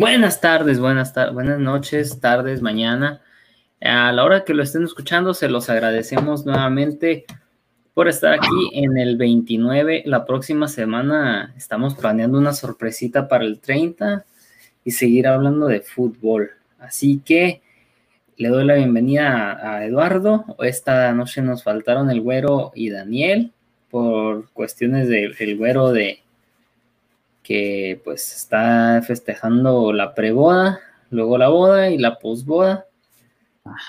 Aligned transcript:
Buenas 0.00 0.40
tardes, 0.40 0.80
buenas 0.80 1.12
tardes, 1.12 1.34
buenas 1.34 1.58
noches, 1.58 2.20
tardes, 2.20 2.62
mañana. 2.62 3.20
A 3.82 4.10
la 4.12 4.24
hora 4.24 4.46
que 4.46 4.54
lo 4.54 4.62
estén 4.62 4.82
escuchando, 4.82 5.34
se 5.34 5.50
los 5.50 5.68
agradecemos 5.68 6.46
nuevamente 6.46 7.26
por 7.92 8.08
estar 8.08 8.32
aquí 8.32 8.70
en 8.72 8.96
el 8.96 9.18
29. 9.18 10.04
La 10.06 10.24
próxima 10.24 10.68
semana 10.68 11.52
estamos 11.54 11.96
planeando 11.96 12.38
una 12.38 12.54
sorpresita 12.54 13.28
para 13.28 13.44
el 13.44 13.60
30 13.60 14.24
y 14.86 14.92
seguir 14.92 15.26
hablando 15.26 15.66
de 15.66 15.82
fútbol. 15.82 16.52
Así 16.78 17.20
que 17.22 17.60
le 18.38 18.48
doy 18.48 18.64
la 18.64 18.76
bienvenida 18.76 19.58
a, 19.62 19.84
Eduardo. 19.84 20.46
Esta 20.60 21.12
noche 21.12 21.42
nos 21.42 21.62
faltaron 21.62 22.10
el 22.10 22.22
güero 22.22 22.72
y 22.74 22.88
Daniel 22.88 23.52
por 23.90 24.48
cuestiones 24.52 25.10
del 25.10 25.58
güero 25.58 25.92
de 25.92 26.22
que 27.42 28.00
pues 28.04 28.34
está 28.34 29.02
festejando 29.06 29.92
la 29.92 30.14
preboda, 30.14 30.80
luego 31.10 31.38
la 31.38 31.48
boda 31.48 31.90
y 31.90 31.98
la 31.98 32.18
posboda. 32.18 32.86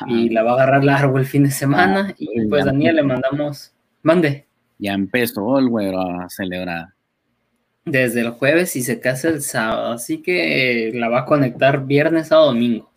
Y 0.06 0.30
la 0.30 0.44
va 0.44 0.52
a 0.52 0.54
agarrar 0.56 0.84
largo 0.84 1.18
el 1.18 1.26
fin 1.26 1.44
de 1.44 1.52
semana. 1.52 2.08
Ah, 2.10 2.16
y 2.18 2.46
pues 2.48 2.66
Daniel 2.66 2.98
le 2.98 3.04
mandamos, 3.04 3.74
mande. 4.04 4.46
Ya 4.78 4.94
empezó 4.94 5.58
el 5.58 5.70
güero 5.70 6.02
a 6.02 6.30
celebrar. 6.30 6.90
Desde 7.86 8.22
el 8.22 8.32
jueves 8.32 8.76
y 8.76 8.84
se 8.84 9.00
casa 9.00 9.30
el 9.30 9.42
sábado, 9.42 9.94
así 9.94 10.22
que 10.22 10.92
la 10.94 11.10
va 11.10 11.22
a 11.22 11.26
conectar 11.26 11.86
viernes 11.86 12.32
a 12.32 12.36
domingo. 12.36 12.92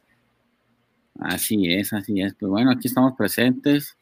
Así 1.18 1.72
es, 1.72 1.92
así 1.92 2.20
es. 2.20 2.34
Pues 2.34 2.50
bueno, 2.50 2.70
aquí 2.70 2.88
estamos 2.88 3.14
presentes. 3.16 3.96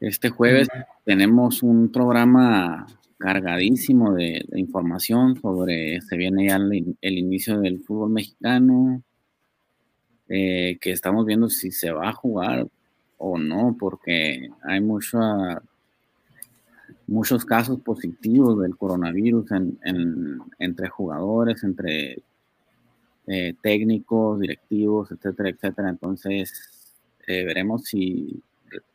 Este 0.00 0.30
jueves 0.30 0.68
tenemos 1.04 1.62
un 1.62 1.90
programa 1.90 2.86
cargadísimo 3.22 4.14
de, 4.14 4.44
información 4.54 5.40
sobre, 5.40 6.00
se 6.00 6.16
viene 6.16 6.48
ya 6.48 6.56
el, 6.56 7.18
inicio 7.18 7.60
del 7.60 7.80
fútbol 7.80 8.10
mexicano, 8.10 9.00
eh, 10.28 10.76
que 10.80 10.90
estamos 10.90 11.24
viendo 11.24 11.48
si 11.48 11.70
se 11.70 11.92
va 11.92 12.08
a 12.08 12.14
jugar 12.14 12.66
o 13.18 13.38
no, 13.38 13.76
porque 13.78 14.50
hay 14.64 14.80
muchos 14.80 15.14
casos 17.44 17.80
positivos 17.80 18.60
del 18.60 18.76
coronavirus 18.76 19.52
entre 20.58 20.88
jugadores, 20.88 21.62
entre 21.62 22.24
eh, 23.28 23.54
técnicos, 23.62 24.40
directivos, 24.40 25.12
etcétera, 25.12 25.50
etcétera. 25.50 25.90
Entonces, 25.90 26.50
eh, 27.28 27.44
veremos 27.44 27.84
si, 27.84 28.42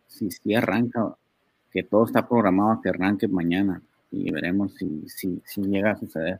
si, 0.07 0.53
arranca, 0.53 1.15
que 1.71 1.83
todo 1.83 2.05
está 2.05 2.27
programado 2.27 2.71
a 2.71 2.81
que 2.81 2.89
arranque 2.89 3.29
mañana 3.29 3.81
y 4.11 4.31
veremos 4.31 4.73
si, 4.75 5.07
si, 5.07 5.41
si 5.45 5.61
llega 5.61 5.91
a 5.91 5.97
suceder. 5.97 6.39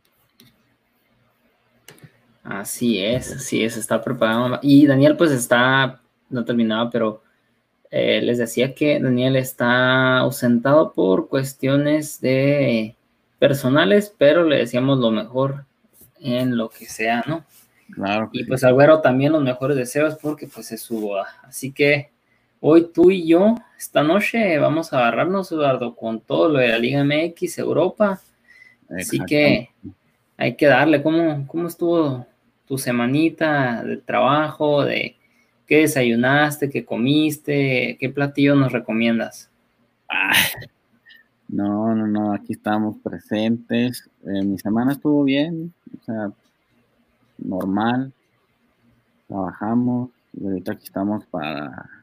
Así 2.44 3.04
es, 3.04 3.34
así 3.34 3.64
es, 3.64 3.76
está 3.76 4.02
preparado. 4.02 4.60
Y 4.62 4.88
Daniel 4.88 5.18
pues 5.18 5.32
está, 5.32 6.02
no 6.30 6.46
terminaba, 6.46 6.90
pero 6.90 7.22
eh, 7.92 8.22
les 8.22 8.38
decía 8.38 8.74
que 8.74 9.00
Daniel 9.00 9.36
está 9.36 10.20
ausentado 10.20 10.94
por 10.94 11.28
cuestiones 11.28 12.22
de 12.22 12.96
personales, 13.38 14.14
pero 14.18 14.44
le 14.46 14.58
decíamos 14.58 15.00
lo 15.00 15.12
mejor 15.12 15.66
en 16.20 16.56
lo 16.58 16.70
que 16.70 16.86
sea, 16.86 17.24
¿no? 17.28 17.46
Claro. 17.94 18.30
Y 18.34 18.46
pues 18.46 18.64
al 18.64 18.74
güero 18.74 19.02
también 19.02 19.32
los 19.34 19.44
mejores 19.44 19.78
deseos 19.78 20.16
porque 20.16 20.48
pues 20.48 20.72
es 20.72 20.82
su 20.82 21.00
boda. 21.00 21.28
Así 21.44 21.72
que 21.72 22.12
hoy 22.60 22.90
tú 22.94 23.12
y 23.12 23.28
yo, 23.28 23.56
esta 23.78 24.04
noche, 24.04 24.58
vamos 24.58 24.92
a 24.92 25.00
agarrarnos, 25.00 25.52
Eduardo, 25.52 25.96
con 25.96 26.20
todo 26.20 26.50
lo 26.50 26.60
de 26.60 26.70
la 26.70 26.80
Liga 26.80 27.04
MX, 27.04 27.60
Europa. 27.60 28.20
Así 28.90 29.20
que 29.26 29.70
hay 30.38 30.56
que 30.56 30.66
darle. 30.66 31.02
¿Cómo, 31.02 31.46
cómo 31.48 31.68
estuvo 31.68 32.26
tu 32.68 32.78
semanita 32.78 33.84
de 33.84 33.98
trabajo? 33.98 34.84
¿De 34.84 35.16
qué 35.66 35.80
desayunaste? 35.80 36.70
¿Qué 36.70 36.86
comiste? 36.86 37.98
¿Qué 38.00 38.10
platillo 38.10 38.56
nos 38.56 38.72
recomiendas? 38.72 39.50
no, 41.48 41.94
no, 41.94 42.08
no, 42.08 42.34
aquí 42.34 42.54
estamos 42.54 42.98
presentes. 43.04 44.10
Eh, 44.26 44.44
mi 44.44 44.58
semana 44.58 44.94
estuvo 44.94 45.24
bien, 45.24 45.74
o 46.00 46.04
sea, 46.04 46.32
normal, 47.38 48.12
trabajamos 49.28 50.10
y 50.34 50.46
ahorita 50.46 50.74
aquí 50.74 50.86
estamos 50.86 51.26
para 51.26 51.97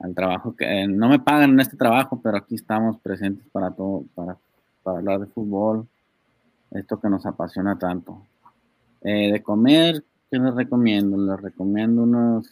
el 0.00 0.14
trabajo 0.14 0.54
que 0.54 0.86
no 0.86 1.08
me 1.08 1.18
pagan 1.18 1.50
en 1.50 1.60
este 1.60 1.76
trabajo, 1.76 2.20
pero 2.22 2.36
aquí 2.36 2.54
estamos 2.54 2.98
presentes 2.98 3.46
para 3.50 3.70
todo, 3.70 4.04
para, 4.14 4.36
para 4.82 4.98
hablar 4.98 5.20
de 5.20 5.26
fútbol, 5.26 5.86
esto 6.70 7.00
que 7.00 7.08
nos 7.08 7.26
apasiona 7.26 7.78
tanto. 7.78 8.22
Eh, 9.02 9.32
de 9.32 9.42
comer, 9.42 10.04
¿qué 10.30 10.38
les 10.38 10.54
recomiendo? 10.54 11.16
Les 11.16 11.40
recomiendo 11.40 12.02
unos... 12.02 12.46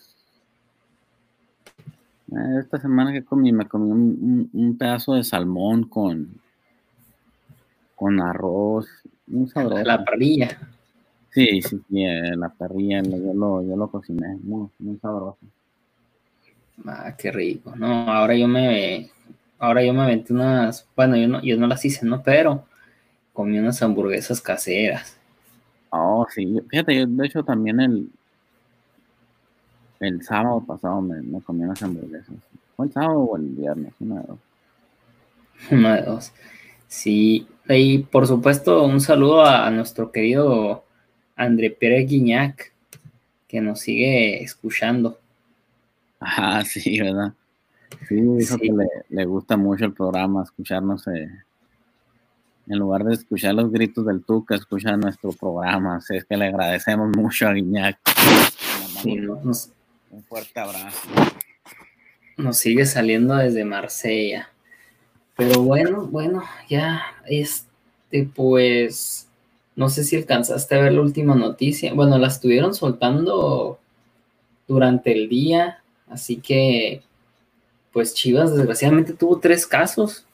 Eh, 2.33 2.59
esta 2.61 2.81
semana 2.81 3.13
que 3.13 3.25
comí, 3.25 3.53
me 3.53 3.67
comí 3.67 3.91
un, 3.91 4.77
pedazo 4.77 5.15
de 5.15 5.23
salmón 5.23 5.85
con, 5.85 6.41
con 7.95 8.21
arroz, 8.21 8.89
un 9.29 9.49
sabroso. 9.49 9.85
La 9.85 10.05
parrilla. 10.05 10.59
Sí, 11.31 11.63
sí, 11.63 11.81
sí, 11.89 12.05
eh, 12.05 12.35
la 12.37 12.49
parrilla, 12.49 13.03
yo 13.03 13.35
lo, 13.35 13.63
yo 13.63 13.77
lo 13.77 13.89
cociné, 13.89 14.37
muy, 14.43 14.69
muy 14.81 14.97
sabroso. 14.97 15.39
Ah, 16.85 17.15
qué 17.17 17.33
rico. 17.33 17.75
No, 17.77 18.11
ahora 18.11 18.37
yo 18.37 18.47
me, 18.49 19.11
ahora 19.59 19.85
yo 19.85 19.93
me 19.95 20.03
aventé 20.03 20.33
unas, 20.33 20.87
bueno, 20.95 21.17
yo 21.17 21.29
no, 21.29 21.43
yo 21.43 21.57
no 21.57 21.67
las 21.67 21.85
hice, 21.85 22.05
¿no? 22.05 22.23
Pero 22.23 22.65
comí 23.33 23.59
unas 23.59 23.83
hamburguesas 23.83 24.41
caseras. 24.41 25.17
Oh, 25.91 26.27
sí, 26.33 26.61
fíjate, 26.69 26.97
yo 26.97 27.07
de 27.07 27.27
hecho 27.27 27.43
también 27.43 27.81
el, 27.81 28.09
el 30.01 30.23
sábado 30.23 30.63
pasado 30.67 31.01
me, 31.01 31.41
comí 31.43 31.65
unas 31.65 31.83
hamburguesas. 31.83 32.35
¿Fue 32.77 32.87
el 32.87 32.93
sábado 32.93 33.21
o 33.21 33.37
el 33.37 33.45
viernes? 33.45 33.95
Una 34.01 34.21
de 34.21 34.27
dos. 34.27 34.39
Una 35.71 35.97
de 35.97 36.03
dos. 36.03 36.33
Sí, 36.89 37.47
y 37.69 37.99
por 37.99 38.27
supuesto 38.27 38.85
un 38.85 39.01
saludo 39.01 39.45
a 39.45 39.71
nuestro 39.71 40.13
querido 40.13 40.85
André 41.35 41.71
Pérez 41.71 42.09
Guiñac, 42.09 42.73
que 43.49 43.61
nos 43.61 43.81
sigue 43.81 44.43
escuchando. 44.43 45.19
Ah, 46.27 46.65
sí, 46.67 47.01
¿verdad? 47.01 47.33
Sí, 48.09 48.17
dijo 48.21 48.59
que 48.59 48.71
le, 49.09 49.25
gusta 49.25 49.57
mucho 49.57 49.85
el 49.85 49.93
programa, 49.93 50.43
escucharnos. 50.43 51.07
Eh, 51.09 51.31
en 52.69 52.79
lugar 52.79 53.05
de 53.05 53.15
escuchar 53.15 53.55
los 53.55 53.71
gritos 53.71 54.05
del 54.07 54.25
Tuca, 54.25 54.57
escucha 54.57 54.97
nuestro 54.97 55.31
programa. 55.33 55.97
Así 55.97 56.17
es 56.17 56.25
que 56.25 56.37
le 56.37 56.47
agradecemos 56.47 57.17
mucho 57.17 57.47
a 57.47 57.53
Guiñac. 57.53 57.99
un 59.05 60.23
fuerte 60.29 60.59
abrazo. 60.59 61.09
Nos 62.37 62.59
sigue 62.59 62.85
saliendo 62.85 63.37
desde 63.37 63.65
Marsella. 63.65 64.49
Pero 65.37 65.63
bueno, 65.63 66.07
bueno, 66.07 66.43
ya 66.69 67.03
este, 67.27 68.29
pues 68.35 69.29
no 69.77 69.89
sé 69.89 70.03
si 70.03 70.17
alcanzaste 70.17 70.75
a 70.75 70.81
ver 70.81 70.93
la 70.93 71.03
última 71.03 71.37
noticia. 71.37 71.95
Bueno, 71.95 72.19
la 72.19 72.27
estuvieron 72.27 72.75
soltando 72.75 73.79
durante 74.67 75.13
el 75.13 75.29
día, 75.29 75.83
así 76.09 76.37
que, 76.37 77.03
pues 77.93 78.15
Chivas 78.15 78.55
desgraciadamente 78.55 79.13
tuvo 79.13 79.39
tres 79.39 79.67
casos, 79.67 80.27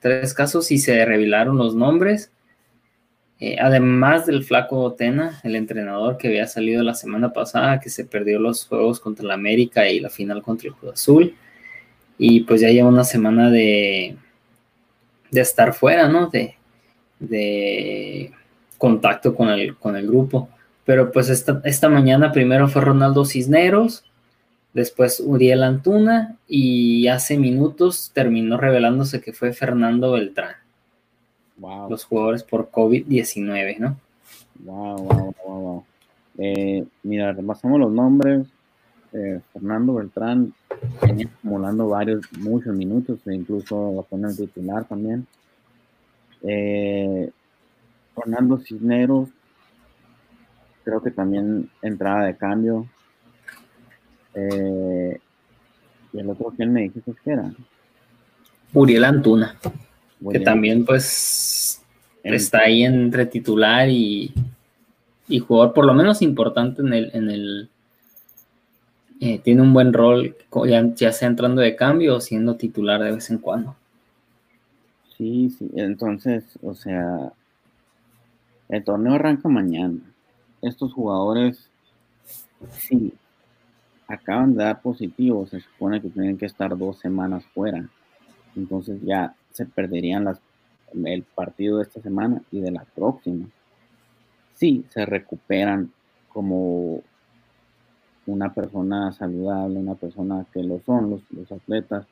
tres 0.00 0.34
casos 0.34 0.70
y 0.70 0.78
se 0.78 1.04
revelaron 1.04 1.56
los 1.56 1.74
nombres. 1.74 2.30
Eh, 3.40 3.56
además 3.60 4.26
del 4.26 4.42
flaco 4.42 4.80
Otena, 4.80 5.40
el 5.44 5.54
entrenador 5.54 6.16
que 6.16 6.26
había 6.26 6.48
salido 6.48 6.82
la 6.82 6.94
semana 6.94 7.32
pasada, 7.32 7.78
que 7.78 7.88
se 7.88 8.04
perdió 8.04 8.40
los 8.40 8.66
juegos 8.66 8.98
contra 8.98 9.24
el 9.24 9.30
América 9.30 9.88
y 9.88 10.00
la 10.00 10.10
final 10.10 10.42
contra 10.42 10.68
el 10.68 10.74
Cruz 10.74 10.94
Azul. 10.94 11.36
Y 12.18 12.40
pues 12.40 12.60
ya 12.60 12.70
lleva 12.70 12.88
una 12.88 13.04
semana 13.04 13.48
de, 13.48 14.16
de 15.30 15.40
estar 15.40 15.72
fuera, 15.72 16.08
¿no? 16.08 16.26
De, 16.26 16.56
de 17.20 18.32
contacto 18.76 19.36
con 19.36 19.48
el, 19.50 19.76
con 19.76 19.96
el 19.96 20.08
grupo. 20.08 20.48
Pero 20.84 21.12
pues 21.12 21.28
esta, 21.28 21.60
esta 21.64 21.88
mañana 21.88 22.32
primero 22.32 22.66
fue 22.66 22.82
Ronaldo 22.82 23.24
Cisneros, 23.24 24.04
después 24.72 25.20
Uriel 25.20 25.62
Antuna 25.62 26.36
y 26.46 27.08
hace 27.08 27.38
minutos 27.38 28.10
terminó 28.14 28.56
revelándose 28.56 29.20
que 29.20 29.32
fue 29.32 29.52
Fernando 29.52 30.12
Beltrán. 30.12 30.56
Los 31.88 32.04
jugadores 32.04 32.44
por 32.44 32.70
COVID-19, 32.70 33.78
¿no? 33.78 33.98
Wow, 34.60 34.96
wow, 34.98 35.34
wow, 35.44 35.60
wow. 35.60 35.84
Eh, 36.38 36.84
mira, 37.02 37.32
repasamos 37.32 37.80
los 37.80 37.90
nombres. 37.90 38.46
Eh, 39.12 39.40
Fernando 39.52 39.94
Beltrán 39.94 40.52
venía 41.02 41.26
acumulando 41.26 41.88
varios, 41.88 42.30
muchos 42.38 42.74
minutos, 42.74 43.18
e 43.26 43.34
incluso 43.34 43.92
lo 43.92 44.02
pone 44.02 44.32
titular 44.34 44.84
también. 44.84 45.26
Eh, 46.42 47.30
Fernando 48.14 48.58
Cisneros, 48.58 49.28
creo 50.84 51.02
que 51.02 51.10
también 51.10 51.70
entrada 51.82 52.26
de 52.26 52.36
cambio. 52.36 52.86
Eh, 54.34 55.18
y 56.12 56.18
el 56.18 56.30
otro, 56.30 56.52
¿quién 56.56 56.72
me 56.72 56.82
dijiste 56.82 57.12
que 57.24 57.30
era? 57.30 57.52
Uriel 58.72 59.04
Antuna, 59.04 59.56
que 60.30 60.40
también 60.40 60.84
pues 60.84 61.82
está 62.22 62.60
ahí 62.60 62.84
entre 62.84 63.26
titular 63.26 63.88
y, 63.88 64.32
y 65.28 65.38
jugador 65.38 65.72
por 65.72 65.86
lo 65.86 65.94
menos 65.94 66.20
importante 66.22 66.82
en 66.82 66.92
el, 66.92 67.10
en 67.14 67.30
el 67.30 67.70
eh, 69.20 69.40
tiene 69.40 69.62
un 69.62 69.72
buen 69.72 69.92
rol, 69.92 70.36
ya, 70.66 70.94
ya, 70.94 71.12
sea 71.12 71.28
entrando 71.28 71.60
de 71.60 71.74
cambio 71.74 72.16
o 72.16 72.20
siendo 72.20 72.56
titular 72.56 73.02
de 73.02 73.12
vez 73.12 73.30
en 73.30 73.38
cuando. 73.38 73.74
Sí, 75.16 75.50
sí, 75.58 75.68
entonces, 75.74 76.44
o 76.62 76.74
sea, 76.74 77.32
el 78.68 78.84
torneo 78.84 79.14
arranca 79.14 79.48
mañana. 79.48 79.98
Estos 80.62 80.92
jugadores, 80.92 81.68
sí, 82.70 83.12
acaban 84.08 84.56
de 84.56 84.64
dar 84.64 84.80
positivo, 84.80 85.46
se 85.46 85.60
supone 85.60 86.00
que 86.00 86.08
tienen 86.08 86.38
que 86.38 86.46
estar 86.46 86.76
dos 86.76 86.98
semanas 86.98 87.44
fuera. 87.54 87.86
Entonces 88.56 89.00
ya 89.02 89.34
se 89.52 89.66
perderían 89.66 90.24
las, 90.24 90.40
el 91.04 91.22
partido 91.22 91.76
de 91.76 91.84
esta 91.84 92.00
semana 92.00 92.42
y 92.50 92.60
de 92.60 92.70
la 92.70 92.84
próxima. 92.84 93.46
Sí, 94.54 94.84
se 94.88 95.04
recuperan 95.04 95.92
como 96.30 97.02
una 98.26 98.52
persona 98.52 99.12
saludable, 99.12 99.78
una 99.78 99.94
persona 99.94 100.44
que 100.52 100.62
lo 100.62 100.80
son 100.80 101.22
los, 101.30 101.52
atletas. 101.52 102.06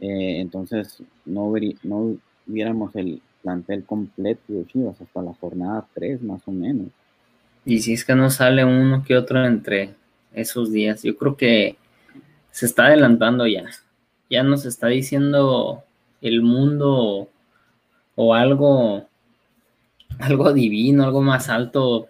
Eh, 0.00 0.40
entonces 0.40 1.02
no, 1.24 1.52
no 1.84 2.16
viéramos 2.46 2.96
el 2.96 3.22
plantel 3.42 3.84
completo 3.84 4.52
de 4.52 4.66
Chivas 4.66 5.00
hasta 5.00 5.22
la 5.22 5.34
jornada 5.34 5.86
3 5.94 6.22
más 6.22 6.42
o 6.46 6.52
menos. 6.52 6.88
Y 7.64 7.80
si 7.80 7.92
es 7.92 8.04
que 8.04 8.14
no 8.14 8.30
sale 8.30 8.64
uno 8.64 9.02
que 9.04 9.16
otro 9.16 9.44
entre 9.44 9.94
esos 10.32 10.72
días, 10.72 11.02
yo 11.02 11.16
creo 11.16 11.36
que 11.36 11.76
se 12.50 12.66
está 12.66 12.86
adelantando 12.86 13.46
ya. 13.46 13.64
Ya 14.30 14.42
nos 14.42 14.66
está 14.66 14.88
diciendo 14.88 15.84
el 16.20 16.42
mundo 16.42 17.28
o 18.14 18.34
algo, 18.34 19.08
algo 20.18 20.52
divino, 20.52 21.04
algo 21.04 21.22
más 21.22 21.48
alto 21.48 22.08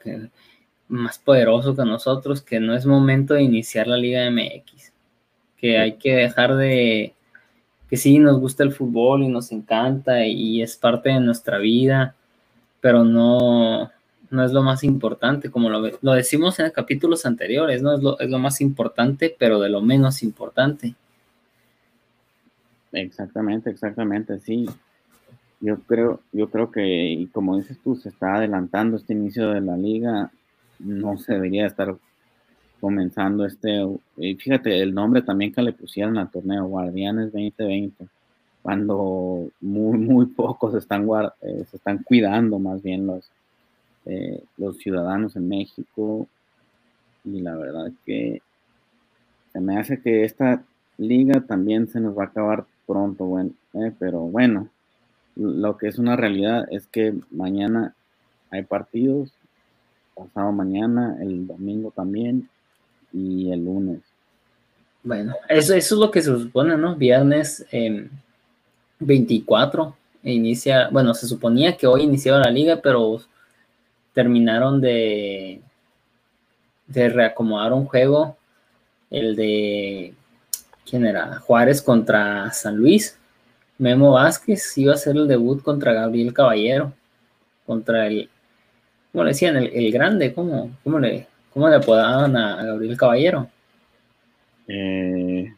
más 0.89 1.19
poderoso 1.19 1.75
que 1.75 1.85
nosotros, 1.85 2.43
que 2.43 2.61
no 2.61 2.75
es 2.75 2.87
momento 2.87 3.35
de 3.35 3.43
iniciar 3.43 3.89
la 3.89 3.97
Liga 3.97 4.31
MX, 4.31 4.93
que 5.57 5.79
hay 5.79 5.95
que 5.95 6.15
dejar 6.15 6.57
de, 6.57 7.15
que 7.89 7.97
sí, 7.97 8.19
nos 8.19 8.39
gusta 8.39 8.63
el 8.63 8.73
fútbol 8.73 9.23
y 9.23 9.29
nos 9.29 9.53
encanta 9.53 10.25
y 10.27 10.63
es 10.63 10.77
parte 10.77 11.11
de 11.11 11.21
nuestra 11.21 11.59
vida, 11.59 12.15
pero 12.81 13.05
no, 13.05 13.91
no 14.31 14.45
es 14.45 14.53
lo 14.53 14.63
más 14.63 14.85
importante, 14.85 15.51
como 15.51 15.71
lo, 15.71 15.91
lo 16.01 16.13
decimos 16.13 16.59
en 16.59 16.71
capítulos 16.71 17.27
anteriores, 17.27 17.83
¿no? 17.83 17.95
Es 17.95 18.03
lo, 18.03 18.19
es 18.19 18.31
lo 18.31 18.39
más 18.39 18.61
importante, 18.61 19.35
pero 19.39 19.61
de 19.61 19.69
lo 19.69 19.81
menos 19.81 20.23
importante. 20.23 20.95
Exactamente, 22.93 23.71
exactamente, 23.71 24.39
sí. 24.41 24.67
Yo 25.61 25.79
creo, 25.81 26.21
yo 26.33 26.51
creo 26.51 26.71
que, 26.71 27.29
como 27.33 27.57
dices 27.57 27.79
tú, 27.83 27.97
se 27.97 28.09
está 28.11 28.37
adelantando 28.37 28.97
este 28.97 29.13
inicio 29.15 29.51
de 29.51 29.61
la 29.61 29.77
liga 29.77 30.31
no 30.79 31.17
se 31.17 31.35
debería 31.35 31.67
estar 31.67 31.97
comenzando 32.81 33.47
este, 33.47 33.85
y 34.17 34.35
fíjate 34.35 34.83
el 34.83 34.95
nombre 34.95 35.23
también 35.23 35.53
que 35.53 35.63
le 35.63 35.73
pusieron 35.73 36.19
al 36.19 36.31
torneo, 36.31 36.67
Guardianes 36.67 37.33
2020, 37.33 38.07
cuando 38.63 39.49
muy, 39.61 39.99
muy 39.99 40.27
pocos 40.27 40.75
están, 40.75 41.09
eh, 41.41 41.65
se 41.71 41.77
están 41.77 42.03
cuidando 42.03 42.59
más 42.59 42.83
bien 42.83 43.07
los, 43.07 43.31
eh, 44.07 44.43
los 44.57 44.79
ciudadanos 44.79 45.37
en 45.37 45.49
México, 45.49 46.27
y 47.25 47.41
la 47.41 47.57
verdad 47.57 47.91
que 48.05 48.41
se 49.53 49.61
me 49.61 49.79
hace 49.79 50.01
que 50.01 50.25
esta 50.25 50.63
liga 50.99 51.41
también 51.41 51.89
se 51.89 52.01
nos 52.01 52.17
va 52.17 52.25
a 52.25 52.27
acabar 52.27 52.65
pronto, 52.87 53.25
bueno, 53.25 53.51
eh, 53.75 53.93
pero 53.99 54.21
bueno, 54.21 54.69
lo 55.35 55.77
que 55.77 55.89
es 55.89 55.99
una 55.99 56.17
realidad 56.17 56.67
es 56.71 56.87
que 56.87 57.15
mañana 57.31 57.95
hay 58.51 58.63
partidos 58.63 59.33
pasado 60.17 60.51
mañana, 60.51 61.19
el 61.21 61.47
domingo 61.47 61.93
también 61.95 62.49
y 63.13 63.53
el 63.53 63.65
lunes. 63.65 64.01
Bueno, 65.03 65.35
eso, 65.49 65.75
eso 65.75 65.95
es 65.95 66.01
lo 66.01 66.11
que 66.11 66.23
se 66.23 66.37
supone, 66.37 66.77
¿no? 66.77 66.97
Viernes 66.97 67.65
24 68.99 69.97
e 70.25 70.33
inicia, 70.33 70.89
bueno, 70.89 71.15
se 71.15 71.27
suponía 71.27 71.77
que 71.77 71.87
hoy 71.87 72.03
iniciaba 72.03 72.41
la 72.41 72.51
liga, 72.51 72.81
pero 72.83 73.21
terminaron 74.17 74.81
de, 74.81 75.61
de 76.87 77.09
reacomodar 77.11 77.75
un 77.75 77.85
juego, 77.85 78.39
el 79.11 79.37
de, 79.37 80.15
¿quién 80.89 81.05
era? 81.05 81.39
Juárez 81.41 81.83
contra 81.83 82.51
San 82.51 82.77
Luis. 82.79 83.19
Memo 83.77 84.13
Vázquez 84.13 84.79
iba 84.79 84.93
a 84.93 84.95
hacer 84.95 85.17
el 85.17 85.29
debut 85.29 85.63
contra 85.63 85.93
Gabriel 85.93 86.33
Caballero, 86.33 86.95
contra 87.67 88.07
el 88.07 88.31
¿cómo 89.13 89.25
le 89.25 89.33
decían? 89.33 89.59
El, 89.59 89.93
grande, 89.93 90.33
¿cómo, 90.33 90.71
cómo, 90.83 90.99
le, 90.99 91.27
cómo 91.53 91.69
le 91.69 91.77
apodaban 91.77 92.35
a, 92.39 92.65
Gabriel 92.65 92.97
Caballero? 92.97 93.51
Eh, 94.67 95.53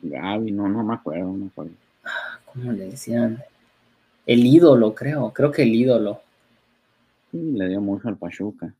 Gaby, 0.00 0.52
no, 0.52 0.68
no 0.68 0.84
me 0.84 0.94
acuerdo, 0.94 1.24
no 1.24 1.32
me 1.32 1.46
acuerdo. 1.48 1.72
¿Cómo 2.44 2.70
le 2.70 2.90
decían? 2.90 3.42
El 4.26 4.46
ídolo, 4.46 4.94
creo, 4.94 5.32
creo 5.32 5.50
que 5.50 5.62
el 5.62 5.74
ídolo. 5.74 6.20
Sí, 7.30 7.52
le 7.52 7.68
dio 7.68 7.80
mucho 7.80 8.08
al 8.08 8.16
Pachuca. 8.16 8.72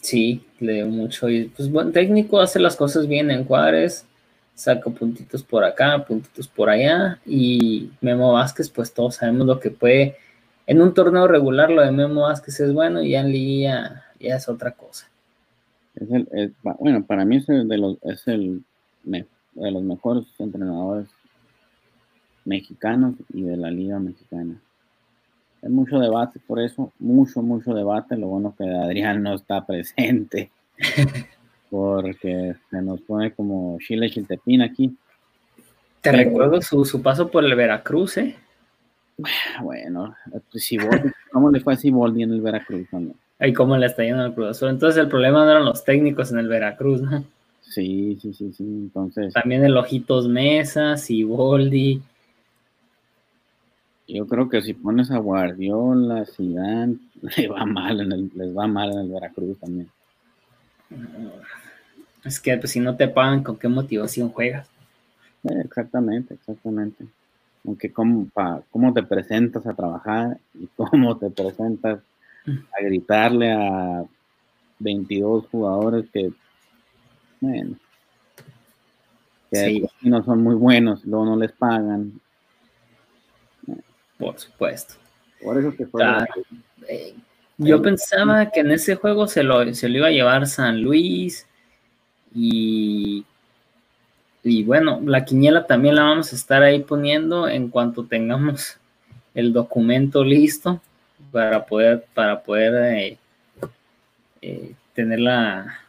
Sí, 0.00 0.44
le 0.60 0.74
dio 0.74 0.86
mucho. 0.86 1.28
Y 1.28 1.44
pues 1.44 1.70
buen 1.70 1.92
técnico, 1.92 2.40
hace 2.40 2.58
las 2.58 2.76
cosas 2.76 3.06
bien 3.06 3.30
en 3.30 3.44
Juárez 3.44 4.04
saca 4.58 4.90
puntitos 4.90 5.44
por 5.44 5.62
acá, 5.62 6.04
puntitos 6.04 6.48
por 6.48 6.68
allá, 6.68 7.20
y 7.24 7.90
Memo 8.00 8.32
Vázquez, 8.32 8.68
pues 8.68 8.92
todos 8.92 9.14
sabemos 9.14 9.46
lo 9.46 9.60
que 9.60 9.70
puede, 9.70 10.16
en 10.66 10.82
un 10.82 10.92
torneo 10.92 11.28
regular 11.28 11.70
lo 11.70 11.80
de 11.82 11.92
Memo 11.92 12.22
Vázquez 12.22 12.58
es 12.58 12.72
bueno, 12.72 13.00
y 13.00 13.10
ya 13.12 13.20
en 13.20 13.30
Liga 13.30 14.04
ya 14.18 14.34
es 14.34 14.48
otra 14.48 14.72
cosa. 14.72 15.08
Es 15.94 16.10
el, 16.10 16.54
bueno, 16.80 17.04
para 17.06 17.24
mí 17.24 17.36
es 17.36 17.48
el 17.48 17.68
de 17.68 17.78
los, 17.78 17.98
es 18.02 18.26
el 18.26 18.64
de 19.04 19.70
los 19.70 19.82
mejores 19.82 20.24
entrenadores 20.40 21.08
mexicanos 22.48 23.14
y 23.32 23.42
de 23.42 23.56
la 23.56 23.70
Liga 23.70 23.98
Mexicana. 24.00 24.56
Hay 25.62 25.70
mucho 25.70 25.98
debate 25.98 26.40
por 26.46 26.60
eso, 26.60 26.92
mucho, 26.98 27.42
mucho 27.42 27.74
debate. 27.74 28.16
Lo 28.16 28.28
bueno 28.28 28.54
que 28.56 28.64
Adrián 28.64 29.22
no 29.22 29.34
está 29.34 29.64
presente. 29.66 30.50
porque 31.70 32.54
se 32.70 32.82
nos 32.82 33.00
pone 33.02 33.32
como 33.32 33.78
Chile 33.80 34.10
Chiltepín 34.10 34.62
aquí. 34.62 34.96
Te 36.00 36.12
recuerdo 36.12 36.60
su, 36.62 37.02
paso 37.02 37.28
por 37.28 37.44
el 37.44 37.54
Veracruz, 37.54 38.18
¿eh? 38.18 38.36
Bueno, 39.62 40.14
pues 40.52 40.70
¿cómo 41.32 41.50
le 41.50 41.60
fue 41.60 41.74
a 41.74 41.76
Siboldi 41.76 42.22
en 42.22 42.32
el 42.32 42.40
Veracruz 42.40 42.88
también? 42.88 43.16
Ay, 43.40 43.52
cómo 43.52 43.76
le 43.76 43.86
está 43.86 44.04
yendo 44.04 44.22
al 44.22 44.34
Cruz 44.34 44.50
Azul. 44.50 44.70
Entonces 44.70 45.00
el 45.00 45.08
problema 45.08 45.44
no 45.44 45.50
eran 45.50 45.64
los 45.64 45.84
técnicos 45.84 46.30
en 46.30 46.38
el 46.38 46.48
Veracruz, 46.48 47.02
¿no? 47.02 47.24
Sí, 47.62 48.16
sí, 48.22 48.32
sí, 48.32 48.52
sí. 48.52 48.64
Entonces. 48.64 49.32
También 49.34 49.64
el 49.64 49.76
Ojitos 49.76 50.28
Mesa, 50.28 50.96
Siboldi. 50.96 52.00
Yo 54.08 54.26
creo 54.26 54.48
que 54.48 54.62
si 54.62 54.72
pones 54.72 55.10
a 55.10 55.18
Guardiola, 55.18 56.24
Zidane, 56.24 56.96
le 57.36 57.48
va 57.48 57.66
mal 57.66 58.00
en 58.00 58.12
el, 58.12 58.30
les 58.34 58.56
va 58.56 58.66
mal 58.66 58.90
en 58.90 58.98
el 59.00 59.10
Veracruz 59.10 59.58
también. 59.58 59.88
Es 62.24 62.40
que 62.40 62.56
pues, 62.56 62.72
si 62.72 62.80
no 62.80 62.96
te 62.96 63.06
pagan, 63.08 63.42
¿con 63.42 63.58
qué 63.58 63.68
motivación 63.68 64.30
juegas? 64.30 64.66
Exactamente, 65.44 66.34
exactamente. 66.34 67.04
Aunque 67.66 67.92
cómo, 67.92 68.26
cómo 68.70 68.94
te 68.94 69.02
presentas 69.02 69.66
a 69.66 69.74
trabajar 69.74 70.38
y 70.54 70.66
cómo 70.76 71.18
te 71.18 71.28
presentas 71.28 72.00
a 72.46 72.82
gritarle 72.82 73.52
a 73.52 74.04
22 74.78 75.46
jugadores 75.48 76.06
que, 76.10 76.32
bueno, 77.40 77.76
que 79.50 79.86
no 80.02 80.24
son 80.24 80.42
muy 80.42 80.54
buenos, 80.54 81.04
luego 81.04 81.26
no 81.26 81.36
les 81.36 81.52
pagan. 81.52 82.20
Por 84.18 84.38
supuesto. 84.38 84.94
Por 85.42 85.58
eso 85.58 85.72
fue. 85.90 86.04
Eh, 86.88 87.14
yo 87.58 87.82
pensaba 87.82 88.50
que 88.50 88.60
en 88.60 88.70
ese 88.70 88.96
juego 88.96 89.26
se 89.26 89.42
lo, 89.42 89.74
se 89.74 89.88
lo 89.88 89.98
iba 89.98 90.06
a 90.08 90.12
llevar 90.12 90.46
San 90.46 90.80
Luis 90.80 91.46
y, 92.34 93.24
y 94.44 94.62
bueno, 94.64 95.00
la 95.04 95.24
quiniela 95.24 95.66
también 95.66 95.96
la 95.96 96.04
vamos 96.04 96.32
a 96.32 96.36
estar 96.36 96.62
ahí 96.62 96.80
poniendo 96.80 97.48
en 97.48 97.68
cuanto 97.68 98.04
tengamos 98.04 98.78
el 99.34 99.52
documento 99.52 100.24
listo 100.24 100.80
para 101.32 101.66
poder, 101.66 102.06
para 102.14 102.42
poder 102.42 102.96
eh, 102.96 103.18
eh, 104.40 104.72
tenerla 104.94 105.80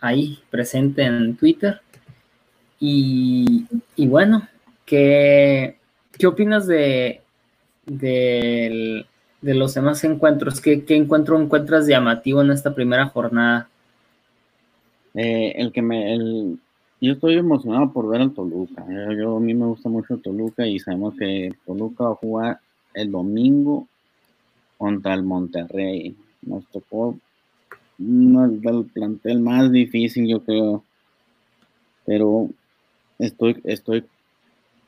ahí 0.00 0.40
presente 0.50 1.02
en 1.02 1.36
Twitter. 1.36 1.80
Y, 2.84 3.64
bueno, 3.96 4.48
¿qué, 4.84 5.78
¿qué 6.18 6.26
opinas 6.26 6.66
de, 6.66 7.21
del 7.86 9.06
de 9.42 9.54
los 9.54 9.74
demás 9.74 10.02
encuentros? 10.04 10.60
¿Qué, 10.60 10.84
encuentro 10.88 11.38
encuentras 11.38 11.86
llamativo 11.86 12.40
en 12.40 12.52
esta 12.52 12.74
primera 12.74 13.06
jornada? 13.06 13.68
Eh, 15.14 15.54
el 15.56 15.72
que 15.72 15.82
me, 15.82 16.14
el, 16.14 16.58
yo 17.00 17.12
estoy 17.12 17.36
emocionado 17.36 17.92
por 17.92 18.08
ver 18.08 18.22
al 18.22 18.32
Toluca. 18.32 18.86
Yo, 19.18 19.36
a 19.36 19.40
mí 19.40 19.52
me 19.52 19.66
gusta 19.66 19.88
mucho 19.88 20.16
Toluca 20.18 20.66
y 20.66 20.78
sabemos 20.78 21.14
que 21.18 21.52
Toluca 21.66 22.04
va 22.04 22.12
a 22.12 22.16
jugar 22.16 22.60
el 22.94 23.10
domingo 23.10 23.86
contra 24.78 25.14
el 25.14 25.24
Monterrey. 25.24 26.16
Nos 26.42 26.64
tocó 26.68 27.18
uno 27.98 28.48
del 28.48 28.84
plantel 28.86 29.40
más 29.40 29.70
difícil, 29.70 30.28
yo 30.28 30.44
creo. 30.44 30.84
Pero 32.06 32.48
estoy, 33.18 33.60
estoy 33.64 34.04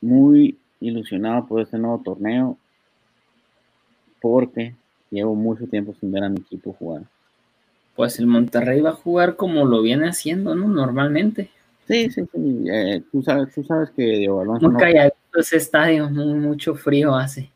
muy 0.01 0.57
ilusionado 0.81 1.47
por 1.47 1.61
este 1.61 1.79
nuevo 1.79 2.01
torneo 2.05 2.59
porque 4.25 4.75
llevo 5.11 5.35
mucho 5.35 5.66
tiempo 5.66 5.95
sin 6.00 6.11
ver 6.11 6.25
a 6.25 6.31
mi 6.31 6.38
equipo 6.38 6.73
jugar. 6.73 7.02
Pues 7.95 8.19
el 8.19 8.26
Monterrey 8.26 8.81
va 8.81 8.90
a 8.90 8.95
jugar 8.95 9.37
como 9.37 9.66
lo 9.66 9.83
viene 9.83 10.09
haciendo, 10.09 10.54
¿no? 10.54 10.66
Normalmente. 10.66 11.50
Sí, 11.87 12.11
sí, 12.11 12.23
sí. 12.33 12.64
Eh, 12.73 13.02
tú, 13.12 13.23
sabes, 13.23 13.54
tú 13.54 13.62
sabes 13.64 13.90
que 13.90 14.02
Diego 14.02 14.40
Alonso. 14.40 14.71
Muy 14.71 14.81
calladito 14.81 15.16
ese 15.38 15.59
estadio, 15.59 16.09
mucho 16.09 16.75
frío 16.75 17.14
hace. 17.14 17.50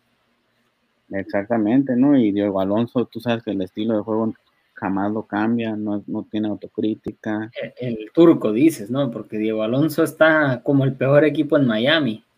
Exactamente, 1.10 1.96
¿no? 1.96 2.18
Y 2.18 2.32
Diego 2.32 2.60
Alonso, 2.60 3.06
tú 3.06 3.18
sabes 3.18 3.42
que 3.42 3.52
el 3.52 3.62
estilo 3.62 3.96
de 3.96 4.02
juego 4.02 4.34
jamás 4.75 5.10
lo 5.10 5.22
cambia, 5.22 5.75
no, 5.75 6.04
no 6.06 6.26
tiene 6.30 6.48
autocrítica. 6.48 7.50
El, 7.80 8.10
turco, 8.12 8.52
dices, 8.52 8.90
¿no? 8.90 9.10
Porque 9.10 9.38
Diego 9.38 9.62
Alonso 9.62 10.04
está 10.04 10.60
como 10.62 10.84
el 10.84 10.92
peor 10.92 11.25
equipo 11.25 11.56
en 11.56 11.66
Miami. 11.66 12.22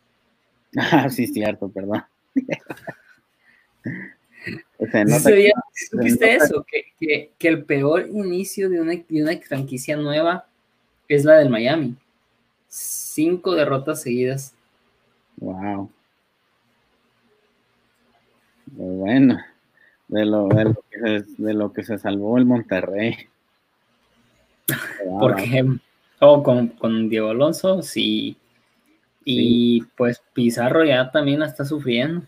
Ah, 0.77 1.11
sí, 1.11 1.27
cierto, 1.27 1.69
perdón. 1.69 2.05
¿Viste 4.79 6.35
eso? 6.35 6.65
Que, 6.99 7.31
el 7.41 7.65
peor 7.65 8.09
inicio 8.09 8.69
de 8.71 8.81
una, 8.81 8.93
de 8.93 9.23
una 9.23 9.39
franquicia 9.39 9.97
nueva 9.97 10.47
es 11.09 11.25
la 11.25 11.39
del 11.39 11.51
Miami. 11.51 11.97
Cinco 12.69 13.55
derrotas 13.55 14.03
seguidas. 14.03 14.55
Wow. 15.39 15.91
Bueno, 18.73 19.39
de 20.09 20.25
lo, 20.25 20.49
que, 21.73 21.83
se, 21.83 21.99
salvó 21.99 22.39
el 22.39 22.45
Monterrey. 22.45 23.17
Porque, 25.21 25.67
oh, 26.21 26.43
con, 26.43 27.09
Diego 27.09 27.31
Alonso, 27.31 27.83
sí. 27.83 28.37
Y 29.25 29.83
pues 29.97 30.23
Pizarro 30.33 30.85
ya 30.85 31.11
también 31.11 31.41
la 31.41 31.47
está 31.47 31.65
sufriendo. 31.65 32.23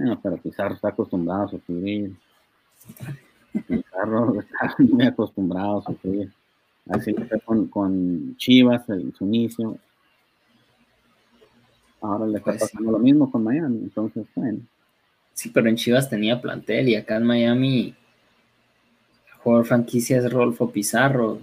No, 0.00 0.18
pero 0.18 0.38
Pizarro 0.38 0.74
está 0.74 0.88
acostumbrado 0.88 1.44
a 1.44 1.48
sufrir. 1.48 2.16
Pizarro 3.66 4.40
está 4.40 4.74
muy 4.78 5.04
acostumbrado 5.04 5.80
a 5.80 5.82
sufrir. 5.82 6.32
Así 6.88 7.12
fue 7.12 7.38
con, 7.40 7.68
con 7.68 8.34
Chivas, 8.38 8.88
el, 8.88 9.12
su 9.14 9.26
inicio. 9.26 9.76
Ahora 12.00 12.26
le 12.26 12.38
está 12.38 12.52
pues 12.52 12.62
pasando 12.62 12.92
lo 12.92 12.98
mismo 12.98 13.30
con 13.30 13.44
Miami, 13.44 13.76
entonces, 13.76 14.26
bueno. 14.34 14.60
Sí, 15.34 15.50
pero 15.50 15.68
en 15.68 15.76
Chivas 15.76 16.08
tenía 16.08 16.40
plantel 16.40 16.88
y 16.88 16.94
acá 16.94 17.16
en 17.16 17.24
Miami 17.24 17.94
el 19.26 19.38
jugador 19.42 19.66
franquicia 19.66 20.16
es 20.16 20.32
Rodolfo 20.32 20.70
Pizarro. 20.70 21.40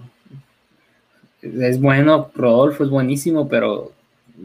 Es 1.40 1.80
bueno, 1.80 2.32
Rodolfo 2.34 2.82
es 2.82 2.90
buenísimo, 2.90 3.48
pero 3.48 3.92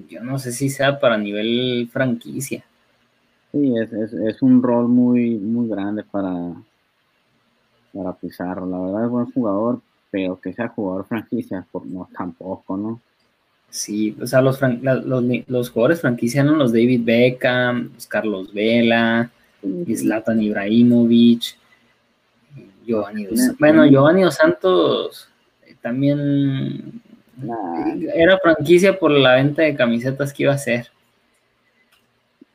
yo 0.08 0.24
no 0.24 0.38
sé 0.38 0.52
si 0.52 0.70
sea 0.70 1.00
para 1.00 1.18
nivel 1.18 1.90
franquicia. 1.92 2.64
Sí, 3.54 3.72
es, 3.78 4.14
es, 4.14 4.42
un 4.42 4.64
rol 4.64 4.88
muy, 4.88 5.36
muy 5.36 5.70
grande 5.70 6.04
para, 6.04 6.56
para 7.94 8.14
Pizarro. 8.14 8.66
La 8.66 8.80
verdad 8.80 9.06
es 9.06 9.12
buen 9.12 9.32
jugador, 9.32 9.80
pero 10.10 10.42
que 10.42 10.54
sea 10.54 10.70
jugador 10.70 11.06
franquicia, 11.06 11.64
por 11.72 11.86
no 11.86 12.10
tampoco, 12.18 12.76
¿no? 12.76 13.00
Sí, 13.70 14.18
o 14.20 14.26
sea, 14.26 14.42
los, 14.42 14.60
los, 15.48 15.70
jugadores 15.70 16.02
franquicia 16.02 16.42
eran 16.42 16.58
los 16.58 16.74
David 16.74 17.02
Beckham, 17.04 17.92
los 17.94 18.08
Carlos 18.08 18.52
Vela, 18.52 19.30
Zlatan 19.96 20.42
Ibrahimovic, 20.42 21.56
Giovanni 22.86 23.26
Dos 23.26 23.40
Bueno, 23.60 23.86
Giovanni 23.86 24.24
Dos 24.24 24.36
Santos 24.36 25.30
eh, 25.66 25.76
también 25.80 27.02
era 28.16 28.40
franquicia 28.40 28.98
por 28.98 29.12
la 29.12 29.36
venta 29.36 29.62
de 29.62 29.76
camisetas 29.76 30.34
que 30.34 30.44
iba 30.44 30.52
a 30.52 30.56
hacer. 30.56 30.90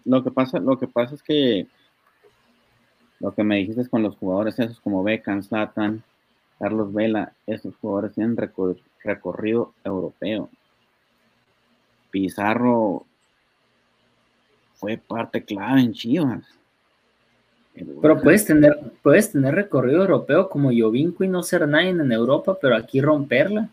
Lo 0.08 0.24
que 0.24 0.30
pasa, 0.30 0.58
lo 0.58 0.78
que 0.78 0.88
pasa 0.88 1.14
es 1.14 1.22
que 1.22 1.66
lo 3.20 3.34
que 3.34 3.44
me 3.44 3.56
dijiste 3.56 3.86
con 3.88 4.02
los 4.02 4.16
jugadores 4.16 4.58
esos 4.58 4.80
como 4.80 5.02
Beckham, 5.02 5.42
Zlatan, 5.42 6.02
Carlos 6.58 6.94
Vela, 6.94 7.34
esos 7.46 7.76
jugadores 7.76 8.14
tienen 8.14 8.36
recorrido 9.04 9.74
europeo. 9.84 10.48
Pizarro 12.10 13.04
fue 14.76 14.96
parte 14.96 15.44
clave 15.44 15.82
en 15.82 15.92
Chivas. 15.92 16.44
Pero 18.00 18.20
puedes 18.22 18.46
tener, 18.46 18.76
puedes 19.02 19.30
tener 19.30 19.54
recorrido 19.54 20.00
europeo 20.00 20.48
como 20.48 20.70
Jovinko 20.72 21.22
y 21.22 21.28
no 21.28 21.42
ser 21.42 21.68
nadie 21.68 21.90
en 21.90 22.10
Europa, 22.10 22.56
pero 22.60 22.74
aquí 22.74 23.02
romperla. 23.02 23.68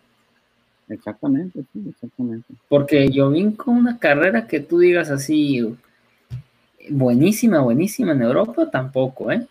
Exactamente, 0.90 1.64
sí, 1.72 1.86
exactamente. 1.90 2.54
Porque 2.68 3.10
Jovinko, 3.12 3.72
una 3.72 3.98
carrera 3.98 4.46
que 4.48 4.60
tú 4.60 4.80
digas 4.80 5.10
así, 5.10 5.76
buenísima, 6.90 7.62
buenísima 7.62 8.12
en 8.14 8.22
Europa, 8.22 8.70
tampoco, 8.70 9.32
¿eh? 9.32 9.46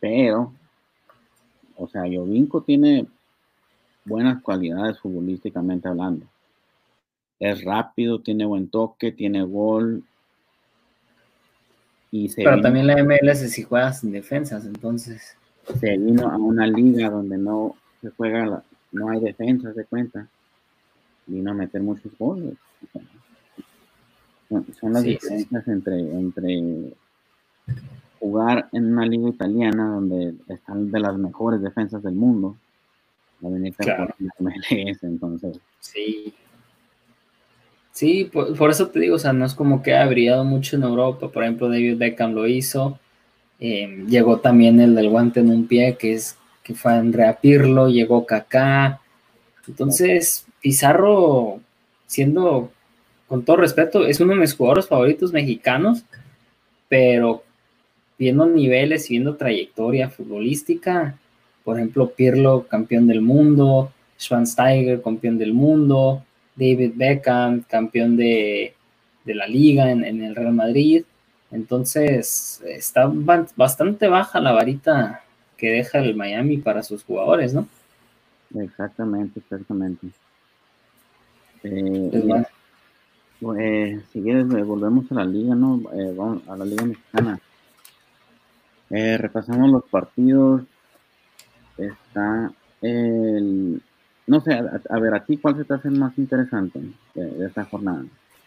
Pero, 0.00 0.52
o 1.76 1.86
sea, 1.88 2.02
Jovinko 2.02 2.62
tiene 2.62 3.06
buenas 4.04 4.42
cualidades 4.42 4.98
futbolísticamente 4.98 5.88
hablando 5.88 6.26
es 7.42 7.64
rápido, 7.64 8.20
tiene 8.20 8.44
buen 8.44 8.68
toque, 8.68 9.10
tiene 9.10 9.42
gol. 9.42 10.04
Y 12.12 12.32
Pero 12.32 12.60
también 12.60 12.86
la 12.86 13.02
MLS 13.02 13.50
si 13.50 13.64
juega 13.64 13.92
sin 13.92 14.12
defensas, 14.12 14.64
entonces. 14.64 15.36
Se 15.80 15.96
vino 15.98 16.28
a 16.28 16.36
una 16.36 16.68
liga 16.68 17.10
donde 17.10 17.36
no 17.38 17.74
se 18.00 18.10
juega, 18.10 18.62
no 18.92 19.08
hay 19.08 19.18
defensas 19.18 19.74
de 19.74 19.84
cuenta. 19.84 20.28
Vino 21.26 21.50
a 21.50 21.54
meter 21.54 21.82
muchos 21.82 22.16
goles. 22.16 22.54
Son, 24.78 24.92
las 24.92 25.02
diferencias 25.02 25.68
entre, 25.68 25.98
entre 25.98 26.94
jugar 28.18 28.68
en 28.72 28.92
una 28.92 29.06
liga 29.06 29.28
italiana 29.28 29.86
donde 29.86 30.34
están 30.48 30.90
de 30.90 31.00
las 31.00 31.16
mejores 31.16 31.62
defensas 31.62 32.02
del 32.02 32.14
mundo. 32.14 32.56
La 33.40 33.70
claro. 33.72 34.14
MLS, 34.38 35.02
entonces. 35.02 35.58
Sí. 35.80 36.32
Sí, 37.90 38.30
por, 38.32 38.70
eso 38.70 38.88
te 38.88 39.00
digo, 39.00 39.16
o 39.16 39.18
sea, 39.18 39.32
no 39.32 39.44
es 39.44 39.54
como 39.54 39.82
que 39.82 39.94
ha 39.94 40.06
brillado 40.06 40.44
mucho 40.44 40.76
en 40.76 40.84
Europa. 40.84 41.28
Por 41.28 41.42
ejemplo, 41.42 41.68
David 41.68 41.98
Beckham 41.98 42.32
lo 42.32 42.46
hizo. 42.46 42.98
Eh, 43.60 44.04
llegó 44.08 44.38
también 44.38 44.80
el 44.80 44.94
del 44.94 45.10
guante 45.10 45.40
en 45.40 45.50
un 45.50 45.66
pie, 45.66 45.96
que 45.98 46.14
es 46.14 46.36
que 46.62 46.74
fue 46.74 46.92
Andrea 46.92 47.38
Pirlo, 47.40 47.88
llegó 47.88 48.24
Kaká. 48.24 49.00
Entonces, 49.66 50.46
Pizarro, 50.60 51.60
siendo, 52.06 52.70
con 53.32 53.46
todo 53.46 53.56
respeto, 53.56 54.04
es 54.04 54.20
uno 54.20 54.34
de 54.34 54.40
mis 54.40 54.54
jugadores 54.54 54.86
favoritos 54.86 55.32
mexicanos, 55.32 56.04
pero 56.86 57.42
viendo 58.18 58.44
niveles 58.44 59.08
y 59.08 59.14
viendo 59.14 59.36
trayectoria 59.36 60.10
futbolística, 60.10 61.16
por 61.64 61.78
ejemplo, 61.78 62.10
Pirlo, 62.10 62.66
campeón 62.68 63.06
del 63.06 63.22
mundo, 63.22 63.90
Schwansteiger, 64.18 65.00
campeón 65.00 65.38
del 65.38 65.54
mundo, 65.54 66.22
David 66.56 66.92
Beckham, 66.94 67.62
campeón 67.62 68.18
de, 68.18 68.74
la 69.24 69.46
liga 69.46 69.90
en, 69.90 70.04
el 70.04 70.36
Real 70.36 70.52
Madrid. 70.52 71.02
Entonces, 71.50 72.62
está 72.66 73.10
bastante 73.56 74.08
baja 74.08 74.40
la 74.40 74.52
varita 74.52 75.24
que 75.56 75.70
deja 75.70 76.00
el 76.00 76.14
Miami 76.14 76.58
para 76.58 76.82
sus 76.82 77.02
jugadores, 77.02 77.54
¿no? 77.54 77.66
Exactamente, 78.54 79.40
exactamente. 79.40 80.08
Eh, 81.64 82.10
pues, 82.26 82.46
si 84.12 84.22
quieres, 84.22 84.52
eh, 84.52 84.62
volvemos 84.62 85.10
a 85.10 85.16
la 85.16 85.24
liga, 85.24 85.54
¿no? 85.54 85.82
Eh, 85.92 86.14
vamos 86.16 86.46
a 86.48 86.56
la 86.56 86.64
liga 86.64 86.84
mexicana. 86.84 87.40
repasamos 88.90 89.70
los 89.70 89.84
partidos. 89.84 90.62
Está 91.76 92.52
el 92.80 93.82
no 94.26 94.40
sé, 94.40 94.54
a, 94.54 94.98
ver, 94.98 95.14
a 95.14 95.24
ti, 95.24 95.36
¿cuál 95.36 95.56
se 95.56 95.64
te 95.64 95.74
hace 95.74 95.90
más 95.90 96.16
interesante 96.16 96.80
de, 97.14 97.46
esta 97.46 97.64
jornada? 97.64 98.04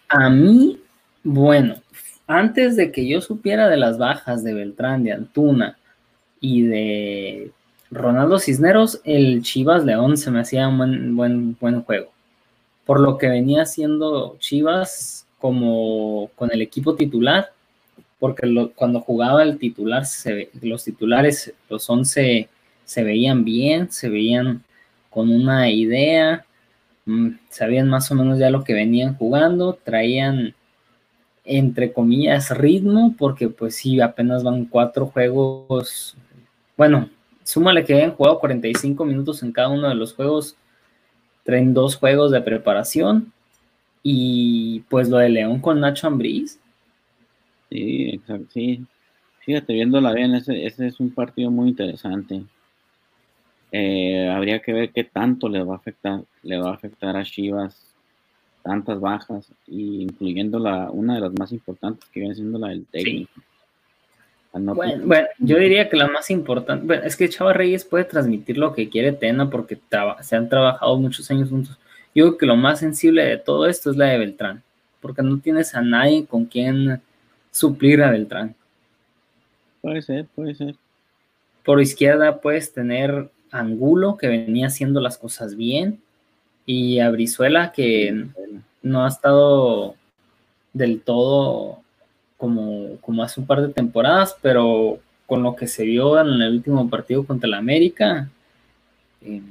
A 0.10 0.30
mí, 0.30 0.80
bueno, 1.24 1.76
antes 2.28 2.76
de 2.76 2.92
que 2.92 3.08
yo 3.08 3.22
supiera 3.22 3.70
de 3.70 3.78
las 3.78 3.98
bajas 3.98 4.44
de 4.44 4.54
Beltrán, 4.54 5.04
de 5.04 5.12
Antuna 5.12 5.78
y 6.40 6.64
de 6.64 7.52
Ronaldo 7.92 8.40
Cisneros, 8.40 9.02
el 9.04 9.42
Chivas 9.42 9.84
León 9.84 10.18
se 10.18 10.32
me 10.32 10.40
hacía 10.40 10.68
un 10.68 10.78
buen, 10.78 11.16
buen, 11.16 11.58
buen 11.60 11.82
juego. 11.84 12.12
Por 12.86 13.00
lo 13.00 13.18
que 13.18 13.28
venía 13.28 13.64
haciendo 13.64 14.38
Chivas 14.40 15.28
como 15.40 16.30
con 16.36 16.52
el 16.52 16.62
equipo 16.62 16.96
titular, 16.96 17.52
porque 18.20 18.72
cuando 18.76 19.02
jugaba 19.02 19.44
el 19.44 19.58
titular, 19.58 20.06
se, 20.06 20.50
los 20.62 20.84
titulares, 20.84 21.54
los 21.70 21.90
11 21.90 22.50
se 22.84 23.04
veían 23.04 23.44
bien, 23.44 23.92
se 23.92 24.10
veían 24.10 24.64
con 25.10 25.32
una 25.32 25.70
idea, 25.70 26.46
mm, 27.06 27.30
sabían 27.50 27.90
más 27.90 28.12
o 28.12 28.16
menos 28.16 28.40
ya 28.40 28.50
lo 28.50 28.64
que 28.64 28.74
venían 28.74 29.16
jugando, 29.16 29.78
traían 29.84 30.56
entre 31.46 31.94
comillas, 31.94 32.50
ritmo, 32.58 33.14
porque 33.18 33.50
pues 33.50 33.76
sí, 33.76 34.02
apenas 34.02 34.44
van 34.44 34.66
cuatro 34.66 35.06
juegos. 35.06 36.18
Bueno, 36.76 37.10
súmale 37.44 37.86
que 37.86 37.94
hayan 37.94 38.12
jugado 38.12 38.40
45 38.40 39.06
minutos 39.06 39.44
en 39.44 39.52
cada 39.52 39.70
uno 39.70 39.88
de 39.88 39.96
los 39.96 40.14
juegos, 40.14 40.56
traen 41.46 41.74
dos 41.74 41.96
juegos 41.96 42.32
de 42.32 42.42
preparación. 42.42 43.32
Y 44.04 44.82
pues 44.90 45.08
lo 45.08 45.18
de 45.18 45.30
León 45.30 45.62
con 45.62 45.80
Nacho 45.80 46.08
Ambriz. 46.08 46.60
Sí, 47.70 48.10
exacto, 48.10 48.48
sí. 48.54 48.86
Fíjate, 49.40 49.74
viéndola 49.74 50.12
bien, 50.12 50.36
ese, 50.36 50.66
ese 50.66 50.88
es 50.88 51.00
un 51.00 51.12
partido 51.12 51.50
muy 51.50 51.70
interesante. 51.70 52.44
Eh, 53.72 54.30
habría 54.30 54.60
que 54.62 54.74
ver 54.74 54.92
qué 54.92 55.04
tanto 55.04 55.50
le 55.50 55.64
va 55.64 55.74
a 55.74 55.78
afectar, 55.78 56.24
le 56.44 56.58
va 56.58 56.72
a 56.72 56.74
afectar 56.74 57.16
a 57.16 57.24
Chivas 57.24 57.94
tantas 58.64 59.00
bajas, 59.00 59.52
incluyendo 59.68 60.58
la, 60.58 60.90
una 60.90 61.16
de 61.16 61.22
las 61.22 61.34
más 61.34 61.52
importantes 61.52 62.10
que 62.10 62.22
viene 62.22 62.36
siendo 62.36 62.58
la 62.58 62.70
del 62.70 62.86
técnico. 62.88 63.34
Bueno, 64.58 65.28
yo 65.40 65.58
diría 65.58 65.90
que 65.90 65.98
la 65.98 66.08
más 66.08 66.30
importante, 66.30 67.02
es 67.04 67.18
que 67.18 67.28
Chava 67.28 67.52
Reyes 67.52 67.84
puede 67.84 68.06
transmitir 68.06 68.58
lo 68.58 68.74
que 68.74 68.90
quiere 68.90 69.12
Tena 69.12 69.50
porque 69.50 69.78
se 70.22 70.36
han 70.36 70.48
trabajado 70.48 70.98
muchos 70.98 71.30
años 71.30 71.50
juntos. 71.50 71.78
Yo 72.14 72.26
creo 72.26 72.38
que 72.38 72.46
lo 72.46 72.56
más 72.56 72.80
sensible 72.80 73.26
de 73.26 73.38
todo 73.38 73.68
esto 73.68 73.92
es 73.92 73.98
la 73.98 74.06
de 74.06 74.20
Beltrán, 74.20 74.64
porque 75.02 75.22
no 75.22 75.40
tienes 75.40 75.76
a 75.76 75.82
nadie 75.82 76.26
con 76.26 76.46
quien 76.46 77.02
suplir 77.52 78.02
a 78.02 78.12
Beltrán. 78.12 78.56
Puede 79.82 80.02
ser, 80.02 80.26
puede 80.34 80.56
ser. 80.56 80.76
Por 81.66 81.82
izquierda 81.82 82.40
puedes 82.40 82.72
tener 82.72 83.30
Angulo, 83.52 84.16
que 84.16 84.28
venía 84.28 84.68
haciendo 84.68 85.02
las 85.02 85.18
cosas 85.18 85.56
bien, 85.56 86.00
y 86.66 87.00
a 87.00 87.10
Brizuela, 87.10 87.74
que 87.74 88.26
no 88.82 89.04
ha 89.04 89.10
estado 89.10 89.96
del 90.72 91.02
todo 91.02 91.82
como, 92.38 92.98
como 93.02 93.24
hace 93.24 93.40
un 93.40 93.48
par 93.48 93.62
de 93.62 93.74
temporadas, 93.74 94.36
pero 94.42 95.00
con 95.26 95.44
lo 95.44 95.56
que 95.56 95.68
se 95.68 95.84
vio 95.84 96.20
en 96.20 96.42
el 96.42 96.54
último 96.56 96.90
partido 96.90 97.26
contra 97.26 97.48
el 97.48 97.54
América, 97.54 98.30
eh, 99.22 99.42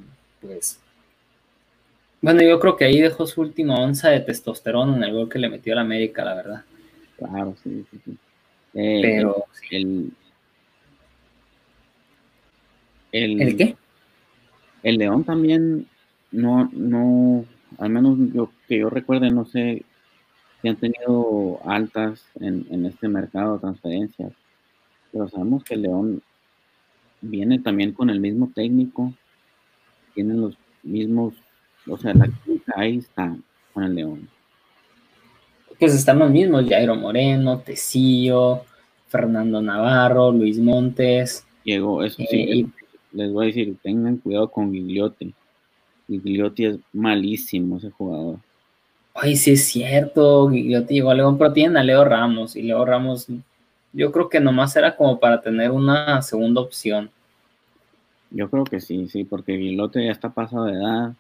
pues 0.41 0.79
bueno, 2.25 2.41
yo 2.41 2.59
creo 2.59 2.75
que 2.75 2.87
ahí 2.87 3.03
dejó 3.03 3.27
su 3.27 3.43
última 3.43 3.75
onza 3.75 4.09
de 4.09 4.21
testosterona 4.21 4.97
en 4.97 5.03
el 5.05 5.13
gol 5.13 5.29
que 5.29 5.39
le 5.39 5.51
metió 5.51 5.75
al 5.75 5.81
América, 5.81 6.25
la 6.25 6.35
verdad. 6.35 6.65
Claro, 7.19 7.55
sí, 7.63 7.85
sí, 7.91 8.01
sí. 8.03 8.17
Eh, 8.73 9.01
pero 9.03 9.45
el, 9.71 10.11
el, 13.13 13.57
qué? 13.59 13.77
El 14.83 14.97
León 14.97 15.25
también 15.25 15.87
no, 16.33 16.71
no, 16.73 17.45
al 17.77 17.91
menos 17.91 18.17
yo, 18.33 18.51
que 18.69 18.79
yo 18.79 18.89
recuerde, 18.89 19.31
no 19.31 19.45
sé 19.45 19.83
si 20.65 20.69
han 20.71 20.77
tenido 20.77 21.61
altas 21.67 22.25
en, 22.41 22.87
este 22.87 23.07
mercado 23.07 23.53
de 23.53 23.61
transferencias, 23.61 24.33
pero 25.13 25.29
sabemos 25.29 25.63
que 25.63 25.75
el 25.75 25.83
León 25.83 26.23
viene 27.21 27.59
también 27.59 27.93
con 27.93 28.09
el 28.09 28.19
mismo 28.19 28.51
técnico, 28.55 29.13
tienen 30.15 30.41
los 30.41 30.57
mismos, 30.83 31.35
o 31.87 31.99
sea, 31.99 32.15
la 32.15 32.31
ahí 32.77 32.97
está 32.97 33.37
con 33.75 33.85
el 33.85 33.95
León. 33.95 34.27
Pues 35.79 35.95
están 35.95 36.19
los 36.19 36.31
mismos, 36.31 36.67
Jairo 36.67 36.97
Moreno, 36.97 37.59
Tecillo, 37.59 38.63
Fernando 39.09 39.61
Navarro, 39.61 40.33
Luis 40.33 40.59
Montes. 40.59 41.47
Llegó, 41.65 42.03
eso 42.03 42.23
sí, 42.27 42.37
eh, 42.41 42.67
les 43.13 43.31
voy 43.31 43.45
a 43.45 43.47
decir, 43.49 43.77
tengan 43.83 44.17
cuidado 44.17 44.51
con 44.51 44.73
Gigliotti. 44.73 45.35
Gigliotti 46.09 46.65
es 46.65 46.79
malísimo 46.95 47.77
ese 47.77 47.91
jugador. 47.91 48.39
Ay, 49.15 49.37
sí 49.37 49.53
es 49.53 49.67
cierto, 49.67 50.51
Gigliotti 50.51 50.95
llegó 50.95 51.11
a 51.11 51.15
León, 51.15 51.39
pero 51.39 51.53
tienen 51.53 51.77
a 51.77 51.85
Leo 51.85 52.05
Ramos, 52.05 52.57
y 52.57 52.63
Leo 52.63 52.85
Ramos, 52.85 53.29
yo 53.93 54.11
creo 54.11 54.29
que 54.29 54.41
nomás 54.41 54.75
era 54.77 54.97
como 54.97 55.19
para 55.21 55.41
tener 55.41 55.71
una 55.71 56.21
segunda 56.21 56.61
opción. 56.61 57.11
Yo 58.31 58.51
creo 58.51 58.65
que 58.65 58.81
sí, 58.81 59.07
sí, 59.09 59.25
porque 59.25 59.57
Gigliotti 59.57 60.05
ya 60.05 60.11
está 60.11 60.31
pasado 60.31 60.65
de 60.65 60.73
edad, 60.73 61.13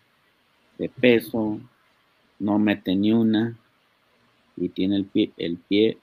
de 0.77 0.88
peso, 0.88 1.61
no 2.40 2.59
mete 2.59 2.97
ni 2.97 3.12
una, 3.12 3.57
y 4.57 4.68
tiene 4.68 4.97
el 4.97 5.05
pie, 5.05 5.33
el 5.37 5.57
pie 5.57 5.99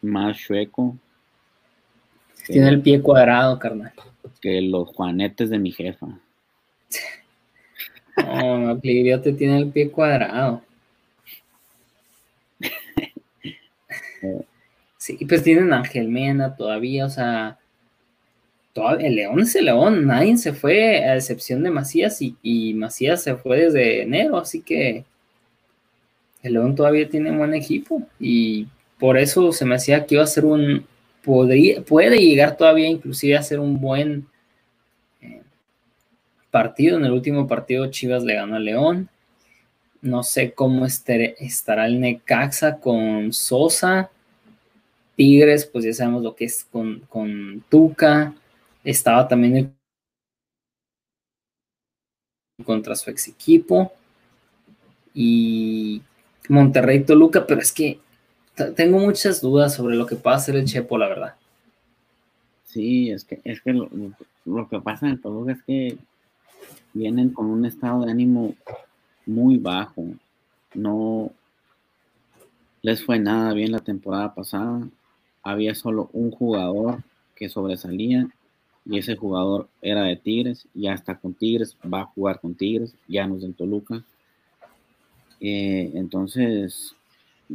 más 0.00 0.38
chueco 0.38 0.96
tiene 2.46 2.68
el 2.68 2.80
pie 2.80 3.02
cuadrado, 3.02 3.58
carnal. 3.58 3.92
Que 4.40 4.60
los 4.60 4.88
juanetes 4.88 5.50
de 5.50 5.58
mi 5.58 5.72
jefa. 5.72 6.06
No, 8.18 8.78
te 8.80 9.32
tiene 9.34 9.58
el 9.58 9.68
pie 9.68 9.90
cuadrado. 9.90 10.62
Sí, 15.06 15.24
pues 15.24 15.44
tienen 15.44 15.72
Ángel 15.72 16.08
Mena 16.08 16.56
todavía, 16.56 17.06
o 17.06 17.08
sea, 17.08 17.60
el 18.98 19.14
León 19.14 19.38
es 19.38 19.54
el 19.54 19.66
León, 19.66 20.04
nadie 20.04 20.36
se 20.36 20.52
fue, 20.52 21.04
a 21.04 21.14
excepción 21.14 21.62
de 21.62 21.70
Macías, 21.70 22.20
y, 22.20 22.34
y, 22.42 22.74
Macías 22.74 23.22
se 23.22 23.36
fue 23.36 23.60
desde 23.60 24.02
enero, 24.02 24.36
así 24.36 24.62
que 24.62 25.04
el 26.42 26.54
León 26.54 26.74
todavía 26.74 27.08
tiene 27.08 27.30
un 27.30 27.38
buen 27.38 27.54
equipo, 27.54 28.02
y 28.18 28.66
por 28.98 29.16
eso 29.16 29.52
se 29.52 29.64
me 29.64 29.76
hacía 29.76 30.04
que 30.06 30.16
iba 30.16 30.24
a 30.24 30.26
ser 30.26 30.44
un, 30.44 30.84
puede 31.22 32.18
llegar 32.18 32.56
todavía 32.56 32.88
inclusive 32.88 33.36
a 33.36 33.44
ser 33.44 33.60
un 33.60 33.80
buen 33.80 34.26
eh, 35.22 35.40
partido. 36.50 36.98
En 36.98 37.04
el 37.04 37.12
último 37.12 37.46
partido 37.46 37.86
Chivas 37.92 38.24
le 38.24 38.34
ganó 38.34 38.56
a 38.56 38.58
León. 38.58 39.08
No 40.02 40.24
sé 40.24 40.52
cómo 40.52 40.84
estará 40.84 41.86
el 41.86 42.00
Necaxa 42.00 42.80
con 42.80 43.32
Sosa. 43.32 44.10
Tigres, 45.16 45.66
pues 45.66 45.84
ya 45.84 45.92
sabemos 45.92 46.22
lo 46.22 46.34
que 46.34 46.44
es 46.44 46.64
con, 46.64 47.00
con 47.08 47.64
Tuca. 47.68 48.34
Estaba 48.84 49.26
también 49.26 49.56
el 49.56 49.76
contra 52.64 52.94
su 52.94 53.10
ex 53.10 53.28
equipo. 53.28 53.92
Y 55.14 56.02
Monterrey 56.48 57.04
Toluca, 57.04 57.46
pero 57.46 57.60
es 57.60 57.72
que 57.72 57.98
tengo 58.74 58.98
muchas 58.98 59.40
dudas 59.40 59.74
sobre 59.74 59.96
lo 59.96 60.06
que 60.06 60.16
puede 60.16 60.36
hacer 60.36 60.56
el 60.56 60.66
Chepo, 60.66 60.98
la 60.98 61.08
verdad. 61.08 61.34
Sí, 62.64 63.10
es 63.10 63.24
que, 63.24 63.40
es 63.44 63.60
que 63.60 63.72
lo, 63.72 64.68
que 64.68 64.80
pasa 64.80 65.08
en 65.08 65.20
todo 65.20 65.48
es 65.48 65.62
que 65.62 65.96
vienen 66.92 67.30
con 67.30 67.46
un 67.46 67.64
estado 67.64 68.04
de 68.04 68.10
ánimo 68.10 68.54
muy 69.24 69.56
bajo. 69.56 70.04
No 70.74 71.30
les 72.82 73.04
fue 73.04 73.18
nada 73.18 73.52
bien 73.54 73.72
la 73.72 73.80
temporada 73.80 74.34
pasada. 74.34 74.86
Había 75.46 75.76
solo 75.76 76.10
un 76.12 76.32
jugador 76.32 77.04
que 77.36 77.48
sobresalía 77.48 78.28
y 78.84 78.98
ese 78.98 79.14
jugador 79.14 79.68
era 79.80 80.02
de 80.02 80.16
Tigres, 80.16 80.66
ya 80.74 80.92
está 80.92 81.14
con 81.14 81.34
Tigres, 81.34 81.76
va 81.84 82.00
a 82.00 82.06
jugar 82.06 82.40
con 82.40 82.56
Tigres, 82.56 82.96
ya 83.06 83.28
no 83.28 83.36
es 83.36 83.44
en 83.44 83.54
Toluca. 83.54 84.02
Eh, 85.40 85.92
entonces, 85.94 86.96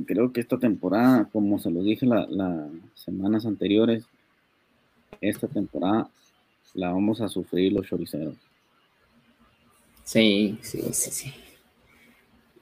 creo 0.05 0.31
que 0.31 0.39
esta 0.39 0.57
temporada, 0.57 1.27
como 1.33 1.59
se 1.59 1.69
lo 1.69 1.83
dije 1.83 2.05
las 2.05 2.69
semanas 2.95 3.45
anteriores, 3.45 4.05
esta 5.19 5.49
temporada 5.49 6.09
la 6.73 6.93
vamos 6.93 7.19
a 7.19 7.27
sufrir 7.27 7.73
los 7.73 7.87
choriceros. 7.87 8.35
Sí, 10.05 10.57
sí, 10.61 10.81
sí, 10.93 11.11
sí. 11.11 11.33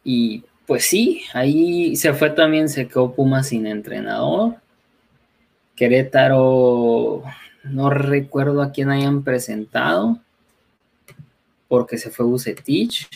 Y 0.04 0.44
pues 0.66 0.86
sí, 0.86 1.22
ahí 1.34 1.96
se 1.96 2.16
fue 2.16 2.32
también, 2.32 2.68
se 2.68 2.88
quedó 2.88 3.14
Puma 3.14 3.44
sin 3.44 3.68
entrenador. 3.68 4.56
Querétaro, 5.80 7.24
no 7.64 7.90
recuerdo 7.90 8.62
a 8.62 8.74
quién 8.74 8.90
hayan 8.90 9.24
presentado, 9.24 10.20
porque 11.70 11.98
se 11.98 12.12
fue 12.12 12.26
Bucetich. 12.26 13.08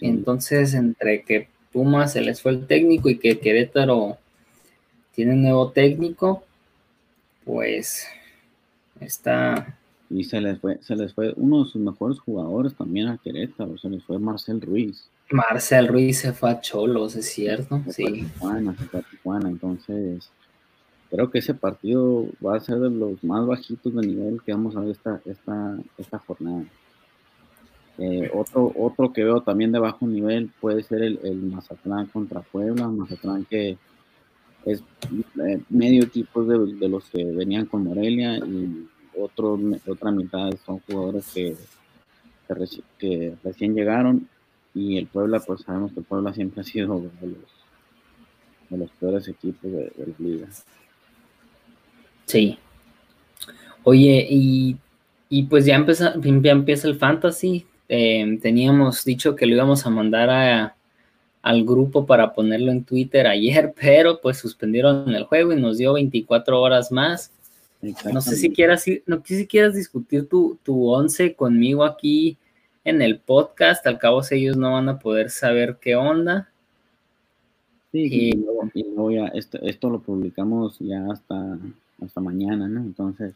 Entonces, 0.00 0.74
entre 0.74 1.22
que 1.22 1.46
Pumas 1.72 2.14
se 2.14 2.20
les 2.20 2.42
fue 2.42 2.50
el 2.50 2.66
técnico 2.66 3.08
y 3.08 3.20
que 3.20 3.38
Querétaro 3.38 4.18
tiene 5.14 5.34
un 5.34 5.42
nuevo 5.42 5.70
técnico, 5.70 6.42
pues 7.44 8.08
está. 8.98 9.78
Y 10.10 10.24
se 10.24 10.40
les 10.40 10.58
fue, 10.58 10.78
se 10.82 10.96
les 10.96 11.14
fue 11.14 11.32
uno 11.36 11.62
de 11.62 11.70
sus 11.70 11.80
mejores 11.80 12.18
jugadores 12.18 12.74
también 12.74 13.06
a 13.06 13.18
Querétaro, 13.18 13.78
se 13.78 13.88
les 13.88 14.02
fue 14.02 14.18
Marcel 14.18 14.60
Ruiz. 14.60 15.08
Marcel 15.30 15.86
Ruiz 15.86 16.18
se 16.18 16.32
fue 16.32 16.50
a 16.50 16.60
Cholos, 16.60 17.14
es 17.14 17.26
cierto, 17.26 17.80
sí. 17.88 18.04
Tijuana, 18.06 18.74
se 18.76 18.84
fue 18.86 18.98
a 18.98 19.02
Tijuana, 19.04 19.48
entonces 19.48 20.32
creo 21.10 21.30
que 21.30 21.38
ese 21.38 21.54
partido 21.54 22.26
va 22.44 22.56
a 22.56 22.60
ser 22.60 22.78
de 22.78 22.90
los 22.90 23.22
más 23.24 23.46
bajitos 23.46 23.94
de 23.94 24.06
nivel 24.06 24.40
que 24.44 24.52
vamos 24.52 24.76
a 24.76 24.80
ver 24.80 24.90
esta, 24.90 25.20
esta, 25.24 25.78
esta 25.96 26.18
jornada. 26.18 26.64
Eh, 27.98 28.30
otro, 28.32 28.72
otro 28.76 29.12
que 29.12 29.24
veo 29.24 29.40
también 29.40 29.72
de 29.72 29.80
bajo 29.80 30.06
nivel 30.06 30.50
puede 30.60 30.82
ser 30.84 31.02
el, 31.02 31.18
el 31.24 31.42
Mazatlán 31.42 32.06
contra 32.06 32.40
Puebla, 32.40 32.86
Mazatlán 32.86 33.44
que 33.44 33.76
es 34.64 34.82
eh, 35.44 35.60
medio 35.68 36.04
equipo 36.04 36.44
de, 36.44 36.88
los 36.88 37.04
que 37.10 37.24
venían 37.24 37.66
con 37.66 37.84
Morelia 37.84 38.38
y 38.38 38.86
otro, 39.18 39.58
otra 39.88 40.10
mitad 40.12 40.50
son 40.64 40.78
jugadores 40.80 41.32
que, 41.34 41.56
que, 42.98 43.34
recién 43.42 43.74
llegaron 43.74 44.28
y 44.74 44.98
el 44.98 45.06
Puebla, 45.06 45.40
pues 45.40 45.62
sabemos 45.62 45.92
que 45.92 46.00
el 46.00 46.06
Puebla 46.06 46.32
siempre 46.32 46.60
ha 46.60 46.64
sido 46.64 47.00
de 47.00 47.26
los, 47.26 47.42
de 48.70 48.78
los 48.78 48.90
peores 48.92 49.26
equipos 49.26 49.72
de, 49.72 49.92
de 49.96 50.06
la 50.06 50.14
liga. 50.18 50.48
Sí. 52.28 52.58
Oye, 53.84 54.26
y, 54.28 54.76
y 55.30 55.44
pues 55.44 55.64
ya 55.64 55.76
empieza, 55.76 56.14
ya 56.22 56.52
empieza 56.52 56.86
el 56.86 56.96
fantasy. 56.96 57.66
Eh, 57.88 58.38
teníamos 58.42 59.02
dicho 59.02 59.34
que 59.34 59.46
lo 59.46 59.54
íbamos 59.54 59.86
a 59.86 59.90
mandar 59.90 60.28
a, 60.28 60.76
al 61.40 61.64
grupo 61.64 62.04
para 62.04 62.34
ponerlo 62.34 62.70
en 62.70 62.84
Twitter 62.84 63.26
ayer, 63.26 63.72
pero 63.80 64.20
pues 64.20 64.36
suspendieron 64.36 65.14
el 65.14 65.24
juego 65.24 65.54
y 65.54 65.60
nos 65.60 65.78
dio 65.78 65.94
24 65.94 66.60
horas 66.60 66.92
más. 66.92 67.32
No 68.12 68.20
sé 68.20 68.36
si 68.36 68.50
quieras, 68.50 68.84
no 69.06 69.22
sé 69.24 69.38
si 69.38 69.46
quieras 69.46 69.74
discutir 69.74 70.28
tu, 70.28 70.58
tu 70.64 70.88
once 70.88 71.34
conmigo 71.34 71.84
aquí 71.84 72.36
en 72.84 73.00
el 73.00 73.20
podcast, 73.20 73.86
al 73.86 73.98
cabo 73.98 74.20
ellos 74.30 74.56
no 74.56 74.72
van 74.72 74.88
a 74.88 74.98
poder 74.98 75.30
saber 75.30 75.78
qué 75.80 75.96
onda. 75.96 76.50
Sí, 77.92 78.08
y, 78.10 78.30
y 78.74 78.82
luego, 78.82 79.10
ya 79.12 79.28
esto, 79.28 79.58
esto, 79.62 79.88
lo 79.88 80.00
publicamos 80.00 80.78
ya 80.80 81.06
hasta, 81.10 81.58
hasta 82.04 82.20
mañana, 82.20 82.68
¿no? 82.68 82.80
Entonces. 82.80 83.34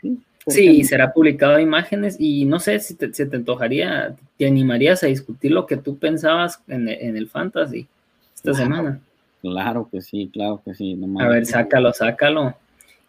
Sí, 0.00 0.20
sí 0.46 0.84
será 0.84 1.12
publicado 1.12 1.60
imágenes 1.60 2.16
y 2.18 2.44
no 2.44 2.58
sé 2.58 2.80
si 2.80 2.94
te, 2.94 3.08
te, 3.08 3.36
antojaría, 3.36 4.16
te 4.36 4.46
animarías 4.46 5.02
a 5.04 5.06
discutir 5.06 5.52
lo 5.52 5.66
que 5.66 5.76
tú 5.76 5.98
pensabas 5.98 6.60
en, 6.66 6.88
en 6.88 7.16
el 7.16 7.28
fantasy 7.28 7.86
esta 8.34 8.54
semana. 8.54 9.00
Claro 9.40 9.88
que 9.90 10.00
sí, 10.00 10.30
claro 10.32 10.60
que 10.64 10.74
sí. 10.74 10.98
a 11.18 11.28
ver, 11.28 11.46
sácalo, 11.46 11.92
sácalo. 11.92 12.56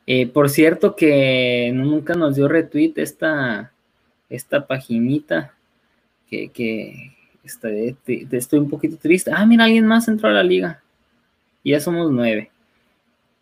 Eh, 0.06 0.27
por 0.27 0.49
cierto 0.49 0.95
que 0.95 1.71
nunca 1.73 2.13
nos 2.15 2.36
dio 2.36 2.47
retweet 2.47 2.93
esta, 2.97 3.71
esta 4.29 4.67
paginita 4.67 5.53
que, 6.29 6.49
que 6.49 7.13
estoy 7.43 8.60
un 8.60 8.69
poquito 8.69 8.97
triste. 8.97 9.32
Ah, 9.34 9.45
mira, 9.45 9.63
alguien 9.65 9.86
más 9.86 10.08
entró 10.08 10.29
a 10.29 10.34
la 10.34 10.43
liga. 10.43 10.82
Ya 11.63 11.79
somos 11.79 12.12
nueve. 12.12 12.51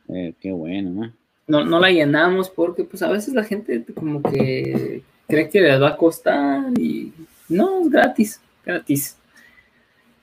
Eh, 0.10 0.34
qué 0.40 0.52
bueno, 0.52 1.12
¿no? 1.48 1.64
¿no? 1.64 1.80
la 1.80 1.92
llenamos 1.92 2.50
porque 2.50 2.84
pues 2.84 3.02
a 3.04 3.10
veces 3.10 3.34
la 3.34 3.44
gente 3.44 3.84
como 3.94 4.22
que 4.22 5.04
cree 5.28 5.50
que 5.50 5.62
les 5.62 5.82
va 5.82 5.90
a 5.90 5.98
costar 5.98 6.78
y 6.78 7.14
no, 7.50 7.82
es 7.82 7.90
gratis, 7.90 8.42
gratis. 8.66 9.18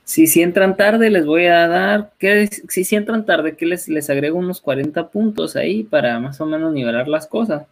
Si, 0.05 0.27
si 0.27 0.41
entran 0.41 0.77
tarde, 0.77 1.11
les 1.11 1.27
voy 1.27 1.47
a 1.47 1.69
dar, 1.69 2.13
que 2.19 2.47
si, 2.47 2.85
si 2.85 2.97
entran 2.97 3.27
tarde, 3.27 3.57
que 3.57 3.67
les, 3.67 3.89
les 3.89 4.09
agrego 4.09 4.39
unos 4.39 4.61
40 4.61 5.11
puntos 5.11 5.55
ahí 5.55 5.83
para 5.83 6.19
más 6.19 6.41
o 6.41 6.47
menos 6.47 6.73
nivelar 6.73 7.09
las 7.09 7.27
cosas. 7.27 7.67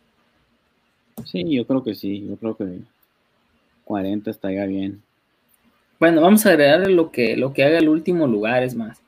Sí, 1.24 1.44
yo 1.48 1.66
creo 1.66 1.82
que 1.82 1.94
sí, 1.94 2.26
yo 2.28 2.36
creo 2.36 2.56
que 2.56 2.80
40 3.84 4.30
estaría 4.30 4.66
bien. 4.66 5.00
Bueno, 5.98 6.20
vamos 6.20 6.44
a 6.44 6.50
agregarle 6.50 6.90
lo 6.92 7.10
que, 7.10 7.38
lo 7.38 7.54
que 7.54 7.64
haga 7.64 7.78
el 7.78 7.88
último 7.88 8.26
lugar, 8.26 8.62
es 8.62 8.74
más. 8.74 9.00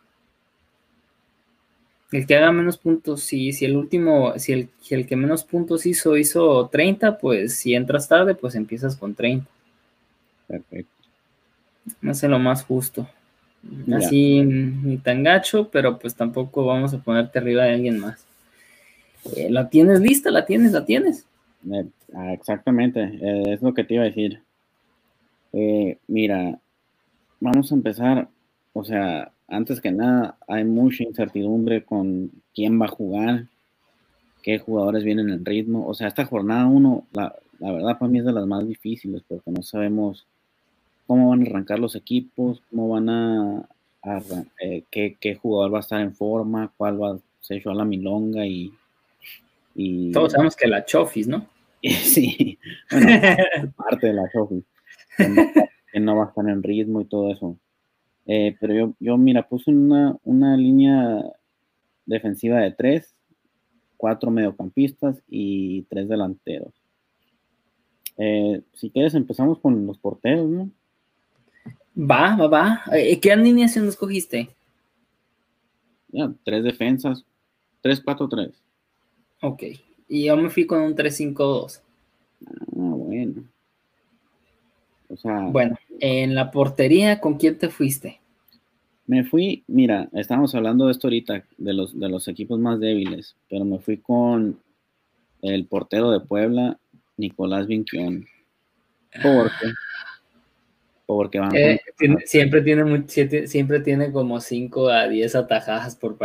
El 2.10 2.26
que 2.26 2.36
haga 2.36 2.52
menos 2.52 2.78
puntos, 2.78 3.22
sí, 3.22 3.52
si 3.52 3.66
el 3.66 3.76
último, 3.76 4.32
si 4.38 4.52
el, 4.52 4.68
el 4.90 5.06
que 5.06 5.16
menos 5.16 5.44
puntos 5.44 5.84
hizo, 5.84 6.16
hizo 6.16 6.68
30, 6.68 7.18
pues 7.18 7.56
si 7.56 7.74
entras 7.74 8.08
tarde, 8.08 8.34
pues 8.34 8.54
empiezas 8.54 8.96
con 8.96 9.14
30. 9.14 9.46
Perfecto. 10.46 10.92
No 12.00 12.14
sé 12.14 12.28
lo 12.28 12.38
más 12.38 12.64
justo. 12.64 13.08
Así 13.92 14.42
ni 14.42 14.98
tan 14.98 15.22
gacho, 15.22 15.68
pero 15.68 15.98
pues 15.98 16.14
tampoco 16.14 16.64
vamos 16.64 16.94
a 16.94 16.98
ponerte 16.98 17.38
arriba 17.38 17.64
de 17.64 17.74
alguien 17.74 17.98
más. 17.98 18.24
Eh, 19.36 19.48
¿La 19.50 19.68
tienes 19.68 20.00
lista? 20.00 20.30
¿La 20.30 20.46
tienes? 20.46 20.72
¿La 20.72 20.84
tienes? 20.84 21.26
Eh, 21.70 21.86
ah, 22.14 22.32
exactamente, 22.32 23.02
eh, 23.02 23.42
es 23.54 23.62
lo 23.62 23.74
que 23.74 23.84
te 23.84 23.94
iba 23.94 24.04
a 24.04 24.06
decir. 24.06 24.40
mira, 26.06 26.58
vamos 27.40 27.72
a 27.72 27.74
empezar, 27.74 28.28
o 28.72 28.84
sea, 28.84 29.32
antes 29.48 29.80
que 29.80 29.90
nada, 29.90 30.36
hay 30.46 30.64
mucha 30.64 31.04
incertidumbre 31.04 31.84
con 31.84 32.30
quién 32.54 32.80
va 32.80 32.86
a 32.86 32.90
jugar, 32.90 33.46
qué 34.42 34.58
jugadores 34.58 35.04
vienen 35.04 35.30
en 35.30 35.44
ritmo. 35.44 35.86
O 35.86 35.94
sea, 35.94 36.08
esta 36.08 36.24
jornada 36.24 36.66
uno, 36.66 37.06
la, 37.12 37.34
verdad 37.58 37.98
para 37.98 38.10
mí 38.10 38.18
es 38.18 38.24
de 38.24 38.32
las 38.32 38.46
más 38.46 38.66
difíciles 38.66 39.22
porque 39.26 39.50
no 39.50 39.62
sabemos 39.62 40.26
cómo 41.06 41.30
van 41.30 41.42
a 41.42 41.50
arrancar 41.50 41.78
los 41.78 41.96
equipos, 41.96 42.62
cómo 42.70 42.90
van 42.90 43.08
a, 43.08 43.68
eh, 44.60 44.84
qué, 44.90 45.38
jugador 45.40 45.74
va 45.74 45.78
a 45.78 45.80
estar 45.80 46.00
en 46.00 46.14
forma, 46.14 46.72
cuál 46.76 47.02
va 47.02 47.12
a 47.12 47.18
ser 47.40 47.62
a 47.66 47.74
la 47.74 47.84
milonga 47.84 48.46
y, 48.46 48.72
y... 49.74 50.12
Todos 50.12 50.32
sabemos 50.32 50.56
que 50.56 50.68
la 50.68 50.84
Chofis, 50.84 51.26
¿no? 51.26 51.46
sí, 51.82 52.58
parte 53.76 54.08
de 54.08 54.12
la 54.12 54.30
Chofis 54.30 54.64
que 55.92 56.00
no 56.00 56.16
va 56.16 56.24
a 56.24 56.28
estar 56.28 56.48
en 56.48 56.62
ritmo 56.62 57.00
y 57.00 57.04
todo 57.06 57.32
eso. 57.32 57.56
Eh, 58.28 58.54
pero 58.60 58.74
yo, 58.74 58.94
yo, 59.00 59.16
mira, 59.16 59.48
puse 59.48 59.70
una, 59.70 60.16
una 60.22 60.56
línea 60.56 61.24
defensiva 62.04 62.60
de 62.60 62.72
tres, 62.72 63.16
cuatro 63.96 64.30
mediocampistas 64.30 65.20
y 65.26 65.82
tres 65.84 66.08
delanteros. 66.08 66.74
Eh, 68.18 68.60
si 68.74 68.90
quieres, 68.90 69.14
empezamos 69.14 69.58
con 69.58 69.86
los 69.86 69.98
porteros, 69.98 70.46
¿no? 70.46 70.70
Va, 71.98 72.36
va, 72.36 72.46
va. 72.46 72.82
Eh, 72.92 73.18
¿Qué 73.18 73.32
alineación 73.32 73.88
escogiste? 73.88 74.50
Ya, 76.08 76.30
tres 76.44 76.62
defensas, 76.64 77.24
tres, 77.80 78.00
cuatro, 78.00 78.28
tres. 78.28 78.50
Ok. 79.40 79.62
Y 80.08 80.24
yo 80.26 80.36
me 80.36 80.50
fui 80.50 80.66
con 80.66 80.80
un 80.80 80.94
3-5-2. 80.94 81.80
Ah, 82.46 82.52
bueno. 82.76 83.44
bueno, 85.52 85.77
en 86.00 86.34
la 86.34 86.50
portería, 86.50 87.20
¿con 87.20 87.38
quién 87.38 87.58
te 87.58 87.68
fuiste? 87.68 88.20
Me 89.06 89.24
fui, 89.24 89.64
mira, 89.66 90.08
estábamos 90.12 90.54
hablando 90.54 90.86
de 90.86 90.92
esto 90.92 91.06
ahorita, 91.06 91.44
de 91.56 91.72
los, 91.72 91.98
de 91.98 92.08
los 92.08 92.28
equipos 92.28 92.58
más 92.58 92.78
débiles, 92.78 93.36
pero 93.48 93.64
me 93.64 93.78
fui 93.78 93.96
con 93.96 94.60
el 95.40 95.64
portero 95.64 96.10
de 96.10 96.20
Puebla, 96.20 96.78
Nicolás 97.16 97.66
Vinquión. 97.66 98.26
¿Por 99.22 99.46
qué? 99.46 99.72
Porque 101.06 101.40
van 101.40 101.56
eh, 101.56 101.80
siempre, 102.26 102.60
tiene, 102.60 103.46
siempre 103.46 103.80
tiene 103.80 104.12
como 104.12 104.40
5 104.40 104.88
a 104.90 105.08
10 105.08 105.36
atajadas 105.36 105.96
por 105.96 106.18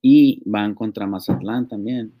Y 0.00 0.40
van 0.44 0.76
contra 0.76 1.08
Mazatlán 1.08 1.68
también. 1.68 2.12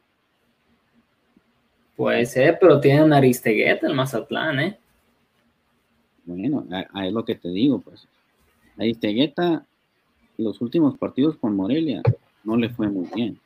Puede 1.94 2.26
ser, 2.26 2.58
pero 2.60 2.80
tienen 2.80 3.12
Aristegueta 3.12 3.86
el 3.86 3.94
Mazatlán, 3.94 4.58
¿eh? 4.58 4.78
Bueno, 6.24 6.66
es 6.70 7.12
lo 7.12 7.24
que 7.24 7.34
te 7.34 7.48
digo, 7.48 7.80
pues. 7.80 8.06
Aristegueta, 8.78 9.66
los 10.38 10.60
últimos 10.60 10.96
partidos 10.96 11.36
con 11.36 11.56
Morelia, 11.56 12.02
no 12.44 12.56
le 12.56 12.68
fue 12.70 12.88
muy 12.88 13.08
bien. 13.14 13.38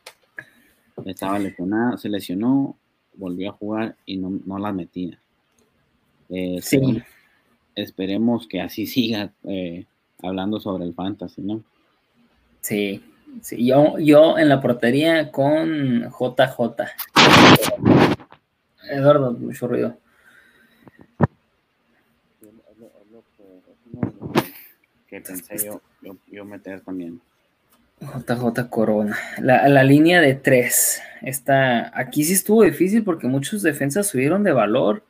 Estaba 1.04 1.38
lesionado, 1.38 1.98
se 1.98 2.08
lesionó, 2.08 2.76
volvió 3.14 3.50
a 3.50 3.54
jugar 3.54 3.96
y 4.06 4.16
no, 4.16 4.38
no 4.44 4.58
la 4.58 4.72
metía. 4.72 5.18
Eh, 6.28 6.58
sí. 6.62 7.02
Esperemos 7.74 8.46
que 8.46 8.60
así 8.60 8.86
siga 8.86 9.32
eh, 9.44 9.84
hablando 10.22 10.60
sobre 10.60 10.84
el 10.84 10.94
fantasy, 10.94 11.42
¿no? 11.42 11.62
Sí, 12.62 13.02
sí. 13.42 13.66
Yo, 13.66 13.98
yo 13.98 14.38
en 14.38 14.48
la 14.48 14.60
portería 14.60 15.30
con 15.30 16.04
JJ. 16.10 16.84
Eduardo, 18.90 19.32
mucho 19.32 19.68
ruido. 19.68 19.98
Que 25.06 25.20
pensé 25.20 25.66
yo, 25.66 25.80
yo, 26.26 26.44
meter 26.44 26.80
también. 26.80 27.20
JJ 28.00 28.68
Corona. 28.68 29.16
La, 29.38 29.68
la, 29.68 29.82
línea 29.84 30.20
de 30.20 30.34
tres. 30.34 31.00
Está, 31.22 31.98
aquí 31.98 32.24
sí 32.24 32.34
estuvo 32.34 32.62
difícil 32.62 33.04
porque 33.04 33.26
muchos 33.26 33.62
defensas 33.62 34.08
subieron 34.08 34.42
de 34.42 34.52
valor. 34.52 35.04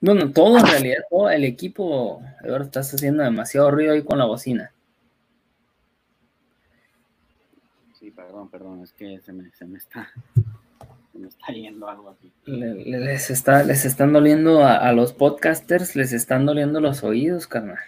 Bueno, 0.00 0.30
todo 0.32 0.58
en 0.58 0.66
realidad, 0.66 1.02
todo 1.10 1.28
el 1.28 1.44
equipo, 1.44 2.22
Eduardo, 2.42 2.64
estás 2.64 2.94
haciendo 2.94 3.22
demasiado 3.22 3.70
ruido 3.70 3.92
ahí 3.92 4.02
con 4.02 4.18
la 4.18 4.24
bocina. 4.24 4.72
Sí, 7.98 8.10
perdón, 8.10 8.48
perdón, 8.48 8.82
es 8.82 8.92
que 8.92 9.20
se 9.20 9.32
me, 9.32 9.50
se 9.50 9.66
me 9.66 9.76
está 9.76 10.10
me 11.20 11.28
está 11.28 11.52
yendo 11.52 11.88
algo 11.88 12.10
así. 12.10 12.32
Les, 12.46 13.30
está, 13.30 13.62
les 13.62 13.84
están 13.84 14.12
doliendo 14.12 14.64
a, 14.64 14.90
los 14.92 15.12
podcasters, 15.12 15.94
les 15.94 16.12
están 16.12 16.46
doliendo 16.46 16.80
los 16.80 17.04
oídos, 17.04 17.46
carnal. 17.46 17.78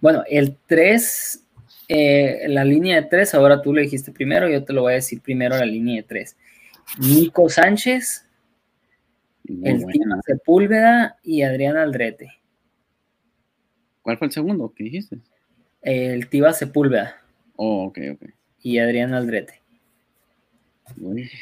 Bueno, 0.00 0.24
el 0.28 0.56
3, 0.66 1.44
eh, 1.88 2.46
la 2.48 2.64
línea 2.64 3.00
de 3.00 3.08
3, 3.08 3.34
ahora 3.34 3.62
tú 3.62 3.72
le 3.72 3.82
dijiste 3.82 4.12
primero, 4.12 4.48
yo 4.48 4.64
te 4.64 4.72
lo 4.72 4.82
voy 4.82 4.92
a 4.92 4.96
decir 4.96 5.20
primero 5.20 5.56
la 5.56 5.66
línea 5.66 5.96
de 5.96 6.02
3. 6.02 6.36
Nico 6.98 7.48
Sánchez, 7.48 8.26
el 9.44 9.86
Tima 9.86 10.20
Sepúlveda 10.24 11.18
y 11.22 11.42
Adrián 11.42 11.76
Aldrete. 11.76 12.32
¿Cuál 14.02 14.18
fue 14.18 14.28
el 14.28 14.32
segundo 14.32 14.72
¿Qué 14.74 14.84
dijiste? 14.84 15.18
El 15.82 16.28
Tiva 16.28 16.52
Sepúlveda. 16.52 17.22
Oh, 17.56 17.84
ok, 17.86 17.98
ok. 18.14 18.30
Y 18.62 18.78
Adrián 18.78 19.14
Aldrete 19.14 19.65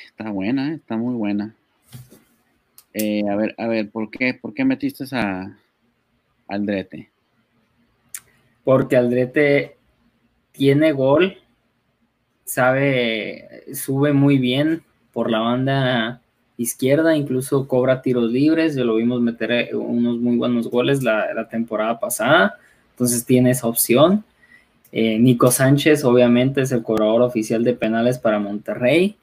está 0.09 0.31
buena, 0.31 0.71
¿eh? 0.71 0.75
está 0.75 0.97
muy 0.97 1.15
buena. 1.15 1.55
Eh, 2.93 3.23
a 3.29 3.37
ver, 3.37 3.55
a 3.59 3.67
ver, 3.67 3.91
¿por 3.91 4.11
qué, 4.11 4.35
por 4.35 4.55
qué 4.55 4.65
metiste 4.65 5.05
a 5.17 5.57
Aldrete? 6.47 7.11
porque 8.65 8.97
Aldrete 8.97 9.77
tiene 10.53 10.93
gol, 10.93 11.37
sabe, 12.45 13.65
sube 13.75 14.13
muy 14.13 14.39
bien 14.39 14.83
por 15.13 15.31
la 15.31 15.41
banda 15.41 16.23
izquierda, 16.57 17.17
incluso 17.17 17.69
cobra 17.69 18.01
tiros 18.01 18.31
libres, 18.31 18.75
ya 18.75 18.85
lo 18.85 18.97
vimos 18.97 19.21
meter 19.21 19.53
eh, 19.53 19.75
unos 19.75 20.19
muy 20.19 20.37
buenos 20.37 20.69
goles 20.71 21.03
la, 21.03 21.49
temporada 21.49 22.01
pasada, 22.01 22.55
entonces 22.93 23.25
tiene 23.25 23.51
esa 23.51 23.69
opción. 23.69 24.25
Nico 24.93 25.51
Sánchez 25.51 26.05
obviamente 26.05 26.61
es 26.63 26.71
el 26.71 26.85
cobrador 26.85 27.23
oficial 27.23 27.65
de 27.65 27.75
penales 27.75 28.17
para 28.17 28.39
Monterrey. 28.39 29.17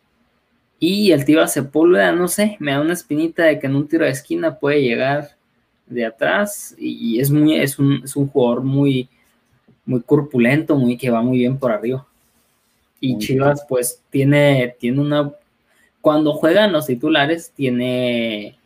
Y 0.83 1.11
el 1.11 1.25
Tiva 1.25 1.47
Sepúlveda, 1.47 2.11
no 2.11 2.27
sé, 2.27 2.57
me 2.59 2.71
da 2.71 2.81
una 2.81 2.93
espinita 2.93 3.43
de 3.43 3.59
que 3.59 3.67
en 3.67 3.75
un 3.75 3.87
tiro 3.87 4.03
de 4.03 4.09
esquina 4.09 4.57
puede 4.57 4.81
llegar 4.81 5.37
de 5.85 6.07
atrás 6.07 6.73
y, 6.75 7.19
es, 7.19 7.29
muy, 7.29 7.53
es, 7.53 7.77
un, 7.77 8.01
es 8.03 8.15
un 8.15 8.27
jugador 8.27 8.63
muy, 8.63 9.07
muy 9.85 10.01
corpulento, 10.01 10.75
muy, 10.75 10.97
que 10.97 11.11
va 11.11 11.21
muy 11.21 11.37
bien 11.37 11.59
por 11.59 11.71
arriba. 11.71 12.07
Y 12.99 13.15
Chivas, 13.19 13.63
pues, 13.69 14.01
tiene, 14.09 14.75
tiene 14.79 15.01
una. 15.01 15.31
Cuando 16.01 16.33
juegan 16.33 16.71
los 16.71 16.87
titulares, 16.87 17.51
tiene 17.51 18.57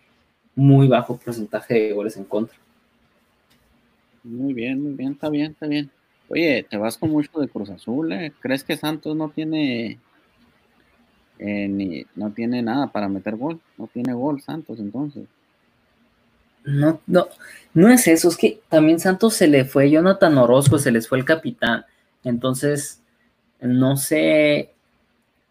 muy 0.56 0.88
bajo 0.88 1.17
porcentaje 1.17 1.73
de 1.73 1.91
goles 1.91 2.15
en 2.15 2.23
contra. 2.23 2.56
Muy 4.23 4.54
bien, 4.54 4.82
muy 4.82 4.93
bien, 4.93 5.12
está 5.12 5.30
bien, 5.30 5.51
está 5.51 5.67
bien. 5.67 5.91
Oye, 6.30 6.65
te 6.69 6.78
vas 6.78 6.97
con 6.97 7.10
mucho 7.10 7.41
de 7.41 7.49
Cruz 7.49 7.69
Azul, 7.69 8.13
¿eh? 8.13 8.32
¿Crees 8.39 8.63
que 8.63 8.78
Santos 8.78 9.17
no 9.17 9.32
tiene 9.32 9.99
eh, 11.39 11.67
ni, 11.67 12.06
no 12.15 12.32
tiene 12.32 12.62
nada 12.62 12.88
para 12.88 13.10
meter 13.10 13.36
gol? 13.36 13.60
No 13.78 13.88
tiene 13.88 14.13
gol 14.13 14.41
Santos 14.41 14.80
entonces. 14.80 15.26
No, 16.63 17.00
no, 17.06 17.28
no 17.74 17.89
es 17.89 18.08
eso, 18.08 18.28
es 18.30 18.38
que 18.38 18.60
también 18.69 19.00
Santos 19.00 19.36
se 19.36 19.48
le 19.48 19.65
fue 19.65 19.91
Jonathan 19.91 20.38
Orozco, 20.38 20.80
se 20.80 20.91
les 20.91 21.08
fue 21.08 21.19
el 21.19 21.26
capitán. 21.26 21.86
Entonces, 22.24 23.02
no 23.62 23.98
sé 23.98 24.74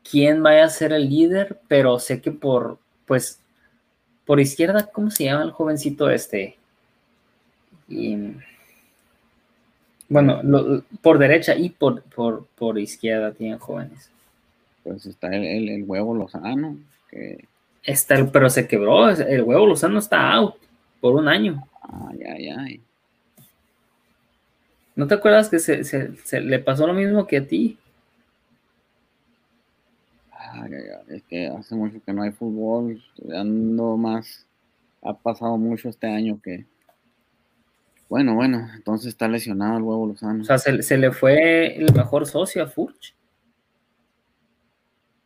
quién 0.09 0.43
vaya 0.43 0.65
a 0.65 0.71
ser 0.71 0.93
el 0.93 1.09
líder, 1.09 1.61
pero 1.69 1.99
sé 1.99 2.21
que 2.21 2.33
por, 2.33 2.79
pues, 3.07 3.41
por 4.25 4.41
izquierda, 4.41 4.91
¿cómo 4.93 5.11
se 5.11 5.25
llama 5.25 5.45
el 5.45 5.53
jovencito 5.53 6.11
este? 6.11 6.59
bueno, 10.09 10.41
por 11.03 11.19
derecha 11.19 11.55
y 11.55 11.69
por, 11.71 12.03
por, 12.03 12.47
por, 12.57 12.79
izquierda 12.79 13.33
tienen 13.33 13.59
jóvenes. 13.59 14.11
Pues 14.85 15.07
está 15.07 15.35
el, 15.35 15.69
el, 15.69 15.83
huevo 15.85 16.15
Lozano. 16.15 16.77
Que... 17.11 17.49
Está 17.83 18.15
el, 18.15 18.29
pero 18.29 18.49
se 18.49 18.69
quebró, 18.69 19.09
el 19.11 19.43
huevo 19.43 19.67
Lozano 19.67 19.99
está 19.99 20.33
out 20.33 20.55
por 21.01 21.15
un 21.15 21.29
año. 21.29 21.67
Ay, 21.83 22.23
ay, 22.23 22.49
ay. 22.49 22.81
¿No 24.97 25.07
te 25.09 25.15
acuerdas 25.15 25.49
que 25.49 25.59
se, 25.59 26.41
le 26.41 26.59
pasó 26.61 26.87
lo 26.87 26.95
mismo 26.95 27.27
que 27.27 27.39
a 27.39 27.47
ti? 27.47 27.79
Ay, 30.31 30.73
ay, 30.73 30.73
ay, 30.73 31.17
es 31.17 31.23
que 31.25 31.49
hace 31.49 31.75
mucho 31.75 32.01
que 32.05 32.13
no 32.13 32.23
hay 32.23 32.31
fútbol, 32.31 33.03
ando 33.35 33.97
más, 33.97 34.47
ha 35.03 35.13
pasado 35.15 35.59
mucho 35.59 35.89
este 35.89 36.07
año 36.07 36.41
que, 36.41 36.65
bueno, 38.09 38.35
bueno, 38.35 38.69
entonces 38.75 39.09
está 39.09 39.27
lesionado 39.27 39.79
el 39.79 39.83
huevo 39.83 40.07
Lozano. 40.07 40.43
O 40.43 40.45
sea, 40.45 40.59
se, 40.59 40.99
le 40.99 41.11
fue 41.11 41.77
el 41.77 41.93
mejor 41.93 42.27
socio 42.27 42.63
a 42.63 42.69
Furch. 42.69 43.14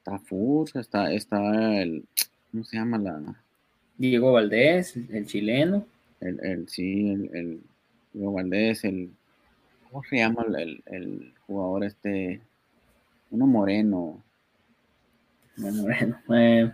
Está 0.09 0.21
Furch, 0.21 0.77
está, 0.77 1.12
está 1.12 1.83
el, 1.83 2.03
¿cómo 2.51 2.64
se 2.64 2.79
llama 2.79 2.97
la? 2.97 3.35
Diego 3.99 4.33
Valdés, 4.33 4.97
el 4.97 5.27
chileno. 5.27 5.85
El, 6.18 6.40
el 6.42 6.66
sí, 6.66 7.11
el, 7.11 7.61
Diego 8.14 8.33
Valdés, 8.33 8.85
el, 8.85 9.11
¿cómo 9.85 10.03
se 10.05 10.16
llama 10.16 10.47
el, 10.57 10.83
el 10.87 11.35
jugador 11.47 11.85
este? 11.85 12.40
Uno 13.31 13.47
moreno. 13.47 14.23
Uno 15.59 15.73
moreno. 15.73 16.18
Eh, 16.35 16.73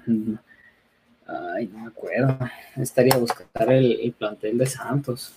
ay, 1.27 1.66
no 1.73 1.79
me 1.81 1.87
acuerdo. 1.88 2.38
Estaría 2.77 3.16
buscar 3.16 3.73
el, 3.73 3.99
el 4.01 4.12
plantel 4.12 4.59
de 4.59 4.66
Santos. 4.66 5.35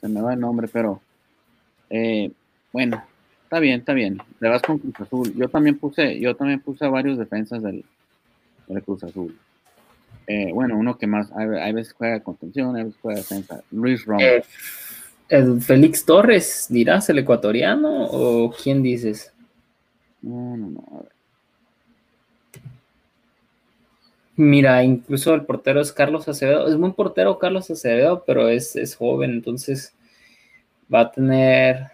Se 0.00 0.06
me 0.06 0.22
va 0.22 0.34
el 0.34 0.38
nombre, 0.38 0.68
pero 0.68 1.02
eh, 1.90 2.30
bueno, 2.72 3.09
está 3.50 3.58
bien, 3.58 3.80
está 3.80 3.94
bien. 3.94 4.22
Te 4.38 4.48
vas 4.48 4.62
con 4.62 4.78
Cruz 4.78 4.94
Azul. 5.00 5.34
Yo 5.34 5.48
también 5.48 5.76
puse, 5.76 6.20
yo 6.20 6.36
también 6.36 6.60
puse 6.60 6.86
varios 6.86 7.18
defensas 7.18 7.60
del, 7.60 7.84
del 8.68 8.82
Cruz 8.84 9.02
Azul. 9.02 9.36
Eh, 10.28 10.52
bueno, 10.54 10.76
uno 10.76 10.96
que 10.96 11.08
más, 11.08 11.32
hay, 11.32 11.72
veces 11.72 11.92
juega 11.92 12.20
contención, 12.20 12.76
hay 12.76 12.84
veces 12.84 13.00
juega 13.02 13.18
defensa. 13.18 13.64
Luis 13.72 14.04
Romo. 14.04 14.20
Eh, 14.20 14.44
Félix 15.60 16.04
Torres, 16.04 16.66
dirás, 16.70 17.10
el 17.10 17.18
ecuatoriano, 17.18 18.04
o 18.04 18.52
quién 18.52 18.84
dices? 18.84 19.32
No, 20.22 20.56
no, 20.56 20.68
no, 20.68 20.84
a 20.92 21.02
ver. 21.02 21.12
Mira, 24.36 24.84
incluso 24.84 25.34
el 25.34 25.44
portero 25.44 25.80
es 25.80 25.90
Carlos 25.90 26.28
Acevedo. 26.28 26.68
Es 26.68 26.76
buen 26.76 26.92
portero 26.92 27.40
Carlos 27.40 27.68
Acevedo, 27.68 28.22
pero 28.24 28.48
es, 28.48 28.94
joven, 28.96 29.32
entonces 29.32 29.92
va 30.92 31.00
a 31.00 31.10
tener. 31.10 31.88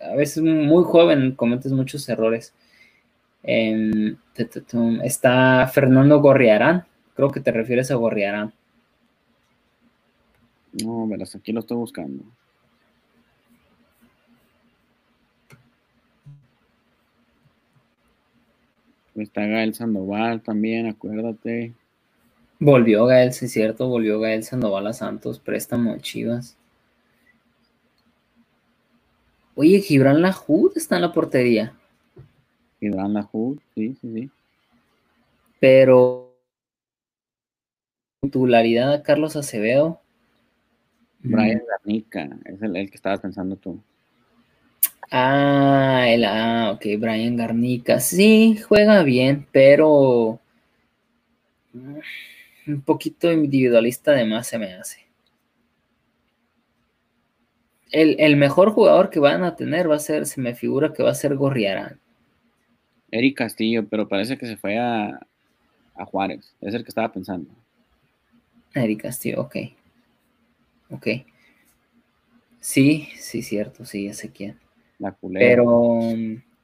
A 0.00 0.14
veces 0.14 0.42
muy 0.42 0.84
joven, 0.84 1.34
cometes 1.34 1.72
muchos 1.72 2.08
errores. 2.08 2.54
Em, 3.42 4.16
está 5.02 5.66
Fernando 5.68 6.20
Gorriarán. 6.20 6.84
Creo 7.14 7.30
que 7.30 7.40
te 7.40 7.52
refieres 7.52 7.90
a 7.90 7.96
Gorriarán. 7.96 8.52
No, 10.72 11.06
verás, 11.08 11.34
aquí 11.34 11.52
lo 11.52 11.60
estoy 11.60 11.76
buscando. 11.76 12.24
Está 19.16 19.44
Gael 19.46 19.74
Sandoval 19.74 20.40
también, 20.42 20.86
acuérdate. 20.86 21.74
Volvió 22.58 23.06
Gael, 23.06 23.32
sí 23.32 23.46
es 23.46 23.52
cierto, 23.52 23.88
volvió 23.88 24.20
Gael 24.20 24.44
Sandoval 24.44 24.86
a 24.86 24.92
Santos, 24.92 25.40
préstamo 25.40 25.98
Chivas. 25.98 26.56
Oye, 29.60 29.82
Gibran 29.82 30.22
Lajud 30.22 30.72
está 30.74 30.96
en 30.96 31.02
la 31.02 31.12
portería. 31.12 31.74
Gibran 32.80 33.12
Lajud, 33.12 33.58
sí, 33.74 33.94
sí, 34.00 34.10
sí. 34.14 34.30
Pero 35.60 36.34
titularidad 38.22 38.94
a 38.94 39.02
Carlos 39.02 39.36
Acevedo. 39.36 40.00
Brian. 41.18 41.60
Garnica, 41.68 42.38
es 42.46 42.62
el, 42.62 42.74
el 42.74 42.88
que 42.88 42.96
estabas 42.96 43.20
pensando 43.20 43.54
tú. 43.56 43.78
Ah, 45.10 46.06
el, 46.08 46.24
ah, 46.24 46.72
ok, 46.74 46.98
Brian 46.98 47.36
Garnica. 47.36 48.00
Sí, 48.00 48.56
juega 48.66 49.02
bien, 49.02 49.46
pero 49.52 50.40
un 52.66 52.80
poquito 52.82 53.30
individualista 53.30 54.12
además 54.12 54.46
se 54.46 54.58
me 54.58 54.72
hace. 54.72 55.09
El, 57.90 58.36
mejor 58.36 58.70
jugador 58.70 59.10
que 59.10 59.18
van 59.18 59.42
a 59.42 59.56
tener 59.56 59.90
va 59.90 59.96
a 59.96 60.00
ser, 60.00 60.26
se 60.26 60.40
me 60.40 60.54
figura 60.54 60.92
que 60.92 61.02
va 61.02 61.10
a 61.10 61.14
ser 61.14 61.34
Gorriarán. 61.34 61.98
Eric 63.10 63.38
Castillo, 63.38 63.86
pero 63.88 64.08
parece 64.08 64.38
que 64.38 64.46
se 64.46 64.56
fue 64.56 64.78
a, 64.78 65.18
a 65.96 66.04
Juárez. 66.04 66.54
Es 66.60 66.74
el 66.74 66.84
que 66.84 66.90
estaba 66.90 67.12
pensando. 67.12 67.50
Eric 68.74 69.02
Castillo, 69.02 69.40
ok. 69.42 69.56
Ok. 70.90 71.06
Sí, 72.60 73.08
sí, 73.16 73.42
cierto, 73.42 73.84
sí, 73.84 74.04
ya 74.04 74.14
sé 74.14 74.30
quién. 74.30 74.58
Pero 75.32 76.00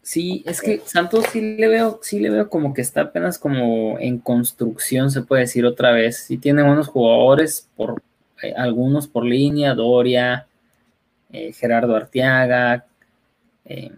sí, 0.02 0.42
es 0.46 0.60
que 0.60 0.80
Santos 0.84 1.24
sí 1.32 1.40
le 1.40 1.68
veo, 1.68 2.00
sí 2.02 2.20
le 2.20 2.28
veo 2.28 2.50
como 2.50 2.74
que 2.74 2.82
está 2.82 3.02
apenas 3.02 3.38
como 3.38 3.98
en 3.98 4.18
construcción, 4.18 5.10
se 5.10 5.22
puede 5.22 5.42
decir 5.42 5.64
otra 5.64 5.92
vez. 5.92 6.18
Sí 6.18 6.36
tiene 6.36 6.62
buenos 6.62 6.88
jugadores, 6.88 7.70
por 7.76 8.02
eh, 8.42 8.52
algunos 8.56 9.08
por 9.08 9.24
línea, 9.24 9.74
Doria, 9.74 10.46
eh, 11.36 11.52
Gerardo 11.52 11.94
Arteaga, 11.94 12.86
eh, 13.64 13.92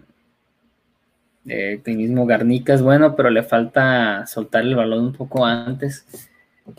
el 1.46 1.96
mismo 1.96 2.26
Garnica 2.26 2.74
es 2.74 2.82
bueno, 2.82 3.14
pero 3.14 3.30
le 3.30 3.42
falta 3.42 4.26
soltar 4.26 4.62
el 4.62 4.74
balón 4.74 5.06
un 5.06 5.12
poco 5.12 5.46
antes. 5.46 6.04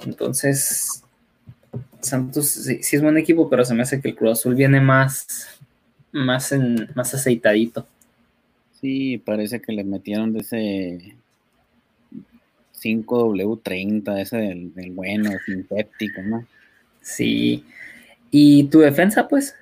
Entonces, 0.05 1.03
Santos 2.01 2.49
sí, 2.49 2.83
sí, 2.83 2.95
es 2.95 3.01
buen 3.01 3.17
equipo, 3.17 3.49
pero 3.49 3.63
se 3.63 3.73
me 3.73 3.83
hace 3.83 4.01
que 4.01 4.09
el 4.09 4.15
Cruz 4.15 4.39
Azul 4.39 4.55
viene 4.55 4.79
más, 4.81 5.59
más, 6.11 6.51
en, 6.51 6.89
más 6.93 7.13
aceitadito. 7.13 7.87
Sí, 8.79 9.17
parece 9.17 9.61
que 9.61 9.71
le 9.71 9.83
metieron 9.83 10.33
de 10.33 10.39
ese 10.39 11.15
5W30, 12.81 14.19
ese 14.19 14.37
del, 14.37 14.91
bueno, 14.91 15.31
sintético, 15.45 16.21
¿no? 16.21 16.45
Sí. 17.01 17.65
¿Y 18.29 18.65
tu 18.65 18.79
defensa, 18.79 19.27
pues? 19.27 19.55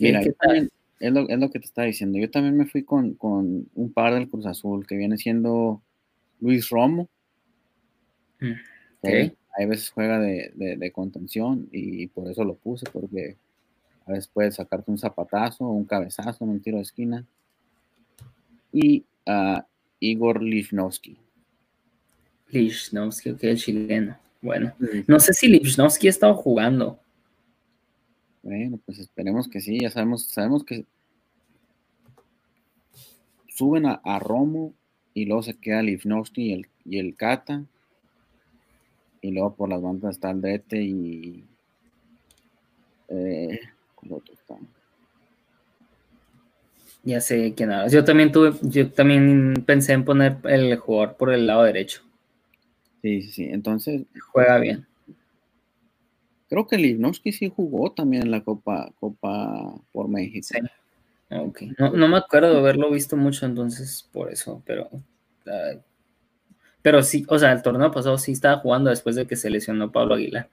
Mira, 0.00 0.20
es, 0.20 1.12
lo, 1.12 1.28
es 1.28 1.38
lo 1.38 1.50
que 1.50 1.58
te 1.58 1.66
estaba 1.66 1.86
diciendo. 1.86 2.18
Yo 2.18 2.30
también 2.30 2.56
me 2.56 2.66
fui 2.66 2.82
con, 2.84 3.16
un 3.20 3.92
par 3.92 4.14
del 4.14 4.28
Cruz 4.28 4.46
Azul, 4.46 4.86
que 4.86 4.96
viene 4.96 5.16
siendo 5.16 5.82
Luis 6.40 6.68
Romo. 6.68 7.08
Mm, 8.40 8.52
hay 9.02 9.66
veces 9.66 9.90
juega 9.90 10.18
de, 10.20 10.92
contención 10.94 11.68
y 11.72 12.06
por 12.08 12.30
eso 12.30 12.44
lo 12.44 12.54
puse, 12.54 12.86
porque 12.90 13.36
a 14.06 14.12
veces 14.12 14.28
puede 14.28 14.50
sacarte 14.52 14.90
un 14.90 14.98
zapatazo 14.98 15.68
un 15.68 15.84
cabezazo 15.84 16.44
un 16.44 16.60
tiro 16.60 16.76
de 16.76 16.82
esquina. 16.82 17.26
Y 18.72 19.04
uh, 19.26 19.60
Igor 19.98 20.42
Lichnowsky. 20.42 21.16
Lichnowsky, 22.48 23.30
ok, 23.30 23.44
el 23.44 23.58
chileno. 23.58 24.16
Bueno, 24.42 24.72
no 25.06 25.20
sé 25.20 25.34
si 25.34 25.48
Lichnowsky 25.48 26.06
ha 26.06 26.10
estado 26.10 26.34
jugando. 26.34 26.98
Bueno, 28.42 28.78
pues 28.84 28.98
esperemos 28.98 29.48
que 29.48 29.60
sí, 29.60 29.78
ya 29.80 29.90
sabemos, 29.90 30.24
sabemos 30.28 30.64
que 30.64 30.84
suben 33.48 33.86
a, 33.86 34.18
Romo 34.18 34.72
y 35.12 35.26
luego 35.26 35.42
se 35.42 35.58
queda 35.58 35.82
Lichnowsky 35.82 36.42
y 36.42 36.52
el, 36.52 36.66
y 36.84 36.98
el 36.98 37.16
Cata 37.16 37.64
y 39.20 39.30
luego 39.32 39.54
por 39.54 39.68
las 39.68 39.82
bandas 39.82 40.16
está 40.16 40.30
Andrete 40.30 40.80
y. 40.82 41.44
Eh, 43.08 43.60
otro 44.08 44.34
está? 44.34 44.56
Ya 47.02 47.20
sé 47.20 47.54
quién 47.54 47.72
hablas. 47.72 47.92
Yo 47.92 48.04
también 48.04 48.30
tuve, 48.32 48.52
yo 48.62 48.90
también 48.92 49.64
pensé 49.66 49.92
en 49.92 50.04
poner 50.04 50.38
el 50.44 50.76
jugador 50.76 51.16
por 51.16 51.32
el 51.32 51.46
lado 51.46 51.64
derecho. 51.64 52.02
Sí, 53.02 53.22
sí, 53.22 53.32
sí. 53.32 53.44
Entonces. 53.50 54.02
Juega 54.32 54.58
bien. 54.58 54.86
Creo 56.50 56.66
que 56.66 56.76
Livnowski 56.76 57.32
sí 57.32 57.50
jugó 57.54 57.92
también 57.92 58.24
en 58.24 58.30
la 58.32 58.42
Copa, 58.42 58.92
Copa 59.00 59.72
por 59.92 60.08
México. 60.08 60.46
Sí. 60.50 60.58
Okay. 61.32 61.72
No, 61.78 61.92
no, 61.92 62.08
me 62.08 62.16
acuerdo 62.16 62.52
de 62.52 62.58
haberlo 62.58 62.90
visto 62.90 63.16
mucho 63.16 63.46
entonces 63.46 64.08
por 64.12 64.32
eso, 64.32 64.60
pero 64.66 64.90
ah, 65.46 65.74
pero 66.82 67.02
sí, 67.02 67.24
o 67.28 67.38
sea, 67.38 67.52
el 67.52 67.62
torneo 67.62 67.90
pasado 67.90 68.16
sí 68.18 68.32
estaba 68.32 68.58
jugando 68.58 68.90
después 68.90 69.16
de 69.16 69.26
que 69.26 69.36
se 69.36 69.50
lesionó 69.50 69.92
Pablo 69.92 70.14
Aguilar. 70.14 70.48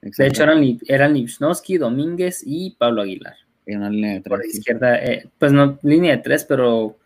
De 0.00 0.26
hecho, 0.26 0.44
eran, 0.44 0.62
eran 0.86 1.14
Lipsnowski, 1.14 1.78
Domínguez 1.78 2.42
y 2.46 2.70
Pablo 2.78 3.02
Aguilar. 3.02 3.34
En 3.66 3.78
una 3.78 3.90
línea 3.90 4.14
de 4.14 4.20
tres. 4.20 4.30
Por 4.30 4.38
la 4.38 4.46
izquierda, 4.46 5.04
eh, 5.04 5.28
pues 5.38 5.52
no 5.52 5.78
línea 5.82 6.16
de 6.16 6.22
tres, 6.22 6.44
pero 6.44 6.96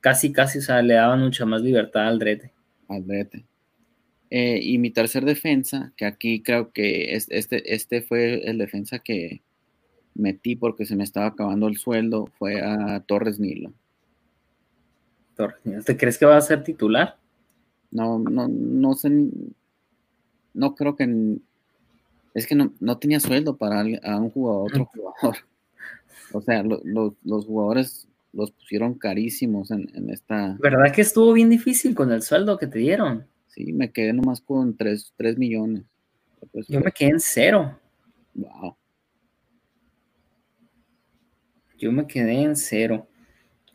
casi, 0.00 0.32
casi, 0.32 0.58
o 0.58 0.62
sea, 0.62 0.82
le 0.82 0.94
daban 0.94 1.20
mucha 1.20 1.46
más 1.46 1.62
libertad 1.62 2.06
al 2.06 2.18
Drete. 2.18 2.52
Al 2.88 3.06
Drete. 3.06 3.44
Eh, 4.30 4.58
y 4.62 4.78
mi 4.78 4.90
tercer 4.90 5.24
defensa, 5.24 5.92
que 5.96 6.04
aquí 6.04 6.42
creo 6.42 6.72
que 6.72 7.14
este, 7.14 7.74
este 7.74 8.02
fue 8.02 8.48
el 8.48 8.58
defensa 8.58 8.98
que 8.98 9.42
metí 10.14 10.56
porque 10.56 10.86
se 10.86 10.96
me 10.96 11.04
estaba 11.04 11.26
acabando 11.26 11.68
el 11.68 11.76
sueldo, 11.76 12.26
fue 12.38 12.60
a 12.60 13.00
Torres 13.00 13.38
Nilo. 13.38 13.72
Torres 15.36 15.60
Nilo. 15.64 15.84
¿Te 15.84 15.96
crees 15.96 16.18
que 16.18 16.26
va 16.26 16.36
a 16.36 16.40
ser 16.40 16.64
titular? 16.64 17.16
No, 17.90 18.18
no, 18.18 18.48
no 18.48 18.94
sé, 18.94 19.10
no 20.54 20.74
creo 20.74 20.96
que, 20.96 21.38
es 22.34 22.46
que 22.46 22.54
no, 22.54 22.98
tenía 22.98 23.20
sueldo 23.20 23.56
para 23.56 23.80
a 24.02 24.16
un 24.16 24.30
jugador, 24.30 24.70
otro 24.70 24.84
jugador. 24.86 25.36
O 26.32 26.40
sea, 26.40 26.64
los 26.64 27.46
jugadores 27.46 28.08
los 28.32 28.50
pusieron 28.50 28.94
carísimos 28.94 29.70
en, 29.70 30.10
esta. 30.10 30.56
¿Verdad 30.60 30.92
que 30.92 31.02
estuvo 31.02 31.32
bien 31.32 31.48
difícil 31.48 31.94
con 31.94 32.10
el 32.10 32.22
sueldo 32.22 32.58
que 32.58 32.66
te 32.66 32.80
dieron? 32.80 33.26
Sí, 33.56 33.72
me 33.72 33.90
quedé 33.90 34.12
nomás 34.12 34.42
con 34.42 34.76
3, 34.76 35.14
millones. 35.38 35.84
Yo 36.68 36.80
me 36.80 36.92
quedé 36.92 37.08
en 37.08 37.20
cero. 37.20 37.80
Wow. 38.34 38.76
Yo 41.78 41.90
me 41.90 42.06
quedé 42.06 42.42
en 42.42 42.54
cero. 42.54 43.06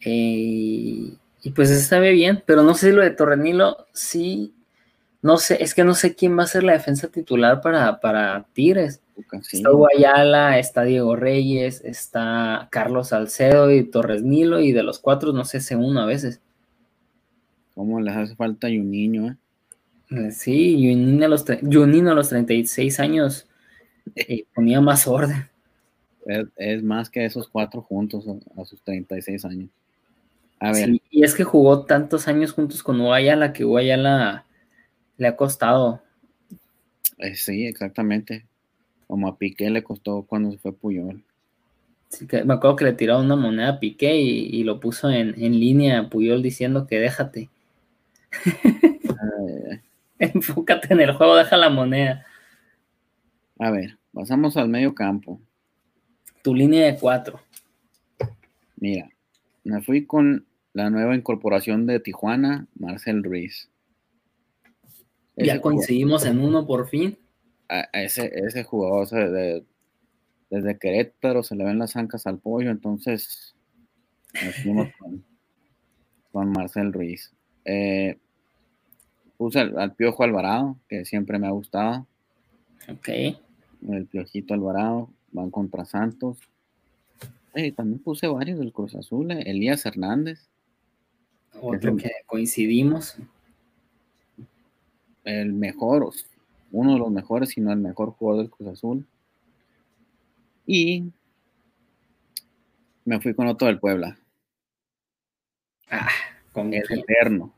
Eh, 0.05 1.15
y 1.41 1.49
pues 1.55 1.71
está 1.71 1.99
bien, 1.99 2.43
pero 2.45 2.61
no 2.61 2.75
sé 2.75 2.89
si 2.89 2.95
lo 2.95 3.01
de 3.01 3.09
Torrenilo, 3.09 3.87
sí, 3.91 4.53
no 5.23 5.37
sé, 5.37 5.63
es 5.63 5.73
que 5.73 5.83
no 5.83 5.95
sé 5.95 6.13
quién 6.13 6.37
va 6.37 6.43
a 6.43 6.47
ser 6.47 6.63
la 6.63 6.73
defensa 6.73 7.07
titular 7.07 7.61
para, 7.61 7.99
para 7.99 8.45
Tigres. 8.53 9.01
Está 9.51 9.71
Guayala, 9.71 10.59
está 10.59 10.83
Diego 10.83 11.15
Reyes, 11.15 11.81
está 11.83 12.67
Carlos 12.71 13.09
Salcedo 13.09 13.71
y 13.71 13.83
Torres 13.83 14.21
Nilo, 14.21 14.59
y 14.59 14.73
de 14.73 14.83
los 14.83 14.99
cuatro 14.99 15.33
no 15.33 15.43
sé, 15.43 15.57
ese 15.57 15.75
uno 15.75 16.01
a 16.01 16.05
veces. 16.05 16.39
¿Cómo 17.73 17.99
les 17.99 18.15
hace 18.15 18.35
falta 18.35 18.69
y 18.69 18.77
un 18.77 18.91
niño, 18.91 19.31
eh? 19.31 19.37
Eh 20.11 20.31
sí, 20.31 20.75
Junino 20.75 21.25
a 21.25 21.29
los, 21.29 21.49
a 21.49 22.13
los 22.13 22.29
36 22.29 22.99
años 22.99 23.47
eh, 24.15 24.45
ponía 24.53 24.81
más 24.81 25.07
orden. 25.07 25.49
Es, 26.55 26.83
más 26.83 27.09
que 27.09 27.25
esos 27.25 27.47
cuatro 27.47 27.81
juntos 27.81 28.25
a, 28.27 28.61
a 28.61 28.65
sus 28.65 28.81
36 28.83 29.45
años 29.45 29.69
y 31.09 31.23
es 31.23 31.33
que 31.33 31.43
jugó 31.43 31.85
tantos 31.85 32.27
años 32.27 32.51
juntos 32.51 32.83
con 32.83 32.99
Guayala 32.99 33.51
que 33.51 33.63
Guayala 33.63 34.45
le 35.17 35.27
ha 35.27 35.35
costado. 35.35 36.01
Eh, 37.17 37.35
sí, 37.35 37.65
exactamente. 37.65 38.45
Como 39.07 39.27
a 39.27 39.37
Piqué 39.37 39.69
le 39.71 39.83
costó 39.83 40.21
cuando 40.23 40.51
se 40.51 40.59
fue 40.59 40.73
Puyol. 40.73 41.23
Sí, 42.09 42.27
que 42.27 42.43
me 42.43 42.53
acuerdo 42.53 42.75
que 42.75 42.85
le 42.85 42.93
tiró 42.93 43.19
una 43.19 43.35
moneda 43.35 43.69
a 43.69 43.79
Piqué 43.79 44.15
y, 44.17 44.63
lo 44.63 44.79
puso 44.79 45.09
en, 45.09 45.33
línea 45.35 45.99
a 45.99 46.09
Puyol 46.09 46.43
diciendo 46.43 46.85
que 46.85 46.99
déjate. 46.99 47.49
Enfócate 50.21 50.93
en 50.93 51.01
el 51.01 51.13
juego, 51.13 51.35
deja 51.35 51.57
la 51.57 51.69
moneda. 51.69 52.25
A 53.57 53.71
ver, 53.71 53.97
pasamos 54.13 54.55
al 54.55 54.69
medio 54.69 54.93
campo. 54.93 55.41
Tu 56.43 56.53
línea 56.53 56.85
de 56.85 56.97
cuatro. 56.97 57.39
Mira, 58.75 59.09
me 59.63 59.81
fui 59.81 60.05
con 60.05 60.45
la 60.73 60.91
nueva 60.91 61.15
incorporación 61.15 61.87
de 61.87 61.99
Tijuana, 61.99 62.67
Marcel 62.75 63.23
Ruiz. 63.23 63.69
ya 65.35 65.59
coincidimos 65.59 66.25
en 66.25 66.39
uno 66.39 66.67
por 66.67 66.87
fin. 66.87 67.17
A, 67.67 67.81
ese, 67.93 68.31
ese 68.35 68.63
jugador 68.63 69.07
desde 70.49 70.77
Querétaro 70.77 71.41
se 71.41 71.55
le 71.55 71.63
ven 71.63 71.79
las 71.79 71.95
ancas 71.95 72.27
al 72.27 72.37
pollo, 72.37 72.69
entonces 72.69 73.55
nos 74.33 74.55
fuimos 74.55 74.89
con, 76.31 76.51
Marcel 76.51 76.93
Ruiz. 76.93 77.33
Eh, 77.65 78.19
puse 79.41 79.59
al, 79.59 79.95
Piojo 79.95 80.23
Alvarado, 80.23 80.77
que 80.87 81.03
siempre 81.03 81.39
me 81.39 81.47
ha 81.47 81.49
gustado. 81.49 82.05
Ok. 82.87 83.09
El 83.89 84.05
Piojito 84.05 84.53
Alvarado, 84.53 85.09
van 85.31 85.49
contra 85.49 85.83
Santos. 85.83 86.37
Eh, 87.55 87.71
también 87.71 87.97
puse 88.03 88.27
varios 88.27 88.59
del 88.59 88.71
Cruz 88.71 88.93
Azul, 88.93 89.31
eh, 89.31 89.41
Elías 89.47 89.83
Hernández. 89.83 90.47
Otro 91.59 91.97
que 91.97 92.11
coincidimos. 92.27 93.17
El 95.23 95.53
mejor, 95.53 96.11
uno 96.71 96.93
de 96.93 96.99
los 96.99 97.09
mejores, 97.09 97.49
si 97.49 97.61
no 97.61 97.71
el 97.71 97.79
mejor 97.79 98.11
jugador 98.11 98.43
del 98.43 98.51
Cruz 98.51 98.69
Azul. 98.69 99.07
Y 100.67 101.11
me 103.05 103.19
fui 103.19 103.33
con 103.33 103.47
otro 103.47 103.65
del 103.65 103.79
Puebla. 103.79 104.19
Ah, 105.89 106.09
con 106.53 106.71
el 106.75 106.83
Eterno. 106.87 107.55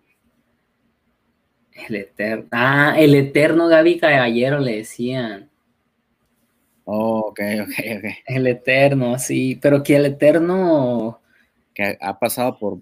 El 1.76 1.96
Eterno. 1.96 2.48
Ah, 2.52 2.96
el 2.98 3.16
Eterno 3.16 3.68
Gaby 3.68 4.00
Caballero 4.00 4.60
le 4.60 4.78
decían. 4.78 5.50
Oh, 6.86 7.20
ok, 7.30 7.40
ok, 7.64 7.74
ok. 7.98 8.06
El 8.26 8.48
Eterno, 8.48 9.18
sí, 9.20 9.58
pero 9.62 9.84
que 9.84 9.96
el 9.96 10.06
Eterno... 10.06 11.20
Que 11.74 11.98
ha 12.00 12.20
pasado 12.20 12.60
por 12.60 12.82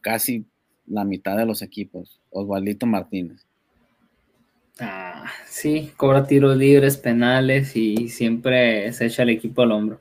casi 0.00 0.44
la 0.86 1.04
mitad 1.04 1.36
de 1.36 1.46
los 1.46 1.62
equipos, 1.62 2.20
Osvaldito 2.30 2.86
Martínez. 2.86 3.46
Ah, 4.80 5.26
sí, 5.46 5.92
cobra 5.96 6.26
tiros 6.26 6.56
libres, 6.56 6.96
penales 6.96 7.76
y 7.76 8.08
siempre 8.08 8.92
se 8.92 9.06
echa 9.06 9.22
el 9.22 9.30
equipo 9.30 9.62
al 9.62 9.72
hombro. 9.72 10.00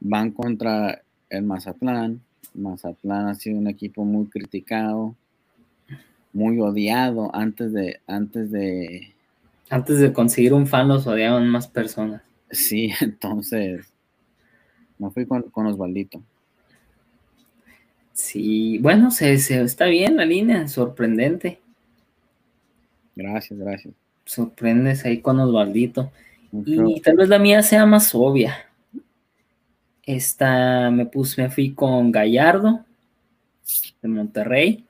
Van 0.00 0.30
contra 0.30 1.02
el 1.28 1.42
Mazatlán. 1.42 2.22
Mazatlán 2.54 3.28
ha 3.28 3.34
sido 3.34 3.58
un 3.58 3.66
equipo 3.66 4.04
muy 4.04 4.26
criticado, 4.26 5.16
muy 6.34 6.60
odiado 6.60 7.34
antes 7.34 7.72
de, 7.72 8.00
antes 8.06 8.50
de. 8.50 9.14
Antes 9.70 9.98
de 9.98 10.12
conseguir 10.12 10.52
un 10.52 10.66
fan 10.66 10.88
los 10.88 11.06
odiaban 11.06 11.48
más 11.48 11.66
personas. 11.66 12.22
Sí, 12.50 12.92
entonces 13.00 13.86
me 14.98 15.10
fui 15.10 15.26
con, 15.26 15.44
con 15.44 15.66
Osvaldito. 15.66 16.22
Sí, 18.12 18.78
bueno, 18.78 19.10
se, 19.10 19.32
está 19.32 19.86
bien 19.86 20.16
la 20.16 20.24
línea, 20.24 20.68
sorprendente. 20.68 21.60
Gracias, 23.16 23.58
gracias. 23.58 23.94
Sorprendes 24.24 25.04
ahí 25.04 25.20
con 25.20 25.40
Osvaldito. 25.40 26.12
Y 26.64 27.00
tal 27.00 27.16
vez 27.16 27.28
la 27.28 27.40
mía 27.40 27.62
sea 27.62 27.86
más 27.86 28.14
obvia. 28.14 28.54
Esta 30.04 30.90
me 30.90 31.06
puse, 31.06 31.42
me 31.42 31.50
fui 31.50 31.72
con 31.74 32.12
Gallardo 32.12 32.84
de 34.00 34.08
Monterrey. 34.08 34.84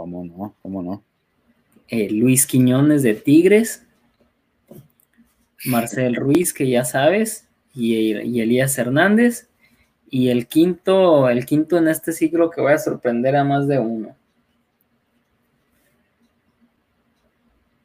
¿Cómo 0.00 0.24
no? 0.24 0.54
¿Cómo 0.62 0.82
no? 0.82 1.04
Eh, 1.88 2.08
Luis 2.08 2.46
Quiñones 2.46 3.02
de 3.02 3.12
Tigres. 3.12 3.84
Marcel 5.66 6.16
Ruiz, 6.16 6.54
que 6.54 6.70
ya 6.70 6.86
sabes. 6.86 7.46
Y, 7.74 8.16
y 8.16 8.40
Elías 8.40 8.78
Hernández. 8.78 9.50
Y 10.08 10.30
el 10.30 10.46
quinto, 10.46 11.28
el 11.28 11.44
quinto 11.44 11.76
en 11.76 11.88
este 11.88 12.14
ciclo 12.14 12.48
que 12.48 12.62
voy 12.62 12.72
a 12.72 12.78
sorprender 12.78 13.36
a 13.36 13.44
más 13.44 13.68
de 13.68 13.78
uno. 13.78 14.16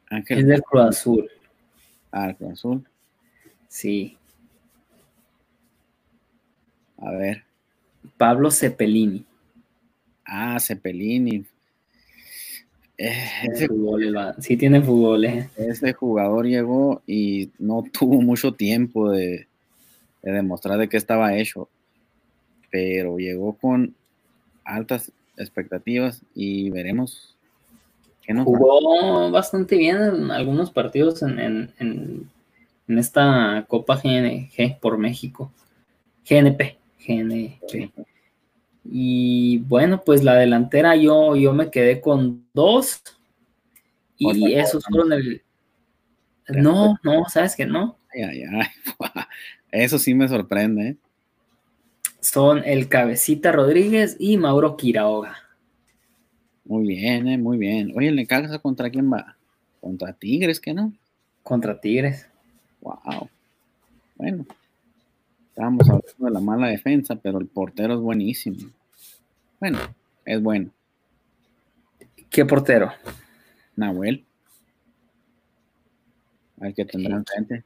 Ángel. 0.08 0.38
Es 0.38 0.46
del 0.46 0.62
Cruz 0.62 0.84
Azul. 0.84 1.30
Ah, 2.10 2.30
el 2.30 2.36
Cruz 2.36 2.52
Azul. 2.52 2.88
Sí. 3.68 4.16
A 6.96 7.10
ver. 7.10 7.44
Pablo 8.16 8.50
Cepelini. 8.50 9.22
Ah, 10.24 10.58
Cepelini. 10.58 11.44
Eh, 12.98 13.24
ese, 13.52 13.68
Fútbol, 13.68 14.34
sí 14.38 14.56
tiene 14.56 14.80
fútbol, 14.80 15.24
eh. 15.26 15.50
ese 15.58 15.92
jugador 15.92 16.46
llegó 16.46 17.02
y 17.06 17.50
no 17.58 17.84
tuvo 17.92 18.22
mucho 18.22 18.54
tiempo 18.54 19.10
de, 19.10 19.46
de 20.22 20.32
demostrar 20.32 20.78
de 20.78 20.88
qué 20.88 20.96
estaba 20.96 21.36
hecho, 21.36 21.68
pero 22.70 23.18
llegó 23.18 23.52
con 23.54 23.94
altas 24.64 25.12
expectativas 25.36 26.22
y 26.34 26.70
veremos 26.70 27.36
qué 28.22 28.32
nos 28.32 28.46
da. 28.46 28.50
Jugó 28.58 29.30
bastante 29.30 29.76
bien 29.76 29.98
en 30.02 30.30
algunos 30.30 30.70
partidos 30.70 31.22
en, 31.22 31.38
en- 31.38 31.70
en- 31.78 32.30
en 32.88 32.98
esta 32.98 33.66
Copa 33.68 34.00
GNG 34.02 34.78
por 34.80 34.96
México. 34.96 35.52
GNP. 36.28 36.78
GNP. 37.06 37.90
Y 38.90 39.58
bueno, 39.58 40.02
pues 40.04 40.22
la 40.22 40.34
delantera 40.34 40.96
yo, 40.96 41.36
yo 41.36 41.52
me 41.52 41.70
quedé 41.70 42.00
con 42.00 42.46
dos. 42.54 43.02
Y 44.18 44.26
Otra 44.26 44.62
esos 44.62 44.84
fueron 44.84 45.12
el. 45.12 45.42
No, 46.48 46.96
no, 47.02 47.24
sabes 47.28 47.56
que 47.56 47.66
no. 47.66 47.98
Ay, 48.14 48.22
ay, 48.22 48.42
ay. 48.42 48.66
Eso 49.70 49.98
sí 49.98 50.14
me 50.14 50.28
sorprende. 50.28 50.88
¿eh? 50.88 50.96
Son 52.20 52.62
el 52.64 52.88
Cabecita 52.88 53.52
Rodríguez 53.52 54.16
y 54.18 54.36
Mauro 54.36 54.76
Quiroga. 54.76 55.36
Muy 56.64 56.86
bien, 56.86 57.28
eh, 57.28 57.38
muy 57.38 57.58
bien. 57.58 57.92
Oye, 57.96 58.08
¿el 58.08 58.16
Necaxa 58.16 58.58
contra 58.58 58.90
quién 58.90 59.12
va? 59.12 59.36
Contra 59.80 60.12
Tigres, 60.12 60.60
¿qué 60.60 60.74
no? 60.74 60.92
Contra 61.42 61.80
Tigres. 61.80 62.26
Wow. 62.80 63.28
Bueno, 64.16 64.46
estábamos 65.50 65.88
hablando 65.88 66.24
de 66.24 66.30
la 66.30 66.40
mala 66.40 66.68
defensa, 66.68 67.14
pero 67.16 67.38
el 67.38 67.46
portero 67.46 67.94
es 67.94 68.00
buenísimo. 68.00 68.70
Bueno, 69.60 69.78
es 70.24 70.42
bueno. 70.42 70.70
¿Qué 72.30 72.44
portero? 72.44 72.92
Nahuel. 73.76 74.26
Al 76.60 76.74
que 76.74 76.84
tendrá 76.84 77.16
enfrente. 77.16 77.64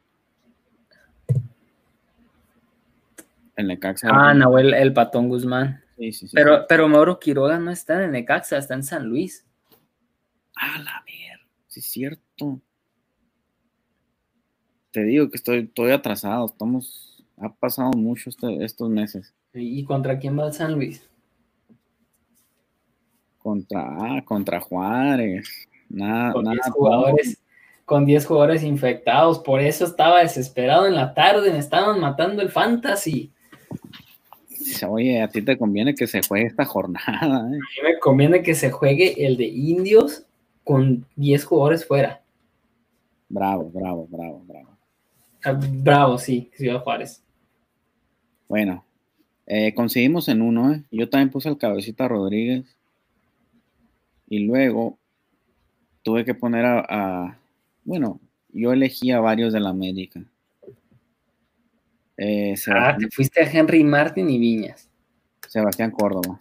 El 3.57 3.69
Necaxa. 3.69 4.09
Ah, 4.11 4.33
Nahuel 4.35 4.75
el 4.75 4.93
Patón 4.93 5.29
Guzmán. 5.29 5.83
Sí, 5.99 6.13
sí, 6.13 6.29
sí. 6.29 6.33
Pero, 6.35 6.67
pero 6.69 6.89
Mauro 6.89 7.19
Quiroga 7.19 7.59
no 7.59 7.71
está 7.71 8.03
en 8.03 8.13
Necaxa, 8.13 8.57
está 8.59 8.75
en 8.75 8.83
San 8.85 9.07
Luis. 9.07 9.45
Ah, 10.57 10.79
la 10.83 11.05
ver. 11.07 11.41
Sí, 11.69 11.81
es 11.81 11.87
cierto. 11.87 12.61
Te 14.93 15.05
digo 15.05 15.29
que 15.31 15.37
estoy, 15.37 15.59
estoy 15.61 15.93
atrasado. 15.93 16.47
Estamos. 16.47 17.25
Ha 17.39 17.53
pasado 17.53 17.91
mucho 17.93 18.29
este- 18.31 18.65
estos 18.65 18.91
meses. 18.91 19.33
¿Y 19.55 19.85
contra 19.85 20.19
quién 20.19 20.39
va 20.39 20.53
San 20.53 20.75
Luis? 20.75 21.07
Contra, 23.43 23.81
ah, 23.83 24.23
contra 24.25 24.61
Juárez. 24.61 25.69
Nada, 25.89 26.33
Con 26.33 26.45
10 26.45 26.57
nada. 26.57 26.71
jugadores, 26.73 27.43
con 27.85 28.07
10 28.07 28.27
jugadores 28.27 28.63
infectados. 28.63 29.39
Por 29.41 29.61
eso 29.61 29.85
estaba 29.85 30.21
desesperado 30.21 30.87
en 30.87 30.95
la 30.95 31.15
tarde. 31.15 31.51
Me 31.53 31.59
estaban 31.59 31.99
matando 32.01 32.43
el 32.43 32.51
fantasy. 32.51 33.33
Oye, 34.89 35.21
a 35.23 35.29
ti 35.29 35.43
te 35.43 35.57
conviene 35.59 35.95
que 35.95 36.07
se 36.07 36.21
juegue 36.27 36.47
esta 36.47 36.65
jornada. 36.65 37.49
¿eh? 37.51 37.57
A 37.57 37.83
mí 37.83 37.93
me 37.93 37.99
conviene 37.99 38.43
que 38.43 38.55
se 38.55 38.71
juegue 38.71 39.27
el 39.27 39.37
de 39.37 39.47
indios 39.47 40.25
con 40.65 41.07
10 41.17 41.45
jugadores 41.45 41.87
fuera. 41.87 42.23
Bravo, 43.29 43.71
bravo, 43.71 44.07
bravo, 44.11 44.43
bravo. 44.47 44.77
Ah, 45.43 45.59
Bravo, 45.59 46.19
sí, 46.19 46.51
Ciudad 46.55 46.81
Juárez. 46.83 47.23
Bueno, 48.49 48.85
eh, 49.47 49.73
conseguimos 49.75 50.29
en 50.29 50.43
uno, 50.43 50.73
¿eh? 50.73 50.83
Yo 50.91 51.09
también 51.09 51.31
puse 51.31 51.49
el 51.49 51.57
cabecita 51.57 52.07
Rodríguez. 52.09 52.77
Y 54.31 54.47
luego 54.47 54.97
tuve 56.03 56.25
que 56.25 56.35
poner 56.35 56.65
a, 56.65 56.87
a- 56.89 57.39
bueno, 57.85 58.21
yo 58.53 58.73
elegí 58.73 59.11
a 59.11 59.21
varios 59.21 59.53
de 59.53 59.61
la 59.61 59.71
América. 59.71 60.23
Eh, 62.17 62.55
Ah, 62.69 62.97
te 62.99 63.09
fuiste 63.11 63.43
a 63.43 63.51
Henry 63.51 63.83
Martin 63.83 64.31
y 64.31 64.39
Viñas. 64.39 64.89
Sebastián 65.49 65.91
Córdoba. 65.91 66.41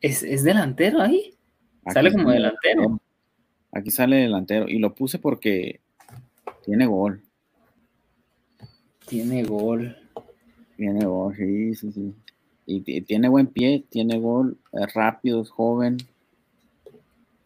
¿Es, 0.00 0.22
es 0.22 0.42
delantero 0.42 1.02
ahí? 1.02 1.34
Sale 1.92 2.12
como 2.12 2.30
delantero. 2.30 2.98
Aquí 3.72 3.90
sale 3.90 4.16
delantero. 4.16 4.68
Y 4.68 4.78
lo 4.78 4.94
puse 4.94 5.18
porque 5.18 5.80
tiene 6.64 6.86
gol. 6.86 7.22
Tiene 9.06 9.42
gol. 9.44 9.96
Tiene 10.76 11.04
gol, 11.04 11.34
sí, 11.36 11.74
sí, 11.74 11.92
sí. 11.92 12.14
Y 12.66 12.80
tiene 13.02 13.28
buen 13.28 13.46
pie, 13.46 13.84
tiene 13.88 14.18
gol, 14.18 14.58
es 14.72 14.92
rápido, 14.92 15.40
es 15.42 15.50
joven. 15.50 15.98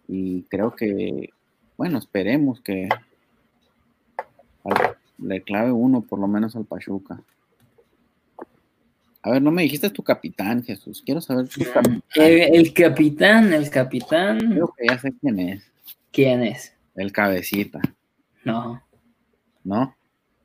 Y 0.09 0.43
creo 0.45 0.75
que, 0.75 1.31
bueno, 1.77 1.99
esperemos 1.99 2.61
que 2.61 2.89
al- 4.64 4.97
le 5.18 5.43
clave 5.43 5.73
uno 5.73 6.01
por 6.01 6.18
lo 6.18 6.27
menos 6.27 6.57
al 6.57 6.64
Pachuca. 6.64 7.23
A 9.23 9.31
ver, 9.33 9.43
no 9.43 9.51
me 9.51 9.62
dijiste 9.62 9.91
tu 9.91 10.03
capitán, 10.03 10.62
Jesús. 10.64 11.03
Quiero 11.05 11.21
saber 11.21 11.47
tu 11.49 11.61
capitán. 11.62 12.03
El, 12.14 12.55
el 12.57 12.73
capitán, 12.73 13.53
el 13.53 13.68
capitán. 13.68 14.39
Creo 14.39 14.73
que 14.77 14.87
ya 14.87 14.99
sé 14.99 15.12
quién 15.21 15.39
es. 15.39 15.62
¿Quién 16.11 16.43
es? 16.43 16.73
El 16.97 17.12
cabecita, 17.12 17.81
No, 18.45 18.83
¿no? 19.62 19.95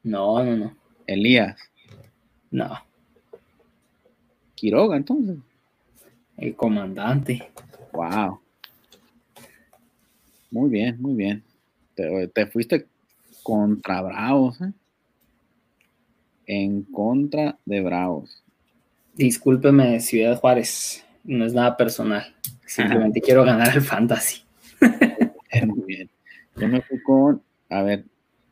no, 0.03 0.43
no, 0.43 0.55
no. 0.57 0.77
Elías. 1.07 1.57
No, 2.51 2.77
Quiroga, 4.55 4.97
entonces. 4.97 5.37
el 6.37 6.55
comandante. 6.55 7.47
Wow. 7.93 8.39
Muy 10.51 10.69
bien, 10.69 11.01
muy 11.01 11.15
bien. 11.15 11.43
Te, 11.93 12.27
te 12.29 12.47
fuiste 12.47 12.87
contra 13.43 14.01
Bravos, 14.01 14.59
¿eh? 14.61 14.71
En 16.47 16.83
contra 16.83 17.57
de 17.65 17.81
Bravos. 17.81 18.43
Discúlpeme, 19.13 19.99
Ciudad 19.99 20.39
Juárez. 20.39 21.05
No 21.23 21.45
es 21.45 21.53
nada 21.53 21.75
personal. 21.77 22.35
Simplemente 22.65 23.21
quiero 23.21 23.43
ganar 23.43 23.75
el 23.75 23.81
fantasy. 23.81 24.43
Muy 25.65 25.83
bien. 25.85 26.09
Yo 26.57 26.67
me 26.67 26.81
fui 26.81 27.01
con, 27.01 27.41
a 27.69 27.81
ver, 27.81 28.05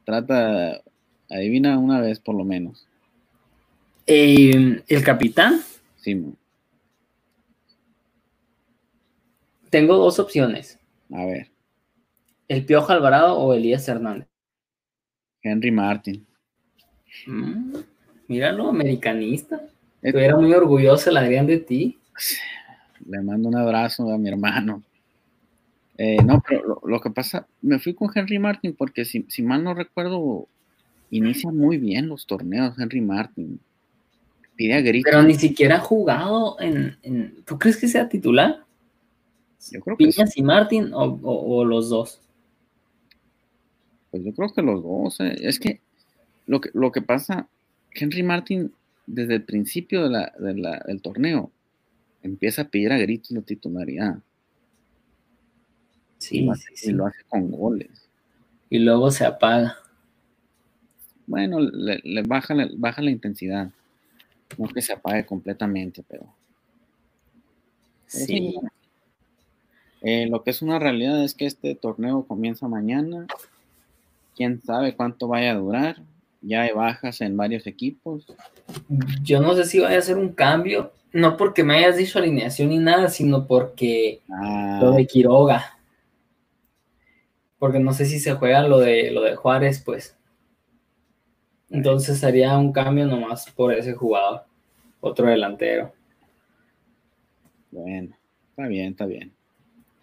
trata, 0.06 0.82
adivina 1.30 1.78
una 1.78 2.02
vez 2.02 2.20
por 2.20 2.36
lo 2.36 2.44
menos. 2.44 2.88
Eh, 4.08 4.82
el 4.88 5.04
capitán, 5.04 5.62
Simón. 6.04 6.38
tengo 9.74 9.98
dos 9.98 10.20
opciones. 10.20 10.78
A 11.12 11.26
ver, 11.26 11.50
El 12.48 12.64
Piojo 12.64 12.94
Alvarado 12.94 13.40
o 13.40 13.56
Elías 13.56 13.88
Hernández. 13.88 14.28
Henry 15.42 15.72
Martin. 15.72 16.24
Mm, 17.26 17.78
míralo, 18.28 18.70
americanista. 18.70 19.64
Estuviera 20.00 20.38
muy 20.38 20.54
orgulloso 20.54 21.10
el 21.10 21.18
Adrián 21.18 21.48
de 21.48 21.58
ti. 21.58 21.98
Le 23.10 23.20
mando 23.22 23.50
un 23.50 23.56
abrazo 23.56 24.14
a 24.14 24.18
mi 24.20 24.30
hermano. 24.30 24.84
Eh, 25.98 26.22
no, 26.24 26.40
pero 26.48 26.68
lo, 26.68 26.82
lo 26.86 27.02
que 27.02 27.10
pasa, 27.10 27.48
me 27.64 27.80
fui 27.80 27.96
con 27.96 28.12
Henry 28.14 28.38
Martin 28.38 28.76
porque 28.76 29.06
si, 29.06 29.26
si 29.28 29.42
mal 29.42 29.64
no 29.64 29.74
recuerdo, 29.74 30.48
inicia 31.10 31.50
muy 31.50 31.80
bien 31.80 32.10
los 32.10 32.28
torneos 32.28 32.78
Henry 32.78 33.02
Martin. 33.02 33.60
Pide 34.56 34.74
a 34.76 34.82
gritos. 34.82 35.10
Pero 35.10 35.24
ni 35.24 35.34
siquiera 35.36 35.78
ha 35.78 35.80
jugado 35.80 36.58
en, 36.60 36.98
en- 37.02 37.44
¿Tú 37.46 37.58
crees 37.58 37.78
que 37.78 37.88
sea 37.88 38.08
titular? 38.08 38.64
Yo 39.72 39.80
creo 39.82 39.98
que 39.98 40.06
sí, 40.12 40.18
¿Piñas 40.18 40.38
y 40.38 40.44
Martín 40.44 40.94
o, 40.94 41.04
o- 41.04 41.58
o 41.58 41.66
los 41.66 41.90
dos? 41.90 42.20
pues 44.12 44.24
yo 44.24 44.34
creo 44.34 44.54
que 44.54 44.62
los 44.62 44.84
dos. 44.84 45.20
eh. 45.22 45.36
Es 45.42 45.60
que 45.60 45.80
lo 46.46 46.62
que 46.62 46.70
lo 46.74 46.92
que 46.92 47.02
pasa, 47.02 47.48
Henry 47.96 48.22
Martin 48.22 48.72
desde 49.08 49.36
el 49.36 49.44
principio 49.44 50.04
de 50.04 50.10
la- 50.12 50.34
de 50.38 50.54
la- 50.56 50.84
del 50.86 51.02
torneo 51.02 51.50
empieza 52.22 52.62
a 52.62 52.66
pedir 52.66 52.92
a 52.92 52.98
gritos 53.00 53.32
la 53.32 53.42
titularidad 53.42 54.18
y, 54.18 54.22
Sí, 56.20 56.42
lo 56.42 56.52
hace, 56.52 56.68
sí, 56.68 56.74
y 56.74 56.78
sí. 56.78 56.92
lo 56.94 57.08
hace 57.08 57.24
con 57.28 57.50
goles. 57.52 57.90
Y 58.70 58.80
luego 58.80 59.10
se 59.12 59.26
apaga. 59.26 59.78
Bueno, 61.26 61.60
le, 61.60 62.00
le 62.04 62.22
baja, 62.22 62.54
la- 62.54 62.70
baja 62.76 63.02
la 63.02 63.12
intensidad. 63.12 63.72
No 64.58 64.68
que 64.68 64.82
se 64.82 64.94
apague 64.94 65.26
completamente, 65.26 66.04
pero 66.08 66.26
sí. 68.08 68.56
Eh, 70.02 70.28
lo 70.28 70.44
que 70.44 70.52
es 70.52 70.62
una 70.62 70.80
realidad 70.80 71.24
es 71.24 71.34
que 71.34 71.46
este 71.46 71.76
torneo 71.76 72.26
comienza 72.26 72.68
mañana. 72.68 73.26
Quién 74.36 74.62
sabe 74.62 74.96
cuánto 74.96 75.28
vaya 75.28 75.52
a 75.52 75.56
durar. 75.56 76.02
Ya 76.42 76.64
hay 76.64 76.74
bajas 76.74 77.22
en 77.22 77.38
varios 77.38 77.66
equipos. 77.68 78.26
Yo 79.24 79.40
no 79.42 79.56
sé 79.56 79.64
si 79.66 79.80
vaya 79.80 79.96
a 79.96 80.00
hacer 80.00 80.18
un 80.18 80.34
cambio, 80.34 80.92
no 81.14 81.38
porque 81.38 81.64
me 81.64 81.76
hayas 81.78 81.96
dicho 81.96 82.20
alineación 82.20 82.70
ni 82.70 82.80
nada, 82.80 83.10
sino 83.10 83.48
porque 83.48 84.22
Ah, 84.30 84.80
lo 84.82 84.92
de 84.92 85.08
Quiroga. 85.08 85.78
porque 87.60 87.80
no 87.80 87.94
sé 87.94 88.06
si 88.06 88.20
se 88.20 88.34
juega 88.34 88.68
lo 88.68 88.80
de 88.80 89.10
lo 89.12 89.22
de 89.22 89.38
Juárez, 89.38 89.82
pues. 89.86 90.18
Entonces 91.74 92.20
sería 92.20 92.56
un 92.56 92.72
cambio 92.72 93.08
nomás 93.08 93.50
por 93.50 93.74
ese 93.74 93.94
jugador, 93.94 94.44
otro 95.02 95.26
delantero. 95.26 95.92
Bueno, 97.72 98.16
está 98.52 98.68
bien, 98.68 98.92
está 98.92 99.06
bien. 99.08 99.32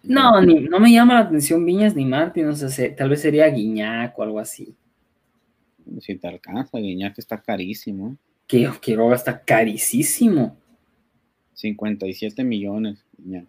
No, 0.03 0.41
no 0.41 0.79
me 0.81 0.91
llama 0.91 1.13
la 1.13 1.19
atención 1.21 1.65
Viñas 1.65 1.95
ni 1.95 2.03
Martín, 2.05 2.47
no 2.47 2.55
sé, 2.55 2.89
tal 2.89 3.09
vez 3.09 3.21
sería 3.21 3.47
Guiñac 3.47 4.19
o 4.19 4.23
algo 4.23 4.39
así. 4.39 4.75
Si 6.01 6.15
te 6.15 6.27
alcanza, 6.27 6.77
Guiñac 6.77 7.17
está 7.17 7.37
carísimo. 7.41 8.17
Que 8.47 8.69
Quiroga 8.81 9.15
está 9.15 9.39
carísimo. 9.39 10.57
57 11.53 12.43
millones, 12.43 13.01
Guiñac. 13.17 13.45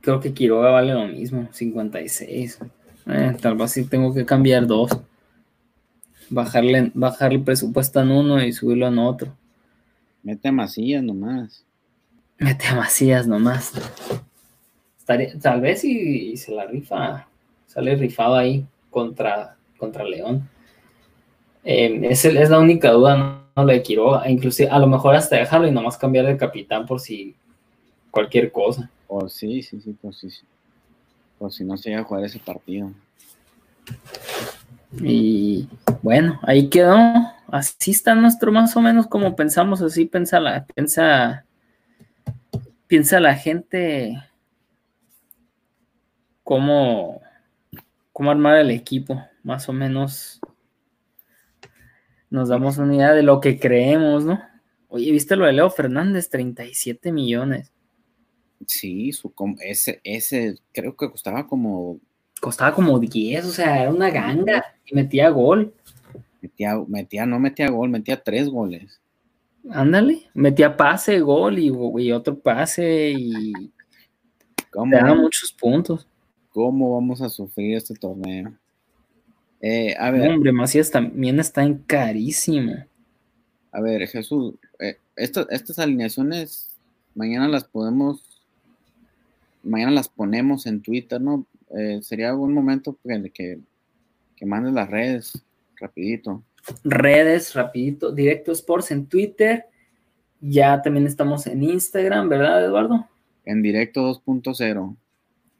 Creo 0.00 0.18
que 0.18 0.34
Quiroga 0.34 0.70
vale 0.70 0.92
lo 0.92 1.06
mismo, 1.06 1.48
56. 1.52 2.58
Eh, 3.06 3.36
tal 3.40 3.54
vez 3.54 3.70
sí 3.70 3.84
tengo 3.84 4.12
que 4.12 4.26
cambiar 4.26 4.66
dos. 4.66 4.90
Bajarle, 6.28 6.90
bajarle 6.94 7.38
el 7.38 7.44
presupuesto 7.44 8.00
en 8.00 8.10
uno 8.10 8.42
y 8.42 8.52
subirlo 8.52 8.88
en 8.88 8.98
otro. 8.98 9.36
Mete 10.22 10.48
a 10.48 10.52
Macías 10.52 11.02
nomás. 11.02 11.64
Mete 12.38 12.66
a 12.66 12.74
Macías 12.74 13.26
nomás. 13.26 13.72
tal 15.40 15.60
vez 15.60 15.80
si 15.82 16.36
se 16.36 16.52
la 16.52 16.66
rifa, 16.66 17.28
sale 17.66 17.94
rifado 17.94 18.34
ahí 18.34 18.66
contra, 18.90 19.56
contra 19.78 20.04
León. 20.04 20.48
Eh, 21.64 22.00
es, 22.10 22.24
es, 22.24 22.50
la 22.50 22.58
única 22.58 22.90
duda, 22.90 23.16
no, 23.16 23.42
no 23.54 23.64
le 23.64 23.82
Quiroga. 23.82 24.28
Inclusive, 24.28 24.70
a 24.70 24.78
lo 24.78 24.86
mejor 24.86 25.14
hasta 25.14 25.36
dejarlo 25.36 25.66
y 25.66 25.72
nomás 25.72 25.98
cambiar 25.98 26.26
de 26.26 26.36
capitán 26.36 26.86
por 26.86 27.00
si 27.00 27.34
cualquier 28.10 28.50
cosa. 28.52 28.90
O 29.08 29.28
sí, 29.28 29.62
sí, 29.62 29.80
sí, 29.80 29.96
pues 30.00 30.18
sí. 30.18 30.28
Por 31.38 31.52
si 31.52 31.64
no 31.64 31.76
se 31.76 31.90
llega 31.90 32.02
a 32.02 32.04
jugar 32.04 32.24
ese 32.24 32.38
partido. 32.38 32.90
Y 35.02 35.68
bueno, 36.02 36.40
ahí 36.42 36.68
quedó. 36.68 36.96
Así 37.48 37.92
está 37.92 38.14
nuestro 38.14 38.50
más 38.52 38.76
o 38.76 38.80
menos 38.80 39.06
como 39.06 39.36
pensamos, 39.36 39.80
así 39.80 40.06
piensa 40.06 40.40
la, 40.40 40.66
piensa, 40.66 41.44
piensa 42.88 43.20
la 43.20 43.36
gente 43.36 44.20
cómo, 46.42 47.20
cómo 48.12 48.30
armar 48.30 48.58
el 48.58 48.70
equipo, 48.70 49.24
más 49.44 49.68
o 49.68 49.72
menos 49.72 50.40
nos 52.30 52.48
damos 52.48 52.78
una 52.78 52.96
idea 52.96 53.12
de 53.12 53.22
lo 53.22 53.40
que 53.40 53.60
creemos, 53.60 54.24
¿no? 54.24 54.40
Oye, 54.88 55.12
¿viste 55.12 55.36
lo 55.36 55.46
de 55.46 55.52
Leo 55.52 55.70
Fernández? 55.70 56.28
37 56.28 57.12
millones. 57.12 57.72
Sí, 58.66 59.12
su, 59.12 59.32
ese, 59.60 60.00
ese 60.02 60.58
creo 60.72 60.96
que 60.96 61.10
costaba 61.10 61.46
como 61.46 62.00
costaba 62.40 62.74
como 62.74 62.98
10, 62.98 63.44
o 63.44 63.50
sea, 63.50 63.82
era 63.82 63.90
una 63.90 64.10
ganga 64.10 64.64
y 64.84 64.94
metía 64.94 65.30
gol. 65.30 65.72
Metía, 66.40 66.76
metía, 66.86 67.26
no 67.26 67.38
metía 67.38 67.68
gol, 67.68 67.88
metía 67.88 68.22
tres 68.22 68.48
goles. 68.48 69.00
Ándale, 69.70 70.22
metía 70.34 70.76
pase, 70.76 71.20
gol 71.20 71.58
y, 71.58 71.70
otro 72.12 72.38
pase 72.38 73.10
y 73.16 73.52
¿Cómo, 74.70 74.92
te 74.92 74.96
daba 74.96 75.14
muchos 75.14 75.52
puntos. 75.52 76.06
¿Cómo 76.50 76.94
vamos 76.94 77.20
a 77.20 77.28
sufrir 77.28 77.76
este 77.76 77.94
torneo? 77.94 78.52
Eh, 79.60 79.96
a 79.98 80.10
ver. 80.10 80.30
hombre, 80.30 80.52
Macías 80.52 80.90
también 80.90 81.40
está 81.40 81.64
en 81.64 81.78
carísimo. 81.78 82.74
A 83.72 83.80
ver, 83.80 84.06
Jesús, 84.06 84.54
eh, 84.78 84.98
estas 85.16 85.78
alineaciones 85.78 86.76
mañana 87.16 87.48
las 87.48 87.64
podemos, 87.64 88.22
mañana 89.64 89.90
las 89.90 90.08
ponemos 90.08 90.66
en 90.66 90.82
Twitter, 90.82 91.20
¿no? 91.20 91.46
Eh, 91.70 92.00
sería 92.02 92.32
buen 92.32 92.52
momento 92.52 92.96
que, 93.02 93.30
que, 93.30 93.58
que 94.36 94.46
mandes 94.46 94.72
las 94.72 94.88
redes 94.88 95.42
rapidito. 95.76 96.42
Redes, 96.84 97.54
rapidito, 97.54 98.12
Directo 98.12 98.52
Sports 98.52 98.90
en 98.90 99.06
Twitter. 99.06 99.66
Ya 100.40 100.82
también 100.82 101.06
estamos 101.06 101.46
en 101.46 101.62
Instagram, 101.62 102.28
¿verdad, 102.28 102.64
Eduardo? 102.64 103.06
En 103.44 103.62
Directo 103.62 104.22
2.0. 104.24 104.96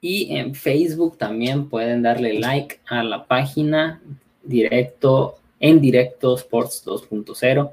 Y 0.00 0.36
en 0.36 0.54
Facebook 0.54 1.16
también 1.16 1.68
pueden 1.68 2.02
darle 2.02 2.38
like 2.38 2.80
a 2.88 3.02
la 3.02 3.26
página 3.26 4.00
directo 4.42 5.36
en 5.60 5.80
Directo 5.80 6.36
Sports 6.36 6.82
2.0. 6.84 7.70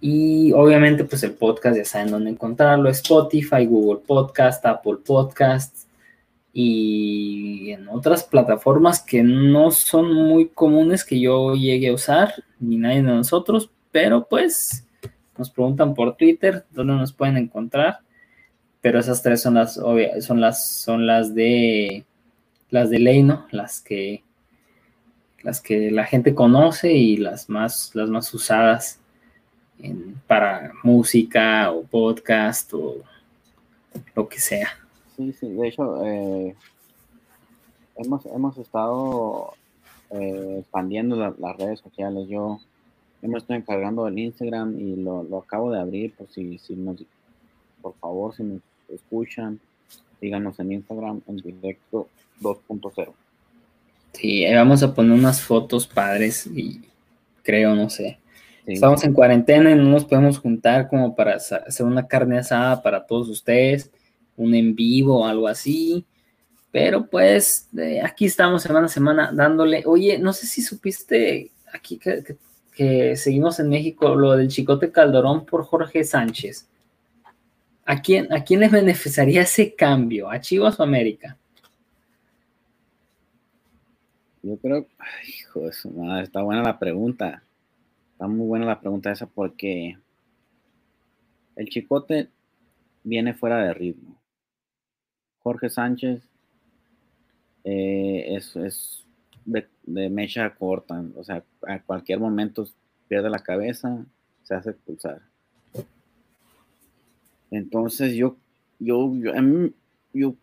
Y 0.00 0.52
obviamente, 0.52 1.04
pues 1.04 1.22
el 1.24 1.32
podcast 1.32 1.76
ya 1.76 1.84
saben 1.84 2.10
dónde 2.10 2.30
encontrarlo: 2.30 2.88
Spotify, 2.88 3.66
Google 3.66 4.00
Podcast, 4.06 4.64
Apple 4.64 4.98
Podcasts, 5.04 5.87
y 6.60 7.70
en 7.70 7.86
otras 7.88 8.24
plataformas 8.24 9.00
que 9.00 9.22
no 9.22 9.70
son 9.70 10.12
muy 10.12 10.48
comunes 10.48 11.04
que 11.04 11.20
yo 11.20 11.54
llegue 11.54 11.86
a 11.86 11.94
usar, 11.94 12.34
ni 12.58 12.76
nadie 12.76 12.96
de 12.96 13.02
nosotros, 13.02 13.70
pero 13.92 14.26
pues 14.26 14.84
nos 15.36 15.50
preguntan 15.50 15.94
por 15.94 16.16
Twitter 16.16 16.64
dónde 16.72 16.94
nos 16.94 17.12
pueden 17.12 17.36
encontrar, 17.36 18.00
pero 18.80 18.98
esas 18.98 19.22
tres 19.22 19.40
son 19.40 19.54
las 19.54 19.74
son 19.74 20.40
las 20.40 20.68
son 20.68 21.06
las 21.06 21.32
de 21.32 22.04
las 22.70 22.90
de 22.90 22.98
ley, 22.98 23.22
¿no? 23.22 23.46
Las 23.52 23.80
que 23.80 24.24
las 25.44 25.60
que 25.60 25.92
la 25.92 26.06
gente 26.06 26.34
conoce 26.34 26.92
y 26.92 27.18
las 27.18 27.48
más 27.48 27.92
las 27.94 28.08
más 28.10 28.34
usadas 28.34 28.98
para 30.26 30.72
música 30.82 31.70
o 31.70 31.84
podcast 31.84 32.74
o 32.74 32.96
lo 34.16 34.28
que 34.28 34.40
sea. 34.40 34.87
Sí, 35.18 35.32
sí, 35.32 35.48
de 35.48 35.66
hecho, 35.66 36.06
eh, 36.06 36.54
hemos, 37.96 38.24
hemos 38.26 38.56
estado 38.56 39.52
eh, 40.10 40.58
expandiendo 40.60 41.16
las 41.16 41.56
redes 41.56 41.80
sociales. 41.80 42.28
Yo, 42.28 42.60
me 43.22 43.36
estoy 43.36 43.56
encargando 43.56 44.04
del 44.04 44.16
Instagram 44.16 44.78
y 44.78 44.94
lo, 44.94 45.26
acabo 45.38 45.72
de 45.72 45.80
abrir, 45.80 46.14
por 46.14 46.30
si, 46.30 46.58
si 46.58 46.76
nos, 46.76 47.02
por 47.82 47.94
favor, 47.94 48.32
si 48.32 48.44
nos 48.44 48.60
escuchan, 48.88 49.58
díganos 50.20 50.60
en 50.60 50.70
Instagram 50.74 51.20
en 51.26 51.36
directo 51.38 52.06
2.0. 52.40 53.08
Sí, 54.12 54.44
vamos 54.54 54.84
a 54.84 54.94
poner 54.94 55.18
unas 55.18 55.42
fotos 55.42 55.88
padres 55.88 56.46
y 56.46 56.80
creo, 57.42 57.74
no 57.74 57.90
sé. 57.90 58.20
Estamos 58.66 59.02
en 59.02 59.14
cuarentena 59.14 59.72
y 59.72 59.74
no 59.74 59.82
nos 59.82 60.04
podemos 60.04 60.38
juntar 60.38 60.88
como 60.88 61.16
para 61.16 61.34
hacer 61.34 61.84
una 61.84 62.06
carne 62.06 62.38
asada 62.38 62.80
para 62.82 63.04
todos 63.04 63.28
ustedes 63.28 63.90
un 64.38 64.54
en 64.54 64.74
vivo 64.74 65.20
o 65.20 65.26
algo 65.26 65.46
así. 65.46 66.06
Pero 66.70 67.06
pues 67.06 67.68
aquí 68.02 68.26
estamos 68.26 68.62
semana 68.62 68.86
a 68.86 68.90
semana 68.90 69.30
dándole. 69.32 69.82
Oye, 69.86 70.18
no 70.18 70.32
sé 70.32 70.46
si 70.46 70.62
supiste 70.62 71.50
aquí 71.72 71.98
que, 71.98 72.36
seguimos 73.16 73.58
en 73.58 73.68
México 73.68 74.14
lo 74.14 74.36
del 74.36 74.48
Chicote 74.48 74.90
Calderón 74.92 75.44
por 75.44 75.64
Jorge 75.64 76.04
Sánchez. 76.04 76.68
¿A 77.84 78.00
quién, 78.00 78.32
¿A 78.32 78.44
quién 78.44 78.60
le 78.60 78.68
beneficiaría 78.68 79.42
ese 79.42 79.74
cambio? 79.74 80.30
¿A 80.30 80.40
Chivas 80.40 80.78
o 80.78 80.82
América? 80.82 81.36
Yo 84.42 84.56
creo, 84.58 84.86
hijo 85.26 85.60
de 85.62 85.72
su 85.72 85.90
madre, 85.90 86.24
está 86.24 86.42
buena 86.42 86.62
la 86.62 86.78
pregunta. 86.78 87.42
Está 88.12 88.28
muy 88.28 88.46
buena 88.46 88.66
la 88.66 88.80
pregunta 88.80 89.10
esa 89.10 89.26
porque 89.26 89.98
el 91.56 91.68
Chicote 91.68 92.28
viene 93.02 93.34
fuera 93.34 93.58
de 93.58 93.74
ritmo. 93.74 94.17
Jorge 95.48 95.70
Sánchez 95.70 96.20
eh, 97.64 98.36
es, 98.36 99.06
de, 99.46 100.10
mecha 100.10 100.54
corta, 100.54 101.02
o 101.16 101.24
sea, 101.24 101.42
a 101.66 101.80
cualquier 101.80 102.20
momento 102.20 102.68
pierde 103.08 103.30
la 103.30 103.38
cabeza, 103.38 104.04
se 104.42 104.54
hace 104.54 104.70
expulsar. 104.70 105.22
Entonces 107.50 108.14
yo, 108.14 108.36
yo, 108.78 109.10
yo, 110.12 110.34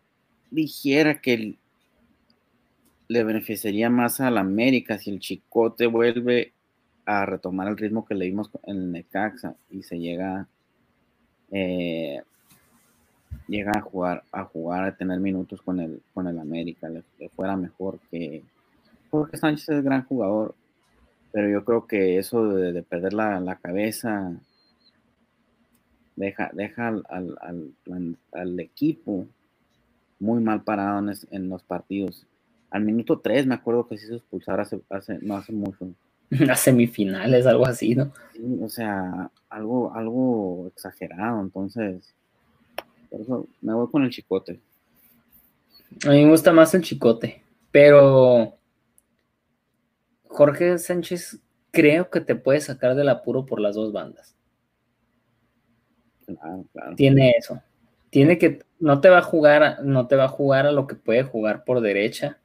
dijera 0.49 1.21
que 1.21 1.55
le 3.07 3.23
beneficiaría 3.23 3.91
más 3.91 4.19
a 4.21 4.31
la 4.31 4.39
América 4.39 4.97
si 4.97 5.11
el 5.11 5.19
Chicote 5.19 5.85
vuelve 5.85 6.53
a 7.05 7.27
retomar 7.27 7.67
el 7.67 7.77
ritmo 7.77 8.05
que 8.05 8.15
le 8.15 8.25
en 8.25 8.43
el 8.65 8.91
Necaxa 8.91 9.55
y 9.69 9.83
se 9.83 9.99
llega 9.99 10.47
eh, 11.51 12.23
llega 13.47 13.71
a 13.75 13.81
jugar, 13.81 14.23
a 14.31 14.43
jugar, 14.43 14.83
a 14.83 14.95
tener 14.95 15.19
minutos 15.19 15.61
con 15.61 15.79
el, 15.79 16.01
con 16.13 16.27
el 16.27 16.39
América, 16.39 16.89
le, 16.89 17.03
fuera 17.29 17.55
mejor 17.55 17.99
que 18.11 18.43
Jorge 19.11 19.37
Sánchez 19.37 19.69
es 19.69 19.83
gran 19.83 20.03
jugador, 20.05 20.55
pero 21.31 21.49
yo 21.49 21.63
creo 21.63 21.87
que 21.87 22.17
eso 22.17 22.47
de, 22.47 22.81
perder 22.83 23.13
la, 23.13 23.59
cabeza 23.61 24.33
deja, 26.15 26.49
deja 26.53 26.87
al, 26.87 28.59
equipo 28.59 29.27
muy 30.19 30.41
mal 30.41 30.63
parado 30.63 31.11
en, 31.31 31.49
los 31.49 31.63
partidos. 31.63 32.25
Al 32.69 32.83
minuto 32.83 33.19
3 33.19 33.47
me 33.47 33.55
acuerdo 33.55 33.87
que 33.87 33.97
se 33.97 34.05
hizo 34.05 34.15
expulsar 34.15 34.59
hace, 34.59 34.81
hace, 34.89 35.19
no 35.21 35.35
hace 35.37 35.53
mucho. 35.53 35.87
A 36.49 36.55
semifinales, 36.55 37.45
algo 37.45 37.67
así, 37.67 37.95
¿no? 37.95 38.11
o 38.61 38.67
sea, 38.67 39.29
algo, 39.49 39.93
algo 39.93 40.67
exagerado. 40.67 41.39
Entonces, 41.41 42.15
por 43.15 43.21
eso 43.21 43.47
me 43.61 43.73
voy 43.73 43.89
con 43.89 44.03
el 44.03 44.09
chicote. 44.09 44.59
A 46.05 46.09
mí 46.09 46.25
me 46.25 46.31
gusta 46.31 46.51
más 46.51 46.73
el 46.73 46.81
chicote, 46.81 47.41
Pero 47.71 48.57
Jorge 50.27 50.77
Sánchez 50.77 51.39
creo 51.71 52.09
que 52.09 52.19
te 52.19 52.35
puede 52.35 52.59
sacar 52.59 52.93
del 52.93 53.07
apuro 53.07 53.45
por 53.45 53.61
las 53.61 53.75
dos 53.75 53.93
bandas. 53.93 54.35
Tiene 56.97 57.35
eso. 57.37 57.61
Tiene 58.09 58.37
que, 58.37 58.65
no 58.79 58.99
te 58.99 59.07
va 59.07 59.19
a 59.19 59.21
jugar, 59.21 59.81
no 59.85 60.07
te 60.07 60.17
va 60.17 60.25
a 60.25 60.29
jugar 60.29 60.65
a 60.65 60.73
lo 60.73 60.85
que 60.85 60.95
puede 60.95 61.23
jugar 61.23 61.63
por 61.63 61.79
derecha, 61.79 62.41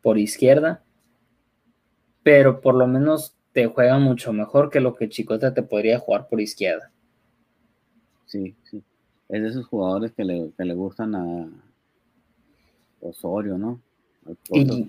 por 0.00 0.16
izquierda, 0.16 0.82
pero 2.22 2.62
por 2.62 2.74
lo 2.74 2.86
menos 2.86 3.36
te 3.52 3.66
juega 3.66 3.98
mucho 3.98 4.32
mejor 4.32 4.70
que 4.70 4.80
lo 4.80 4.94
que 4.94 5.10
Chicote 5.10 5.50
te 5.50 5.62
podría 5.62 5.98
jugar 5.98 6.28
por 6.28 6.40
izquierda. 6.40 6.90
Sí, 8.24 8.56
sí. 8.62 8.82
Es 9.30 9.42
de 9.42 9.48
esos 9.48 9.66
jugadores 9.66 10.12
que 10.12 10.24
le, 10.24 10.50
que 10.56 10.64
le 10.64 10.74
gustan 10.74 11.14
a 11.14 11.48
Osorio, 13.00 13.56
¿no? 13.56 13.80
Y, 14.50 14.88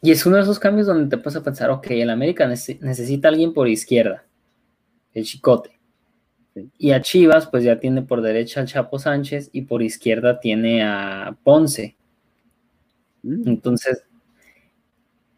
y, 0.00 0.10
es 0.10 0.24
uno 0.24 0.36
de 0.36 0.42
esos 0.42 0.58
cambios 0.58 0.86
donde 0.86 1.14
te 1.14 1.22
puedes 1.22 1.36
a 1.36 1.42
pensar, 1.42 1.70
ok, 1.70 1.86
el 1.90 2.10
América 2.10 2.46
necesita 2.46 3.28
a 3.28 3.30
alguien 3.30 3.52
por 3.52 3.68
izquierda, 3.68 4.24
el 5.12 5.24
Chicote. 5.24 5.78
Y 6.78 6.92
a 6.92 7.02
Chivas, 7.02 7.46
pues 7.48 7.64
ya 7.64 7.78
tiene 7.78 8.02
por 8.02 8.22
derecha 8.22 8.60
al 8.60 8.66
Chapo 8.66 8.98
Sánchez 8.98 9.50
y 9.52 9.62
por 9.62 9.82
izquierda 9.82 10.40
tiene 10.40 10.82
a 10.82 11.36
Ponce. 11.44 11.96
Mm. 13.22 13.48
Entonces, 13.48 14.04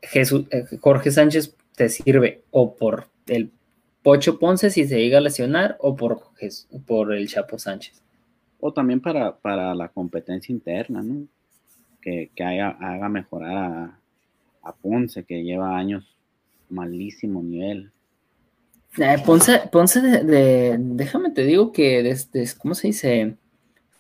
Jesús, 0.03 0.47
eh, 0.51 0.65
Jorge 0.81 1.11
Sánchez 1.11 1.57
te 1.77 1.89
sirve 1.89 2.43
o 2.51 2.75
por 2.75 3.09
el 3.27 3.51
Pocho 4.03 4.39
Ponce 4.39 4.71
si 4.71 4.87
se 4.87 4.99
llega 4.99 5.19
a 5.19 5.23
lesionar 5.23 5.77
o 5.81 5.95
por, 5.95 6.23
por 6.87 7.13
el 7.13 7.29
Chapo 7.29 7.59
Sánchez. 7.59 8.03
O 8.61 8.73
también 8.73 9.01
para, 9.01 9.37
para 9.37 9.75
la 9.75 9.89
competencia 9.89 10.53
interna, 10.53 11.03
¿no? 11.03 11.27
Que, 12.01 12.31
haga 12.37 13.09
mejorar 13.09 13.57
a, 13.57 13.99
a 14.63 14.73
Ponce, 14.75 15.25
que 15.25 15.43
lleva 15.43 15.77
años 15.77 16.17
malísimo 16.71 17.43
nivel. 17.43 17.91
Eh, 18.99 19.17
Ponce, 19.25 19.63
Ponce 19.71 20.01
de, 20.01 20.77
déjame 20.79 21.31
te 21.31 21.45
digo 21.45 21.73
que 21.73 22.03
desde, 22.03 22.47
¿cómo 22.59 22.75
se 22.75 22.89
dice? 22.89 23.37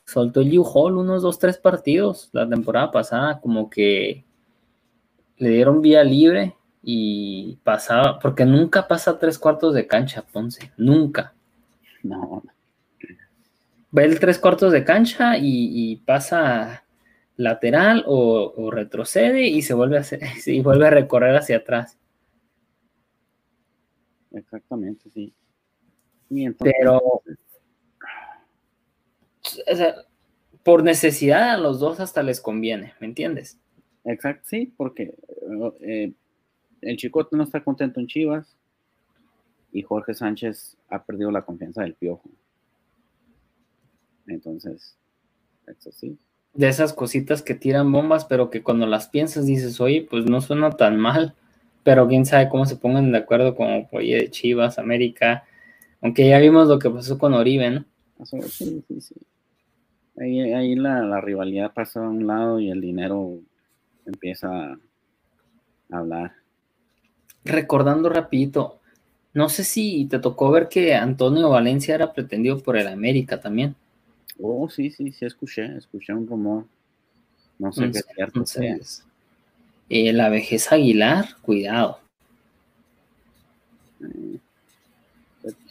Soltó 0.04 0.40
el 0.40 0.58
U-Hall 0.58 0.96
unos 0.96 1.22
dos, 1.22 1.38
tres 1.38 1.58
partidos 1.58 2.28
la 2.32 2.48
temporada 2.48 2.90
pasada, 2.90 3.40
como 3.40 3.70
que 3.70 4.24
le 5.36 5.48
dieron 5.50 5.80
vía 5.80 6.02
libre 6.02 6.56
y 6.82 7.56
pasaba, 7.62 8.18
porque 8.18 8.44
nunca 8.44 8.88
pasa 8.88 9.18
tres 9.18 9.38
cuartos 9.38 9.74
de 9.74 9.86
cancha, 9.86 10.22
Ponce, 10.22 10.72
nunca. 10.76 11.34
No. 12.02 12.42
Ve 13.92 14.04
el 14.04 14.20
tres 14.20 14.38
cuartos 14.38 14.72
de 14.72 14.84
cancha 14.84 15.36
y, 15.36 15.96
pasa 16.06 16.84
lateral 17.36 18.04
o, 18.06 18.70
retrocede 18.70 19.46
y 19.46 19.62
se 19.62 19.74
vuelve 19.74 19.96
a 19.96 20.00
hacer, 20.00 20.20
y 20.46 20.60
vuelve 20.60 20.86
a 20.86 20.90
recorrer 20.90 21.36
hacia 21.36 21.58
atrás. 21.58 21.98
Exactamente, 24.32 25.10
sí. 25.10 25.34
Pero, 26.58 27.22
por 30.62 30.84
necesidad 30.84 31.50
a 31.50 31.58
los 31.58 31.80
dos 31.80 31.98
hasta 31.98 32.22
les 32.22 32.40
conviene, 32.40 32.94
¿me 33.00 33.08
entiendes? 33.08 33.58
Exacto, 34.04 34.44
sí, 34.48 34.72
porque 34.76 35.14
eh, 35.80 36.12
el 36.80 36.96
Chicote 36.96 37.36
no 37.36 37.42
está 37.42 37.62
contento 37.62 38.00
en 38.00 38.06
Chivas 38.06 38.56
y 39.72 39.82
Jorge 39.82 40.14
Sánchez 40.14 40.76
ha 40.88 41.02
perdido 41.04 41.30
la 41.30 41.42
confianza 41.42 41.82
del 41.82 41.94
Piojo. 41.94 42.28
Entonces, 44.30 44.96
eso 45.66 45.92
sí. 45.92 46.18
De 46.54 46.68
esas 46.68 46.92
cositas 46.92 47.42
que 47.42 47.54
tiran 47.54 47.92
bombas, 47.92 48.24
pero 48.24 48.50
que 48.50 48.62
cuando 48.62 48.86
las 48.86 49.08
piensas 49.08 49.46
dices, 49.46 49.80
oye, 49.80 50.06
pues 50.08 50.24
no 50.24 50.40
suena 50.40 50.70
tan 50.70 50.98
mal 50.98 51.34
pero 51.82 52.06
quién 52.08 52.26
sabe 52.26 52.48
cómo 52.48 52.66
se 52.66 52.76
pongan 52.76 53.12
de 53.12 53.18
acuerdo 53.18 53.54
con 53.54 53.88
oye 53.92 54.16
de 54.16 54.30
Chivas, 54.30 54.78
América, 54.78 55.44
aunque 56.00 56.28
ya 56.28 56.38
vimos 56.38 56.68
lo 56.68 56.78
que 56.78 56.90
pasó 56.90 57.18
con 57.18 57.34
Oribe, 57.34 57.70
¿no? 57.70 57.84
Sí, 58.24 58.82
sí, 58.86 59.00
sí. 59.00 59.14
Ahí, 60.18 60.74
la, 60.74 61.20
rivalidad 61.20 61.72
pasa 61.72 62.04
a 62.04 62.08
un 62.08 62.26
lado 62.26 62.60
y 62.60 62.70
el 62.70 62.80
dinero 62.80 63.38
empieza 64.04 64.48
a 64.50 64.78
hablar. 65.90 66.32
Recordando 67.44 68.10
rapidito, 68.10 68.80
no 69.32 69.48
sé 69.48 69.64
si 69.64 70.04
te 70.06 70.18
tocó 70.18 70.50
ver 70.50 70.68
que 70.68 70.94
Antonio 70.94 71.48
Valencia 71.48 71.94
era 71.94 72.12
pretendido 72.12 72.58
por 72.58 72.76
el 72.76 72.88
América 72.88 73.40
también. 73.40 73.74
Oh, 74.42 74.68
sí, 74.68 74.90
sí, 74.90 75.12
sí, 75.12 75.24
escuché, 75.24 75.76
escuché 75.76 76.12
un 76.14 76.26
rumor. 76.26 76.64
No 77.58 77.72
sé 77.72 77.90
qué 77.90 77.98
es 77.98 78.06
cierto 78.14 78.44
eh, 79.90 80.12
la 80.12 80.28
vejez 80.28 80.70
Aguilar, 80.70 81.36
cuidado. 81.42 81.98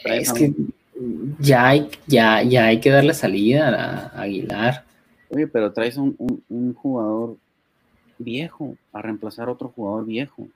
Es 0.04 0.34
que 0.34 0.54
ya 1.40 1.70
hay, 1.70 1.90
ya, 2.06 2.44
ya 2.44 2.66
hay 2.66 2.82
que 2.82 2.90
darle 2.90 3.14
salida 3.14 4.12
a 4.14 4.22
Aguilar. 4.22 4.84
Oye, 5.30 5.48
pero 5.48 5.72
traes 5.72 5.96
un, 5.98 6.16
jugador 6.76 7.38
viejo 8.18 8.76
a 8.92 9.02
reemplazar 9.02 9.48
a 9.48 9.54
otro 9.54 9.70
jugador 9.70 10.06
viejo. 10.06 10.50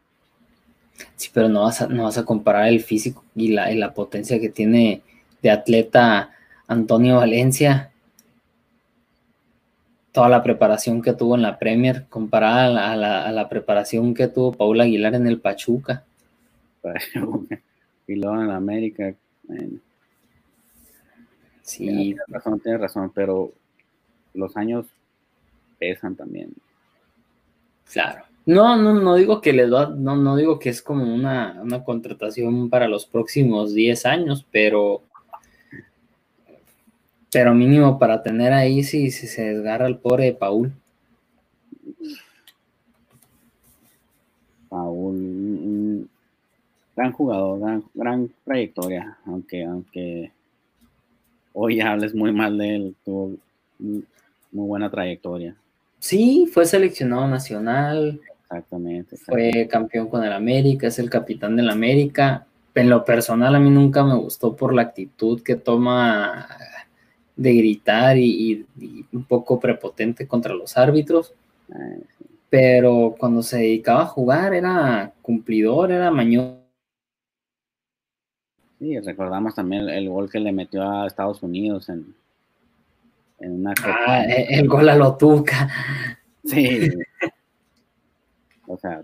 Sí, 1.15 1.29
pero 1.33 1.47
no 1.47 1.61
vas 1.61 1.81
a, 1.81 1.87
no 1.87 2.03
vas 2.03 2.17
a 2.17 2.25
comparar 2.25 2.67
el 2.67 2.81
físico 2.81 3.23
y 3.33 3.53
la, 3.53 3.71
y 3.71 3.77
la 3.77 3.93
potencia 3.93 4.39
que 4.39 4.49
tiene 4.49 5.01
de 5.41 5.51
atleta 5.51 6.31
Antonio 6.67 7.15
Valencia 7.15 7.92
toda 10.13 10.29
la 10.29 10.43
preparación 10.43 11.01
que 11.01 11.13
tuvo 11.13 11.35
en 11.35 11.41
la 11.41 11.57
Premier 11.59 12.05
comparada 12.07 12.93
a 12.93 13.31
la, 13.31 13.49
preparación 13.49 14.13
que 14.13 14.27
tuvo 14.27 14.53
Paula 14.53 14.83
Aguilar 14.83 15.15
en 15.15 15.27
el 15.27 15.41
Pachuca. 15.41 16.05
y 18.07 18.15
luego 18.15 18.39
en 18.39 18.47
la 18.47 18.55
América. 18.55 19.13
Sí. 21.63 21.87
Tienes 21.87 22.19
razón, 22.27 22.59
tienes 22.59 22.79
razón, 22.79 23.11
pero 23.13 23.51
los 24.35 24.55
años 24.55 24.85
pesan 25.79 26.15
también. 26.15 26.53
Claro. 27.91 28.23
No, 28.45 28.75
no, 28.75 28.93
no 28.93 29.15
digo 29.15 29.41
que 29.41 29.53
les 29.53 29.73
va, 29.73 29.87
no, 29.87 30.15
no 30.15 30.35
digo 30.35 30.59
que 30.59 30.69
es 30.69 30.81
como 30.81 31.11
una, 31.11 31.59
una 31.61 31.83
contratación 31.83 32.69
para 32.69 32.87
los 32.87 33.05
próximos 33.05 33.73
10 33.73 34.05
años, 34.05 34.45
pero 34.51 35.01
pero 37.33 37.55
mínimo 37.55 37.97
para 37.97 38.21
tener 38.21 38.53
ahí 38.53 38.83
si, 38.83 39.09
si 39.09 39.25
se 39.25 39.55
desgarra 39.55 39.87
el 39.87 39.97
pobre 39.97 40.25
de 40.25 40.33
Paul. 40.33 40.71
Paul, 44.69 46.07
gran 46.95 47.11
jugador, 47.11 47.83
gran, 47.95 48.29
trayectoria, 48.45 49.17
aunque, 49.25 49.63
aunque 49.63 50.31
hoy 51.53 51.81
hables 51.81 52.13
muy 52.13 52.31
mal 52.31 52.55
de 52.55 52.75
él, 52.75 52.95
tuvo 53.03 53.31
muy 53.79 54.03
buena 54.51 54.91
trayectoria. 54.91 55.55
Sí, 55.97 56.47
fue 56.53 56.65
seleccionado 56.67 57.27
nacional. 57.27 58.21
Exactamente, 58.43 59.17
Fue 59.17 59.67
campeón 59.67 60.07
con 60.07 60.23
el 60.23 60.33
América, 60.33 60.85
es 60.85 60.99
el 60.99 61.09
capitán 61.09 61.55
del 61.55 61.69
América. 61.71 62.45
En 62.75 62.89
lo 62.91 63.03
personal 63.03 63.55
a 63.55 63.59
mí 63.59 63.71
nunca 63.71 64.03
me 64.03 64.15
gustó 64.15 64.55
por 64.55 64.73
la 64.73 64.83
actitud 64.83 65.41
que 65.41 65.55
toma 65.55 66.47
de 67.35 67.53
gritar 67.53 68.17
y, 68.17 68.65
un 69.11 69.23
poco 69.25 69.59
prepotente 69.59 70.27
contra 70.27 70.53
los 70.53 70.77
árbitros. 70.77 71.33
Pero 72.49 73.15
cuando 73.17 73.41
se 73.41 73.57
dedicaba 73.57 74.03
a 74.03 74.07
jugar 74.07 74.53
era 74.53 75.13
cumplidor, 75.21 75.91
era 75.91 76.11
mañoso. 76.11 76.59
Sí, 78.79 78.99
recordamos 78.99 79.55
también 79.55 79.87
el, 79.89 80.09
gol 80.09 80.29
que 80.29 80.39
le 80.39 80.51
metió 80.51 80.83
a 80.83 81.07
Estados 81.07 81.41
Unidos 81.41 81.87
en, 81.89 82.13
en 83.39 83.61
una 83.61 83.73
ah, 83.83 84.25
e, 84.25 84.59
el, 84.59 84.67
gol 84.67 84.89
a 84.89 84.95
Lotuca. 84.95 85.69
Sí. 86.43 86.89
o 88.67 88.77
sea, 88.77 89.01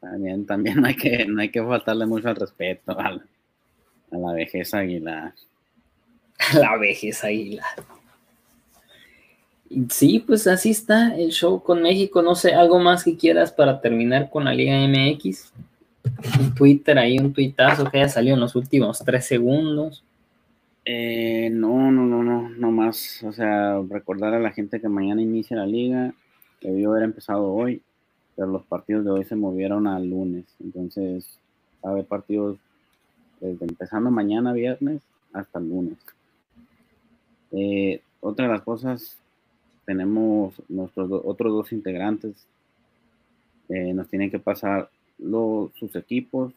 también, 0.00 0.46
también 0.46 0.84
hay 0.86 0.94
que, 0.94 1.26
no 1.26 1.40
hay 1.40 1.50
que 1.50 1.62
faltarle 1.62 2.06
mucho 2.06 2.28
al 2.28 2.36
respeto 2.36 2.92
a, 2.92 3.08
a 3.08 4.16
la 4.16 4.32
vejez 4.32 4.72
Aguilar. 4.72 5.34
La 6.54 6.76
vejez 6.76 7.22
águila. 7.24 7.64
Sí, 9.90 10.22
pues 10.24 10.46
así 10.46 10.70
está 10.70 11.16
el 11.16 11.30
show 11.30 11.62
con 11.62 11.82
México. 11.82 12.22
No 12.22 12.34
sé, 12.34 12.54
algo 12.54 12.78
más 12.78 13.04
que 13.04 13.16
quieras 13.16 13.52
para 13.52 13.80
terminar 13.80 14.30
con 14.30 14.44
la 14.44 14.54
Liga 14.54 14.76
MX. 14.86 15.52
Twitter 16.54 16.98
ahí, 16.98 17.18
un 17.18 17.32
tuitazo 17.32 17.90
que 17.90 17.98
haya 17.98 18.08
salido 18.08 18.34
en 18.34 18.40
los 18.40 18.54
últimos 18.54 19.02
tres 19.04 19.26
segundos. 19.26 20.04
Eh, 20.84 21.48
no, 21.50 21.90
no, 21.90 22.04
no, 22.04 22.22
no, 22.22 22.50
no 22.50 22.70
más. 22.70 23.22
O 23.24 23.32
sea, 23.32 23.80
recordar 23.88 24.34
a 24.34 24.38
la 24.38 24.52
gente 24.52 24.80
que 24.80 24.88
mañana 24.88 25.22
inicia 25.22 25.56
la 25.56 25.66
liga, 25.66 26.12
que 26.60 26.68
debió 26.68 26.90
haber 26.90 27.04
empezado 27.04 27.52
hoy, 27.52 27.82
pero 28.36 28.48
los 28.48 28.64
partidos 28.64 29.04
de 29.04 29.10
hoy 29.10 29.24
se 29.24 29.34
movieron 29.34 29.86
al 29.86 30.08
lunes. 30.08 30.44
Entonces, 30.62 31.38
va 31.84 31.90
a 31.90 31.92
haber 31.94 32.04
partidos 32.04 32.58
desde 33.40 33.64
empezando 33.64 34.10
mañana 34.10 34.52
viernes 34.52 35.02
hasta 35.32 35.58
el 35.58 35.68
lunes. 35.68 35.98
Eh, 37.56 38.02
otra 38.20 38.46
de 38.46 38.52
las 38.52 38.62
cosas 38.62 39.18
tenemos 39.84 40.54
nuestros 40.68 41.10
otros 41.24 41.52
dos 41.52 41.72
integrantes. 41.72 42.46
Eh, 43.68 43.92
nos 43.94 44.08
tienen 44.08 44.30
que 44.30 44.38
pasar 44.38 44.90
sus 45.18 45.94
equipos. 45.94 46.52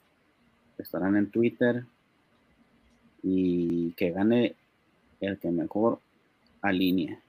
Estarán 0.78 1.16
en 1.18 1.30
Twitter. 1.30 1.84
Y 3.24 3.91
que 3.91 4.12
gane 4.12 4.56
el 5.20 5.38
que 5.38 5.52
mejor 5.52 6.00
alinee. 6.62 7.20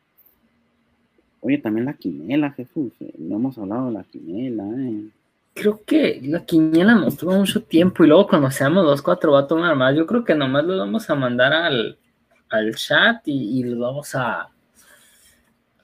Oye, 1.40 1.58
también 1.58 1.86
la 1.86 1.94
quinela, 1.94 2.50
Jesús. 2.52 2.92
Eh, 3.00 3.14
no 3.18 3.36
hemos 3.36 3.58
hablado 3.58 3.86
de 3.86 3.92
la 3.92 4.04
quinela, 4.04 4.64
eh. 4.76 5.08
Creo 5.54 5.80
que 5.84 6.20
la 6.22 6.44
quiniela 6.44 6.94
nos 6.94 7.16
toma 7.16 7.36
mucho 7.36 7.60
tiempo 7.62 8.04
y 8.04 8.06
luego 8.06 8.28
cuando 8.28 8.50
seamos 8.50 8.84
dos, 8.84 9.02
cuatro 9.02 9.32
va 9.32 9.40
a 9.40 9.46
tomar 9.46 9.74
más. 9.74 9.96
Yo 9.96 10.06
creo 10.06 10.24
que 10.24 10.36
nomás 10.36 10.64
lo 10.64 10.78
vamos 10.78 11.10
a 11.10 11.16
mandar 11.16 11.52
al, 11.52 11.98
chat 12.76 13.22
y, 13.26 13.62
lo 13.64 13.78
vamos 13.80 14.14
a, 14.14 14.48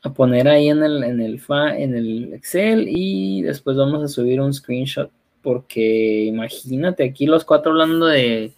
a 0.02 0.12
poner 0.12 0.48
ahí 0.48 0.68
en 0.68 0.82
el, 0.82 1.02
en, 1.04 1.20
el 1.20 1.40
en 1.48 1.94
el 1.94 2.34
Excel 2.34 2.86
y 2.88 3.42
después 3.42 3.76
vamos 3.76 4.02
a 4.02 4.08
subir 4.08 4.40
un 4.40 4.52
screenshot 4.52 5.10
porque 5.42 6.24
imagínate 6.24 7.04
aquí 7.04 7.26
los 7.26 7.44
cuatro 7.44 7.72
hablando 7.72 8.06
de 8.06 8.52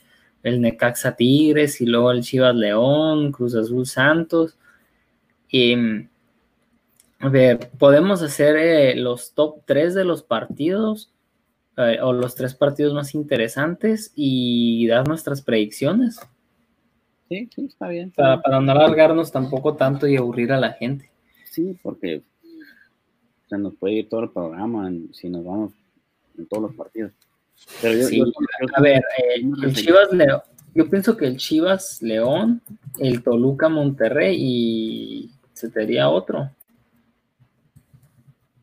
el 0.45 0.61
Necaxa 0.61 1.17
Tigres 1.17 1.81
y 1.81 1.87
luego 1.87 2.13
el 2.13 2.23
Chivas 2.23 2.55
León, 2.55 3.33
Cruz 3.33 3.57
Azul 3.57 3.85
Santos. 3.85 4.57
Y 5.51 5.75
a 7.19 7.29
ver, 7.29 7.71
podemos 7.79 8.23
hacer 8.23 8.57
eh, 8.57 8.95
los 8.95 9.33
top 9.33 9.63
3 9.65 9.95
de 9.95 10.05
los 10.05 10.23
partidos 10.23 11.11
eh, 11.77 11.99
o 12.01 12.13
los 12.13 12.37
tres 12.37 12.55
partidos 12.55 12.95
más 12.95 13.15
interesantes 13.15 14.13
y 14.15 14.87
dar 14.87 15.09
nuestras 15.09 15.43
predicciones. 15.43 16.21
Sí, 17.29 17.49
sí, 17.55 17.67
está 17.67 17.89
bien. 17.89 18.13
Para, 18.13 18.61
no 18.61 18.73
alargarnos 18.73 19.33
tampoco 19.33 19.75
tanto 19.75 20.07
y 20.07 20.17
aburrir 20.17 20.53
a 20.53 20.61
la 20.61 20.73
gente. 20.73 21.11
Sí, 21.51 21.77
porque 21.83 22.23
se 23.49 23.59
nos 23.59 23.75
puede 23.75 23.95
ir 23.95 24.09
todo 24.09 24.25
el 24.25 24.31
programa 24.31 24.91
si 25.13 25.29
nos 25.29 25.45
vamos 25.45 25.73
en 26.39 26.47
todos 26.47 26.65
los 26.65 26.75
partidos. 26.75 27.13
a 27.83 28.81
ver, 28.81 29.03
eh, 29.19 29.43
el 29.63 29.75
Chivas 29.75 30.13
León, 30.13 30.41
yo 30.75 30.89
pienso 30.91 31.17
que 31.17 31.27
el 31.27 31.37
Chivas 31.37 32.03
León, 32.03 32.61
el 32.99 33.23
Toluca 33.23 33.69
Monterrey 33.69 34.37
y 34.39 35.31
se 35.53 35.71
te 35.71 35.81
diría 35.81 36.11
otro. 36.11 36.51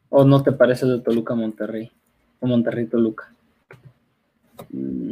¿O 0.10 0.24
no 0.24 0.44
te 0.44 0.52
parece 0.52 0.86
de 0.86 1.00
Toluca 1.00 1.34
Monterrey? 1.34 1.92
O 2.40 2.46
Monterrey 2.46 2.86
Toluca. 2.86 3.34
Mm, 4.70 5.10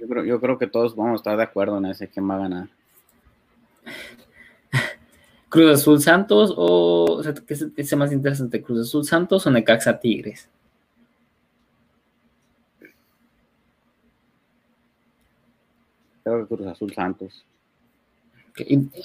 yo, 0.00 0.08
creo, 0.08 0.24
yo 0.24 0.40
creo 0.40 0.58
que 0.58 0.66
todos 0.66 0.96
vamos 0.96 1.12
a 1.12 1.16
estar 1.16 1.36
de 1.36 1.42
acuerdo 1.42 1.76
en 1.78 1.86
ese 1.86 2.08
quién 2.08 2.28
va 2.28 2.36
a 2.36 2.38
ganar. 2.38 2.68
Cruz 5.48 5.72
Azul 5.72 6.00
Santos 6.00 6.54
o, 6.56 7.22
¿qué 7.46 7.72
es 7.76 7.96
más 7.96 8.12
interesante? 8.12 8.62
Cruz 8.62 8.88
Azul 8.88 9.04
Santos 9.04 9.46
o 9.46 9.50
Necaxa 9.50 9.98
Tigres. 9.98 10.48
Creo 16.22 16.40
que 16.46 16.54
Cruz 16.54 16.66
Azul 16.66 16.92
Santos. 16.94 17.44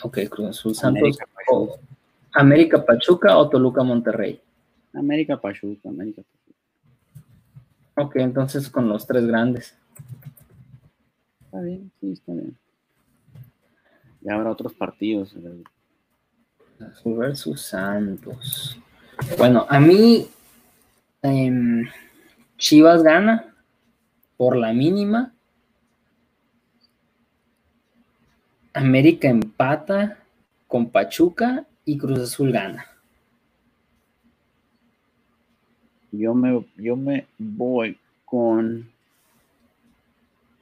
Ok, 0.04 0.20
Cruz 0.30 0.50
Azul 0.50 0.76
Santos. 0.76 1.18
América 2.34 2.86
Pachuca 2.86 3.38
o 3.38 3.50
Toluca 3.50 3.84
Monterrey. 3.84 4.40
América 4.94 5.40
Pachuca, 5.40 5.90
América 5.90 6.22
Pachuca. 6.22 6.46
Ok, 7.98 8.18
entonces 8.18 8.70
con 8.70 8.88
los 8.90 9.08
tres 9.08 9.26
grandes. 9.26 9.76
Está 11.56 11.68
bien, 11.68 11.90
sí, 12.02 12.12
está 12.12 12.34
bien. 12.34 12.58
Y 14.22 14.30
habrá 14.30 14.52
otros 14.52 14.74
partidos. 14.74 15.34
Azul 16.82 17.16
versus 17.16 17.62
Santos. 17.62 18.78
Bueno, 19.38 19.66
a 19.70 19.80
mí 19.80 20.28
em, 21.22 21.88
Chivas 22.58 23.04
gana 23.04 23.56
por 24.36 24.58
la 24.58 24.74
mínima. 24.74 25.34
América 28.74 29.30
empata 29.30 30.20
con 30.68 30.90
Pachuca 30.90 31.66
y 31.86 31.98
Cruz 31.98 32.20
Azul 32.20 32.52
gana. 32.52 32.86
Yo 36.12 36.34
me, 36.34 36.66
yo 36.76 36.98
me 36.98 37.28
voy 37.38 37.98
con 38.26 38.92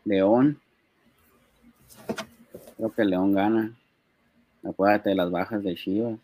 León. 0.05 0.59
Creo 2.83 2.93
que 2.95 3.05
León 3.05 3.31
gana. 3.31 3.73
Acuérdate 4.61 5.11
de 5.11 5.15
las 5.15 5.31
bajas 5.31 5.63
de 5.63 5.73
Chivas. 5.73 6.19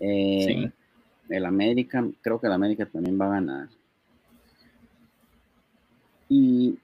Eh, 0.00 0.44
sí. 0.46 0.72
El 1.28 1.44
América, 1.44 2.02
creo 2.22 2.40
que 2.40 2.46
el 2.46 2.52
América 2.54 2.86
también 2.86 3.20
va 3.20 3.26
a 3.26 3.32
ganar. 3.32 3.68
Y 6.30 6.78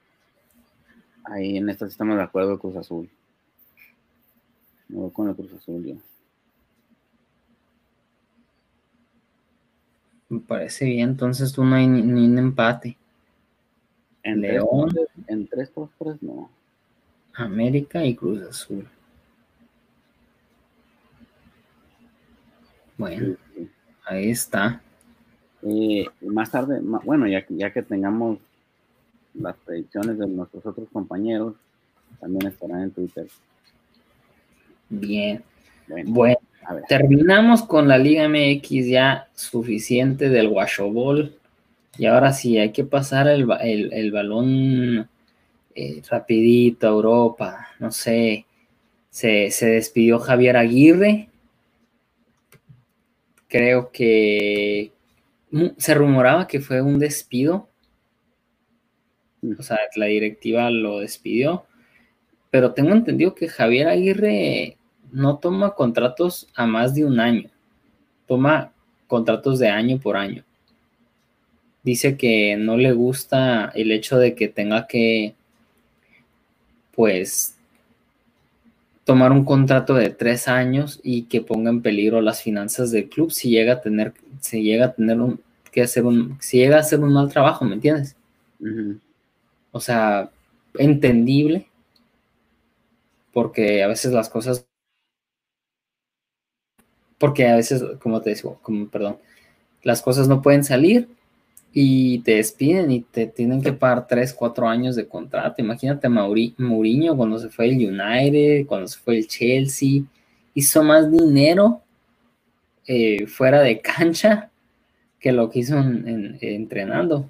ahí 1.24 1.56
en 1.56 1.70
esto 1.70 1.86
estamos 1.86 2.18
de 2.18 2.22
acuerdo 2.22 2.58
Cruz 2.58 2.76
Azul. 2.76 3.08
Me 4.88 4.98
voy 4.98 5.10
con 5.10 5.30
el 5.30 5.34
Cruz 5.34 5.54
Azul 5.54 5.82
yo. 5.82 5.94
Me 10.28 10.40
parece 10.40 10.84
bien, 10.84 11.08
entonces 11.08 11.50
tú 11.50 11.64
no 11.64 11.76
hay 11.76 11.86
ni, 11.86 12.26
un 12.26 12.36
empate. 12.36 12.94
En 14.22 14.42
León. 14.42 14.94
en 15.26 15.46
tres 15.46 15.70
por 15.70 15.88
no. 16.20 16.50
América 17.38 18.04
y 18.04 18.14
Cruz 18.14 18.42
Azul. 18.42 18.86
Bueno, 22.96 23.36
ahí 24.04 24.30
está. 24.30 24.80
Eh, 25.62 26.06
más 26.22 26.50
tarde, 26.50 26.80
bueno, 27.04 27.26
ya, 27.26 27.44
ya 27.48 27.72
que 27.72 27.82
tengamos 27.82 28.38
las 29.34 29.56
predicciones 29.56 30.18
de 30.18 30.26
nuestros 30.26 30.64
otros 30.66 30.88
compañeros, 30.92 31.54
también 32.20 32.46
estarán 32.46 32.82
en 32.82 32.90
Twitter. 32.90 33.26
Bien. 34.88 35.42
bueno 36.06 36.38
Terminamos 36.88 37.62
con 37.62 37.88
la 37.88 37.98
Liga 37.98 38.28
MX 38.28 38.86
ya 38.86 39.28
suficiente 39.34 40.28
del 40.28 40.48
Ball 40.48 41.34
Y 41.96 42.06
ahora 42.06 42.32
sí, 42.32 42.58
hay 42.58 42.72
que 42.72 42.84
pasar 42.84 43.26
el, 43.28 43.46
balón 43.46 45.08
eh, 45.80 46.02
rapidito 46.10 46.88
a 46.88 46.90
Europa. 46.90 47.68
No 47.78 47.92
sé, 47.92 48.46
se, 49.10 49.48
despidió 49.60 50.18
Javier 50.18 50.56
Aguirre. 50.56 51.28
Creo 53.46 53.92
que 53.92 54.90
se 55.76 55.94
rumoraba 55.94 56.48
que 56.48 56.60
fue 56.60 56.82
un 56.82 56.98
despido. 56.98 57.68
O 59.56 59.62
sea, 59.62 59.78
la 59.94 60.06
directiva 60.06 60.68
lo 60.70 60.98
despidió. 60.98 61.64
Pero 62.50 62.74
tengo 62.74 62.90
entendido 62.90 63.36
que 63.36 63.46
Javier 63.46 63.86
Aguirre 63.86 64.76
no 65.12 65.38
toma 65.38 65.76
contratos 65.76 66.48
a 66.56 66.66
más 66.66 66.92
de 66.92 67.04
un 67.04 67.20
año, 67.20 67.50
toma 68.26 68.72
contratos 69.06 69.60
de 69.60 69.68
año 69.68 70.00
por 70.00 70.16
año. 70.16 70.44
Dice 71.84 72.16
que 72.16 72.56
no 72.56 72.76
le 72.76 72.92
gusta 72.92 73.70
el 73.76 73.92
hecho 73.92 74.18
de 74.18 74.34
que 74.34 74.48
tenga 74.48 74.86
que, 74.86 75.34
pues, 76.98 77.54
tomar 79.04 79.30
un 79.30 79.44
contrato 79.44 79.94
de 79.94 80.10
tres 80.10 80.48
años 80.48 80.98
y 81.04 81.26
que 81.26 81.40
ponga 81.40 81.70
en 81.70 81.80
peligro 81.80 82.20
las 82.20 82.42
finanzas 82.42 82.90
del 82.90 83.08
club 83.08 83.30
si 83.30 83.50
llega 83.50 83.74
a 83.74 83.80
tener, 83.80 84.14
si 84.40 84.64
llega 84.64 84.86
a 84.86 84.92
tener 84.94 85.20
un, 85.20 85.40
que 85.70 85.82
hacer 85.82 86.04
un, 86.04 86.36
si 86.40 86.58
llega 86.58 86.76
a 86.76 86.80
hacer 86.80 86.98
un 86.98 87.12
mal 87.12 87.30
trabajo, 87.30 87.64
¿me 87.64 87.76
entiendes? 87.76 88.16
O 89.70 89.78
sea, 89.78 90.28
entendible, 90.74 91.68
porque 93.32 93.84
a 93.84 93.86
veces 93.86 94.12
las 94.12 94.28
cosas 94.28 94.66
porque 97.16 97.46
a 97.46 97.54
veces, 97.54 97.80
como 98.02 98.22
te 98.22 98.34
digo, 98.34 98.58
como, 98.60 98.88
perdón, 98.88 99.18
las 99.84 100.02
cosas 100.02 100.26
no 100.26 100.42
pueden 100.42 100.64
salir 100.64 101.08
y 101.72 102.20
te 102.20 102.36
despiden 102.36 102.90
y 102.90 103.00
te 103.02 103.26
tienen 103.26 103.62
que 103.62 103.72
pagar 103.72 104.06
3, 104.06 104.34
4 104.34 104.68
años 104.68 104.96
de 104.96 105.06
contrato. 105.06 105.56
Imagínate 105.58 106.06
a 106.06 106.10
Mourinho 106.10 107.16
cuando 107.16 107.38
se 107.38 107.50
fue 107.50 107.66
el 107.66 107.76
United, 107.76 108.66
cuando 108.66 108.88
se 108.88 108.98
fue 108.98 109.18
el 109.18 109.26
Chelsea, 109.26 110.02
hizo 110.54 110.82
más 110.82 111.10
dinero 111.10 111.82
eh, 112.86 113.26
fuera 113.26 113.60
de 113.60 113.80
cancha 113.80 114.50
que 115.20 115.32
lo 115.32 115.50
que 115.50 115.60
hizo 115.60 115.76
entrenando. 115.78 117.28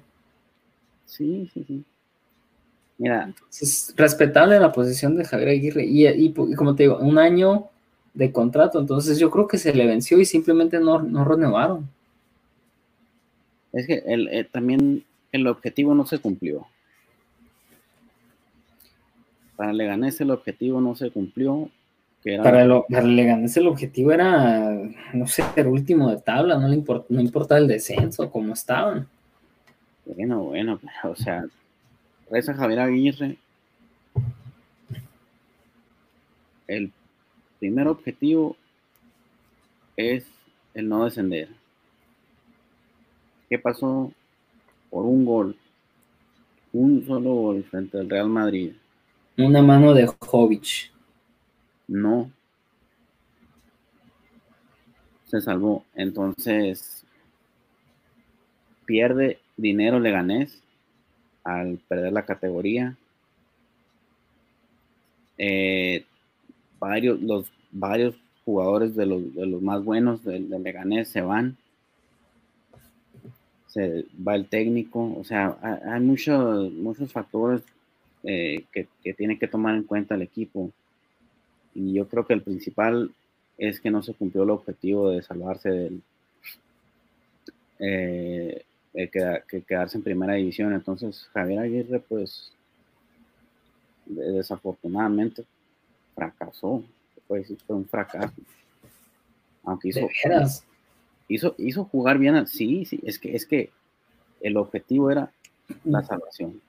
Sí, 1.05 1.49
sí, 1.53 1.63
sí. 1.67 1.83
Mira. 2.97 3.33
Es 3.49 3.93
respetable 3.97 4.59
la 4.59 4.71
posición 4.71 5.15
de 5.15 5.25
Javier 5.25 5.49
Aguirre. 5.49 5.85
y, 5.85 6.33
como 6.55 6.75
te 6.75 6.83
digo, 6.83 6.97
un 6.97 7.17
año 7.17 7.69
de 8.13 8.31
contrato. 8.31 8.79
Entonces 8.79 9.19
yo 9.19 9.29
creo 9.31 9.47
que 9.47 9.57
se 9.57 9.73
le 9.73 9.87
venció 9.87 10.19
y 10.19 10.25
simplemente 10.25 10.79
no, 10.79 11.01
no 11.01 11.25
renovaron. 11.25 11.89
Es 13.73 13.87
que 13.87 14.03
el, 14.05 14.27
eh, 14.29 14.43
también 14.43 15.05
el 15.31 15.47
objetivo 15.47 15.93
no 15.95 16.05
se 16.05 16.19
cumplió. 16.19 16.67
Para 19.55 19.73
Leganés 19.73 20.19
el 20.21 20.31
objetivo 20.31 20.81
no 20.81 20.95
se 20.95 21.11
cumplió 21.11 21.69
para, 22.43 22.65
lo, 22.65 22.85
para 22.89 23.03
el 23.03 23.15
Leganés 23.15 23.55
el 23.55 23.67
objetivo 23.67 24.11
era, 24.11 24.69
no 25.13 25.25
sé, 25.27 25.43
ser 25.55 25.67
último 25.67 26.09
de 26.09 26.21
tabla, 26.21 26.57
no 26.57 26.67
le 26.67 26.75
importa, 26.75 27.05
no 27.09 27.57
el 27.57 27.67
descenso, 27.67 28.29
como 28.29 28.53
estaban. 28.53 29.07
Bueno, 30.05 30.43
bueno, 30.43 30.79
o 31.03 31.15
sea, 31.15 31.45
reza 32.29 32.53
Javier 32.53 32.79
Aguirre. 32.81 33.37
El 36.67 36.91
primer 37.59 37.87
objetivo 37.87 38.57
es 39.95 40.25
el 40.73 40.89
no 40.89 41.05
descender. 41.05 41.49
¿Qué 43.49 43.57
pasó? 43.57 44.11
Por 44.89 45.05
un 45.05 45.25
gol, 45.25 45.55
un 46.73 47.05
solo 47.05 47.33
gol 47.33 47.63
frente 47.63 47.99
al 47.99 48.09
Real 48.09 48.29
Madrid. 48.29 48.73
Una 49.37 49.61
mano 49.61 49.93
de 49.93 50.07
Jovic 50.07 50.91
no 51.87 52.31
se 55.25 55.41
salvó. 55.41 55.85
Entonces, 55.95 57.05
pierde 58.85 59.39
dinero 59.57 59.99
Leganés 59.99 60.61
al 61.43 61.77
perder 61.87 62.13
la 62.13 62.25
categoría. 62.25 62.97
Eh, 65.37 66.05
varios, 66.79 67.21
los, 67.21 67.51
varios 67.71 68.15
jugadores 68.45 68.95
de 68.95 69.05
los, 69.05 69.33
de 69.35 69.45
los 69.45 69.61
más 69.61 69.83
buenos 69.83 70.23
del, 70.23 70.49
Leganés 70.49 71.07
se 71.09 71.21
van. 71.21 71.57
Se 73.69 74.05
va 74.27 74.35
el 74.35 74.47
técnico. 74.47 75.15
O 75.17 75.23
sea, 75.23 75.57
hay, 75.61 76.01
muchos, 76.01 76.71
muchos 76.73 77.11
factores 77.11 77.61
eh, 78.23 78.65
que, 78.71 78.87
que 79.03 79.13
tiene 79.13 79.39
que 79.39 79.47
tomar 79.47 79.75
en 79.75 79.83
cuenta 79.83 80.15
el 80.15 80.21
equipo. 80.21 80.71
Y 81.73 81.93
yo 81.93 82.07
creo 82.07 82.25
que 82.25 82.33
el 82.33 82.41
principal 82.41 83.11
es 83.57 83.79
que 83.79 83.91
no 83.91 84.01
se 84.01 84.13
cumplió 84.13 84.43
el 84.43 84.49
objetivo 84.51 85.11
de 85.11 85.21
salvarse 85.21 85.69
del 85.69 86.01
eh, 87.79 88.65
que, 88.93 89.61
quedarse 89.63 89.97
en 89.97 90.03
primera 90.03 90.33
división. 90.33 90.73
Entonces 90.73 91.29
Javier 91.33 91.59
Aguirre, 91.59 91.99
pues 91.99 92.51
desafortunadamente 94.05 95.45
fracasó. 96.15 96.83
Puede 97.27 97.41
decir 97.41 97.57
fue 97.65 97.75
un 97.75 97.85
fracaso. 97.85 98.33
Aunque 99.63 99.89
hizo, 99.89 100.07
hizo, 101.29 101.55
hizo 101.57 101.85
jugar 101.85 102.17
bien. 102.17 102.45
Sí, 102.47 102.83
sí, 102.83 102.99
es 103.03 103.17
que, 103.17 103.35
es 103.35 103.45
que 103.45 103.71
el 104.41 104.57
objetivo 104.57 105.09
era 105.09 105.31
la 105.85 106.03
salvación. 106.03 106.61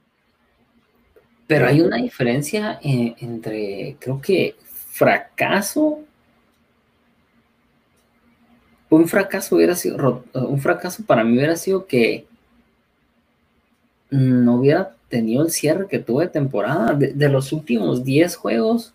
Pero 1.46 1.66
hay 1.66 1.80
una 1.80 1.96
diferencia 1.96 2.78
eh, 2.82 3.16
entre, 3.18 3.96
creo 3.98 4.20
que 4.20 4.54
fracaso. 4.60 6.04
Un 8.88 9.08
fracaso 9.08 9.56
hubiera 9.56 9.74
sido, 9.74 10.24
un 10.34 10.60
fracaso 10.60 11.04
para 11.04 11.24
mí 11.24 11.36
hubiera 11.36 11.56
sido 11.56 11.86
que 11.86 12.26
no 14.10 14.56
hubiera 14.56 14.94
tenido 15.08 15.42
el 15.42 15.50
cierre 15.50 15.88
que 15.88 15.98
tuve 15.98 16.26
de 16.26 16.30
temporada. 16.30 16.94
De, 16.94 17.28
los 17.28 17.52
últimos 17.52 18.04
10 18.04 18.36
juegos, 18.36 18.94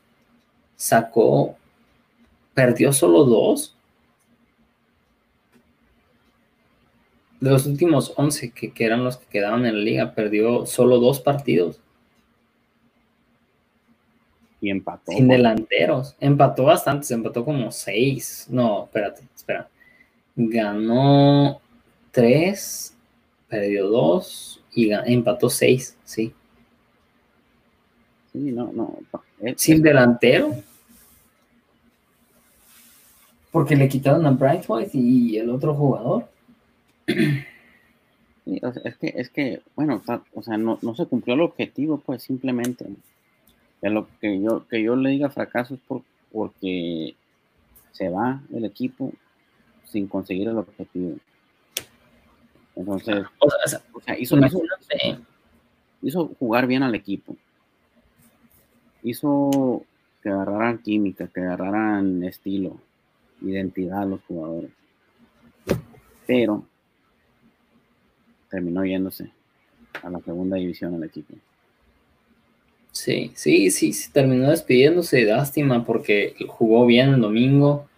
sacó, 0.76 1.58
perdió 2.54 2.94
solo 2.94 3.26
dos. 3.26 3.75
De 7.40 7.50
los 7.50 7.66
últimos 7.66 8.14
11 8.16 8.52
que, 8.52 8.72
que 8.72 8.86
eran 8.86 9.04
los 9.04 9.18
que 9.18 9.26
quedaban 9.28 9.66
en 9.66 9.76
la 9.76 9.82
liga, 9.82 10.14
perdió 10.14 10.66
solo 10.66 11.00
dos 11.00 11.20
partidos 11.20 11.80
empató. 14.70 15.12
Sin 15.12 15.28
delanteros. 15.28 16.16
Empató 16.20 16.66
bastante, 16.66 17.06
se 17.06 17.14
empató 17.14 17.44
como 17.44 17.72
seis. 17.72 18.48
No, 18.50 18.86
espérate, 18.86 19.24
espera. 19.36 19.70
Ganó 20.36 21.62
tres, 22.12 22.96
perdió 23.48 23.88
dos 23.88 24.62
y 24.74 24.92
empató 24.92 25.50
seis, 25.50 25.98
sí. 26.04 26.34
Sí, 28.32 28.52
no, 28.52 28.72
no. 28.74 28.98
Sin 29.56 29.82
delantero. 29.82 30.56
Porque 33.52 33.76
le 33.76 33.88
quitaron 33.88 34.26
a 34.26 34.32
Bright 34.32 34.66
White 34.68 34.92
y 34.98 35.38
el 35.38 35.50
otro 35.50 35.74
jugador. 35.74 36.28
es 38.46 38.98
que, 38.98 39.14
es 39.16 39.30
que, 39.30 39.62
bueno, 39.76 40.02
o 40.34 40.44
sea, 40.44 40.58
no, 40.58 40.80
no 40.82 40.96
se 40.96 41.06
cumplió 41.06 41.36
el 41.36 41.42
objetivo, 41.42 42.00
pues 42.00 42.24
simplemente 42.24 42.86
lo 43.90 44.08
que 44.20 44.42
yo, 44.42 44.68
que 44.68 44.82
yo 44.82 44.96
le 44.96 45.12
diga 45.12 45.30
fracaso 45.30 45.76
es 45.76 45.80
por, 45.82 46.04
porque 46.32 47.16
se 47.92 48.10
va 48.10 48.42
el 48.54 48.66
equipo 48.66 49.14
sin 49.86 50.08
conseguir 50.08 50.48
el 50.48 50.58
objetivo. 50.58 51.18
Entonces, 52.76 53.26
o 53.40 54.02
sea, 54.02 54.20
hizo, 54.20 54.38
hizo, 56.02 56.28
jugar 56.40 56.68
bien 56.68 56.84
al 56.84 56.94
equipo. 56.94 57.38
Hizo 59.02 59.84
que 60.22 60.30
agarraran 60.30 60.80
química, 60.80 61.28
que 61.28 61.42
agarraran 61.42 62.24
estilo, 62.24 62.78
identidad 63.42 64.06
los 64.08 64.22
jugadores. 64.24 64.72
Pero 66.28 66.66
terminó 68.56 68.86
yéndose 68.86 69.30
a 70.02 70.10
la 70.10 70.22
segunda 70.22 70.56
división 70.56 70.96
el 70.96 71.04
equipo. 71.04 71.34
Sí, 72.94 73.34
sí, 73.36 73.70
sí, 73.70 73.92
sí, 73.92 74.12
terminó 74.14 74.50
despidiéndose, 74.50 75.26
lástima 75.26 75.84
porque 75.84 76.36
jugó 76.48 76.86
bien 76.86 77.16
el 77.16 77.22
domingo. 77.22 77.90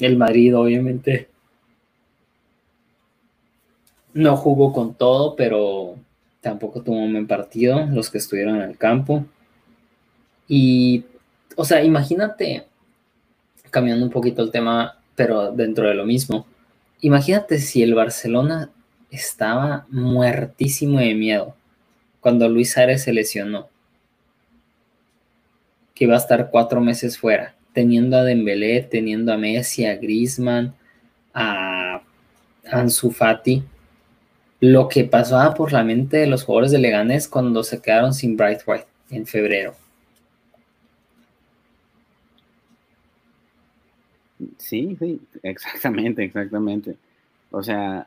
El 0.00 0.16
Madrid, 0.16 0.56
obviamente, 0.56 1.28
no 4.12 4.36
jugó 4.36 4.72
con 4.72 4.94
todo, 4.94 5.36
pero 5.36 5.94
tampoco 6.40 6.82
tuvo 6.82 6.96
un 6.96 7.12
buen 7.12 7.28
partido 7.28 7.86
los 7.86 8.10
que 8.10 8.18
estuvieron 8.18 8.56
en 8.56 8.62
el 8.62 8.76
campo. 8.76 9.24
Y, 10.48 11.04
o 11.54 11.64
sea, 11.64 11.84
imagínate, 11.84 12.66
cambiando 13.70 14.04
un 14.04 14.10
poquito 14.10 14.42
el 14.42 14.50
tema, 14.50 14.98
pero 15.14 15.52
dentro 15.52 15.86
de 15.86 15.94
lo 15.94 16.04
mismo, 16.04 16.44
imagínate 17.00 17.58
si 17.58 17.84
el 17.84 17.94
Barcelona 17.94 18.72
estaba 19.10 19.86
muertísimo 19.90 20.98
de 20.98 21.14
miedo 21.14 21.54
cuando 22.20 22.48
Luis 22.48 22.76
Ares 22.76 23.02
se 23.02 23.12
lesionó, 23.12 23.68
que 25.94 26.04
iba 26.04 26.14
a 26.14 26.18
estar 26.18 26.50
cuatro 26.50 26.80
meses 26.80 27.18
fuera, 27.18 27.54
teniendo 27.72 28.16
a 28.16 28.24
Dembélé, 28.24 28.82
teniendo 28.82 29.32
a 29.32 29.38
Messi, 29.38 29.86
a 29.86 29.96
Griezmann, 29.96 30.74
a 31.32 32.02
Ansu 32.70 33.10
Fati, 33.10 33.62
lo 34.60 34.88
que 34.88 35.04
pasaba 35.04 35.54
por 35.54 35.72
la 35.72 35.84
mente 35.84 36.16
de 36.16 36.26
los 36.26 36.44
jugadores 36.44 36.72
de 36.72 36.78
Leganés 36.78 37.28
cuando 37.28 37.62
se 37.62 37.80
quedaron 37.80 38.12
sin 38.12 38.36
Bright 38.36 38.60
White 38.66 38.86
en 39.10 39.26
febrero. 39.26 39.74
Sí, 44.58 44.96
sí, 44.98 45.20
exactamente, 45.42 46.24
exactamente. 46.24 46.96
O 47.50 47.62
sea, 47.62 48.06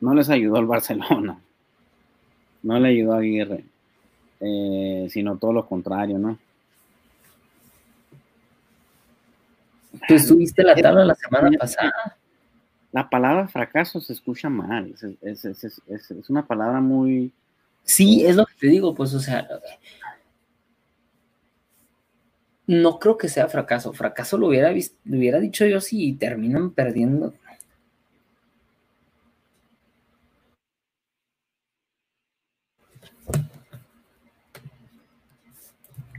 no 0.00 0.14
les 0.14 0.28
ayudó 0.28 0.58
el 0.58 0.66
Barcelona 0.66 1.38
no 2.66 2.80
le 2.80 2.88
ayudó 2.88 3.14
a 3.14 3.18
Aguirre, 3.18 3.64
eh, 4.40 5.06
sino 5.08 5.38
todo 5.38 5.52
lo 5.52 5.66
contrario, 5.66 6.18
¿no? 6.18 6.36
Tú 10.08 10.14
estuviste 10.14 10.64
la 10.64 10.74
tabla 10.74 11.04
la 11.04 11.14
semana 11.14 11.56
pasada. 11.58 12.18
La 12.90 13.08
palabra 13.08 13.46
fracaso 13.46 14.00
se 14.00 14.12
escucha 14.12 14.50
mal, 14.50 14.94
es, 15.22 16.28
una 16.28 16.44
palabra 16.44 16.80
muy... 16.80 17.32
Sí, 17.84 18.26
es 18.26 18.34
lo 18.34 18.44
que 18.46 18.54
te 18.58 18.66
digo, 18.66 18.94
pues, 18.96 19.14
o 19.14 19.20
sea, 19.20 19.46
no 22.66 22.98
creo 22.98 23.16
que 23.16 23.28
sea 23.28 23.48
fracaso. 23.48 23.92
Fracaso 23.92 24.38
lo 24.38 24.48
hubiera, 24.48 24.72
lo 24.72 25.18
hubiera 25.18 25.38
dicho 25.38 25.64
yo 25.66 25.80
si 25.80 26.14
terminan 26.14 26.72
perdiendo. 26.72 27.32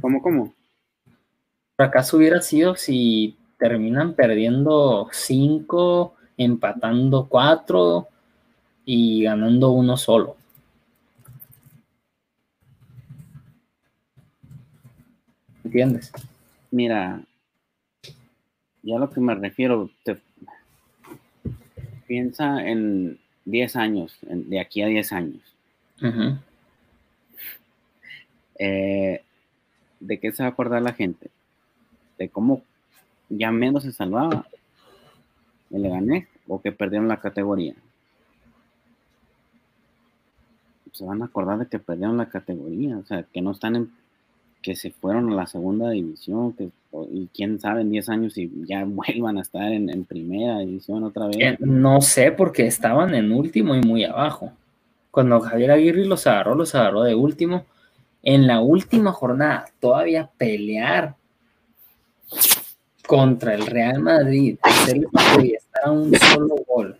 ¿Cómo, 0.08 0.22
cómo? 0.22 0.54
Fracaso 1.76 2.16
hubiera 2.16 2.42
sido 2.42 2.78
si 2.78 3.36
terminan 3.58 4.14
perdiendo 4.14 5.10
cinco, 5.12 6.16
empatando 6.38 7.28
cuatro 7.28 8.08
y 8.86 9.24
ganando 9.24 9.72
uno 9.72 9.98
solo. 9.98 10.38
¿Entiendes? 15.66 16.14
Mira, 16.72 17.22
ya 18.84 18.98
lo 18.98 19.10
que 19.10 19.20
me 19.20 19.36
refiero, 19.36 19.90
piensa 22.08 22.66
en 22.66 23.20
10 23.44 23.76
años, 23.76 24.18
de 24.22 24.62
aquí 24.62 24.82
a 24.84 24.88
10 24.88 25.12
años. 25.12 25.42
eh, 28.58 29.22
¿de 30.00 30.20
qué 30.20 30.32
se 30.32 30.44
va 30.44 30.50
a 30.50 30.52
acordar 30.52 30.82
la 30.82 30.94
gente? 30.94 31.30
De 32.18 32.30
cómo 32.30 32.62
ya 33.30 33.52
menos 33.52 33.84
se 33.84 33.92
salvaba 33.92 34.46
el 35.72 35.82
Leganés 35.82 36.28
o 36.48 36.62
que 36.62 36.72
perdieron 36.72 37.08
la 37.08 37.20
categoría. 37.20 37.76
Se 40.94 41.06
van 41.06 41.22
a 41.22 41.26
acordar 41.26 41.60
de 41.60 41.68
que 41.68 41.80
perdieron 41.80 42.18
la 42.18 42.30
categoría, 42.30 42.98
o 42.98 43.06
sea, 43.06 43.24
que 43.24 43.42
no 43.42 43.52
están 43.52 43.76
en, 43.76 43.92
que 44.62 44.76
se 44.76 44.92
fueron 44.92 45.32
a 45.32 45.36
la 45.36 45.48
segunda 45.48 45.92
división, 45.92 46.54
que, 46.54 46.70
y 47.12 47.30
quién 47.34 47.60
sabe 47.60 47.82
en 47.82 47.92
10 47.92 48.10
años 48.10 48.34
si 48.34 48.52
ya 48.66 48.84
vuelvan 48.88 49.38
a 49.38 49.42
estar 49.42 49.72
en, 49.72 50.04
primera 50.06 50.60
división 50.60 51.04
otra 51.04 51.28
vez. 51.28 51.38
Eh, 51.40 51.58
no 51.60 52.02
sé, 52.02 52.32
porque 52.32 52.66
estaban 52.66 53.14
en 53.14 53.32
último 53.32 53.76
y 53.76 53.82
muy 53.82 54.04
abajo. 54.04 54.52
Cuando 55.12 55.40
Javier 55.40 55.72
Aguirre 55.72 56.06
los 56.06 56.28
agarró, 56.28 56.56
los 56.56 56.74
agarró 56.76 57.04
de 57.04 57.16
último. 57.16 57.66
En 58.24 58.48
la 58.48 58.60
última 58.62 59.12
jornada, 59.14 59.66
todavía 59.80 60.30
pelear 60.38 61.16
contra 63.08 63.54
el 63.56 63.66
Real 63.66 64.00
Madrid, 64.00 64.58
y 65.42 65.54
estar 65.54 65.86
a 65.86 65.92
un 65.92 66.14
solo 66.16 66.56
gol. 66.68 67.00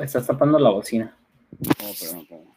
Estás 0.00 0.26
tapando 0.26 0.58
la 0.58 0.70
bocina. 0.70 1.16
Oh, 1.82 1.92
perdón, 1.98 2.26
perdón. 2.26 2.47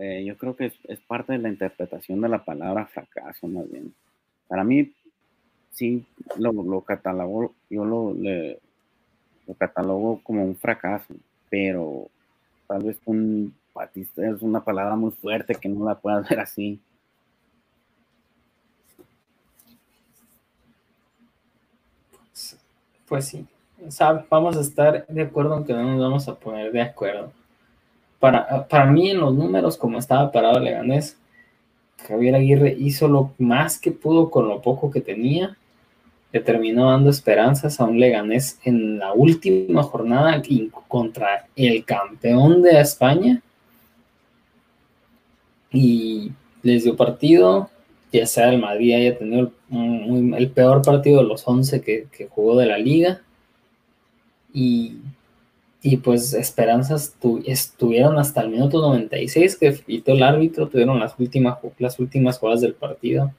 Eh, 0.00 0.24
yo 0.24 0.36
creo 0.36 0.54
que 0.54 0.72
es, 0.84 1.00
parte 1.00 1.32
de 1.32 1.38
la 1.38 1.48
interpretación 1.48 2.20
de 2.20 2.28
la 2.28 2.44
palabra 2.44 2.86
fracaso, 2.86 3.48
más 3.48 3.70
bien. 3.70 3.92
Para 4.46 4.62
mí, 4.62 4.92
sí, 5.72 6.06
lo, 6.38 6.52
lo 6.52 6.80
catalogo, 6.82 7.52
yo 7.68 7.84
lo 7.84 8.14
catalogo 9.58 10.20
como 10.22 10.44
un 10.44 10.56
fracaso, 10.56 11.14
pero 11.50 12.08
tal 12.68 12.84
vez 12.84 12.98
un 13.06 13.54
patista 13.72 14.26
es 14.28 14.42
una 14.42 14.62
palabra 14.62 14.94
muy 14.96 15.10
fuerte 15.10 15.54
que 15.54 15.68
no 15.68 15.84
la 15.84 15.96
puedas 15.96 16.28
ver 16.28 16.40
así. 16.40 16.80
Pues 23.08 23.24
sí, 23.24 23.46
vamos 24.28 24.56
a 24.56 24.60
estar 24.60 25.06
de 25.06 25.22
acuerdo 25.22 25.54
aunque 25.54 25.72
no 25.72 25.82
nos 25.82 26.00
vamos 26.00 26.28
a 26.28 26.34
poner 26.34 26.70
de 26.70 26.82
acuerdo. 26.82 27.32
Para, 28.18 28.66
para 28.66 28.86
mí 28.86 29.10
en 29.10 29.20
los 29.20 29.34
números, 29.34 29.76
como 29.76 29.98
estaba 29.98 30.32
parado 30.32 30.58
Leganés, 30.58 31.16
Javier 32.06 32.34
Aguirre 32.36 32.76
hizo 32.78 33.08
lo 33.08 33.32
más 33.38 33.78
que 33.78 33.90
pudo 33.90 34.30
con 34.30 34.48
lo 34.48 34.62
poco 34.62 34.90
que 34.90 35.00
tenía. 35.00 35.56
Le 36.32 36.40
terminó 36.40 36.90
dando 36.90 37.10
esperanzas 37.10 37.80
a 37.80 37.84
un 37.84 37.98
Leganés 37.98 38.58
en 38.64 38.98
la 38.98 39.12
última 39.12 39.82
jornada 39.82 40.42
contra 40.86 41.46
el 41.56 41.84
campeón 41.84 42.62
de 42.62 42.80
España. 42.80 43.42
Y 45.72 46.32
les 46.62 46.84
dio 46.84 46.96
partido, 46.96 47.70
ya 48.12 48.26
sea 48.26 48.50
el 48.50 48.60
Madrid 48.60 48.94
haya 48.94 49.18
tenido 49.18 49.52
el, 49.70 50.50
peor 50.50 50.82
partido 50.82 51.22
de 51.22 51.28
los 51.28 51.46
11 51.46 51.80
que, 51.82 52.28
jugó 52.30 52.56
de 52.56 52.66
la 52.66 52.78
liga. 52.78 53.22
Y, 54.52 54.98
pues 56.02 56.34
esperanzas 56.34 57.16
estuvieron 57.44 58.18
hasta 58.18 58.40
el 58.40 58.50
minuto 58.50 58.80
96 58.80 59.56
que 59.56 59.74
quitó 59.74 60.12
el 60.12 60.22
árbitro, 60.22 60.68
tuvieron 60.68 60.98
las 60.98 61.18
últimas, 61.18 61.58
las 61.78 61.98
últimas 61.98 62.38
jugadas 62.38 62.60
del 62.60 62.74
partido 62.74 63.32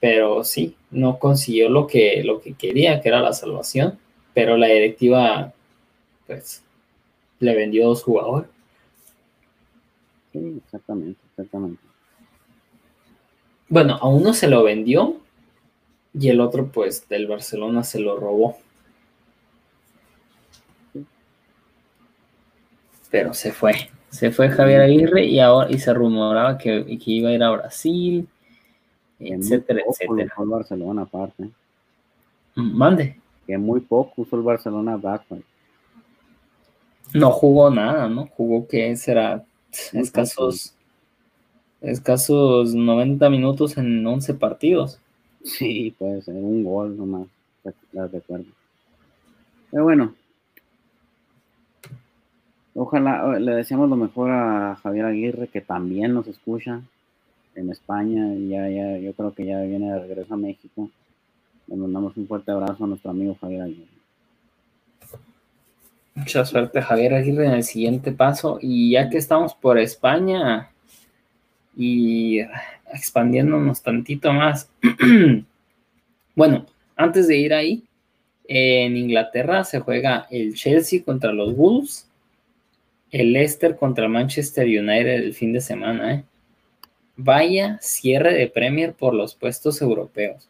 pero 0.00 0.42
sí, 0.44 0.74
no 0.90 1.18
consiguió 1.18 1.68
lo 1.68 1.86
que, 1.86 2.24
lo 2.24 2.40
que 2.40 2.54
quería, 2.54 3.00
que 3.00 3.10
era 3.10 3.20
la 3.20 3.34
salvación, 3.34 3.98
pero 4.32 4.56
la 4.56 4.66
directiva, 4.66 5.52
pues, 6.26 6.62
le 7.38 7.54
vendió 7.54 7.86
dos 7.86 8.02
jugadores. 8.02 8.48
Sí, 10.32 10.60
exactamente, 10.64 11.20
exactamente. 11.30 11.82
Bueno, 13.68 13.98
a 14.00 14.08
uno 14.08 14.32
se 14.32 14.48
lo 14.48 14.64
vendió 14.64 15.16
y 16.14 16.28
el 16.30 16.40
otro, 16.40 16.68
pues, 16.72 17.06
del 17.08 17.26
Barcelona 17.26 17.84
se 17.84 18.00
lo 18.00 18.16
robó. 18.16 18.56
Pero 23.10 23.34
se 23.34 23.52
fue, 23.52 23.90
se 24.08 24.30
fue 24.30 24.48
Javier 24.48 24.82
Aguirre 24.82 25.24
y 25.24 25.40
ahora 25.40 25.70
y 25.70 25.78
se 25.78 25.92
rumoraba 25.92 26.58
que, 26.58 26.84
que 26.84 27.10
iba 27.10 27.30
a 27.30 27.32
ir 27.32 27.42
a 27.42 27.50
Brasil 27.50 28.28
etcétera, 29.20 29.82
etcétera. 29.86 30.32
el 30.38 30.48
Barcelona 30.48 31.02
aparte. 31.02 31.50
Mande. 32.54 33.16
Que 33.46 33.58
muy 33.58 33.80
poco 33.80 34.22
usó 34.22 34.36
el 34.36 34.42
Barcelona 34.42 34.96
Batman. 34.96 35.44
No 37.12 37.30
jugó 37.30 37.70
nada, 37.70 38.08
¿no? 38.08 38.26
Jugó 38.28 38.66
que 38.66 38.96
será 38.96 39.44
escasos 39.92 40.74
escasos 41.80 42.74
90 42.74 43.28
minutos 43.30 43.76
en 43.76 44.06
11 44.06 44.34
partidos. 44.34 45.00
Sí, 45.42 45.94
puede 45.98 46.22
ser 46.22 46.34
un 46.34 46.62
gol 46.62 46.96
nomás, 46.96 47.26
la 47.92 48.06
recuerdo. 48.06 48.46
Pero 49.70 49.84
bueno, 49.84 50.14
ojalá 52.74 53.38
le 53.38 53.52
deseamos 53.52 53.88
lo 53.88 53.96
mejor 53.96 54.30
a 54.30 54.76
Javier 54.82 55.06
Aguirre, 55.06 55.48
que 55.48 55.60
también 55.60 56.14
nos 56.14 56.26
escucha 56.26 56.80
en 57.54 57.70
España 57.70 58.34
ya, 58.48 58.68
ya, 58.68 58.98
yo 58.98 59.12
creo 59.12 59.34
que 59.34 59.44
ya 59.44 59.60
viene 59.62 59.92
de 59.92 60.00
regreso 60.00 60.34
a 60.34 60.36
México. 60.36 60.90
Le 61.66 61.76
mandamos 61.76 62.16
un 62.16 62.26
fuerte 62.26 62.50
abrazo 62.50 62.84
a 62.84 62.86
nuestro 62.86 63.10
amigo 63.10 63.36
Javier 63.40 63.62
Aguirre. 63.62 64.00
Mucha 66.14 66.44
suerte 66.44 66.82
Javier 66.82 67.14
Aguirre 67.14 67.46
en 67.46 67.52
el 67.52 67.64
siguiente 67.64 68.12
paso. 68.12 68.58
Y 68.60 68.92
ya 68.92 69.08
que 69.08 69.18
estamos 69.18 69.54
por 69.54 69.78
España 69.78 70.70
y 71.76 72.40
expandiéndonos 72.92 73.82
tantito 73.82 74.32
más. 74.32 74.68
bueno, 76.34 76.66
antes 76.96 77.28
de 77.28 77.38
ir 77.38 77.54
ahí, 77.54 77.84
en 78.46 78.96
Inglaterra 78.96 79.64
se 79.64 79.80
juega 79.80 80.26
el 80.30 80.54
Chelsea 80.54 81.04
contra 81.04 81.32
los 81.32 81.56
Wolves, 81.56 82.09
el 83.10 83.32
Leicester 83.32 83.76
contra 83.76 84.08
Manchester 84.08 84.66
United 84.66 85.24
el 85.24 85.34
fin 85.34 85.52
de 85.52 85.60
semana, 85.60 86.14
¿eh? 86.14 86.24
Vaya 87.16 87.78
cierre 87.82 88.32
de 88.34 88.46
Premier 88.46 88.94
por 88.94 89.14
los 89.14 89.34
puestos 89.34 89.82
europeos. 89.82 90.48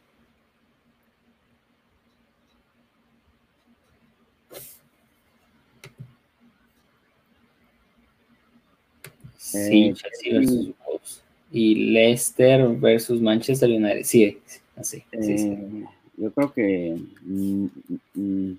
Sí, 9.37 9.89
eh, 9.89 9.95
Chelsea 9.95 10.33
versus 10.39 10.75
Wolves. 10.87 11.23
Y 11.51 11.75
Leicester 11.93 12.69
versus 12.69 13.21
Manchester 13.21 13.69
United. 13.69 14.05
Sí, 14.05 14.39
así. 14.77 15.03
Eh, 15.11 15.85
yo 16.17 16.31
creo 16.31 16.53
que 16.53 16.97
mm, 17.23 17.67
mm, 18.15 18.53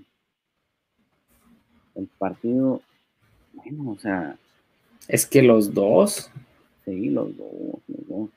el 1.95 2.07
partido, 2.17 2.81
bueno, 3.53 3.91
o 3.91 3.99
sea. 3.99 4.35
Es 5.07 5.25
que 5.25 5.41
los 5.41 5.73
dos 5.73 6.31
Sí, 6.85 7.09
los 7.09 7.35
dos, 7.37 7.49
los 7.87 8.07
dos. 8.07 8.29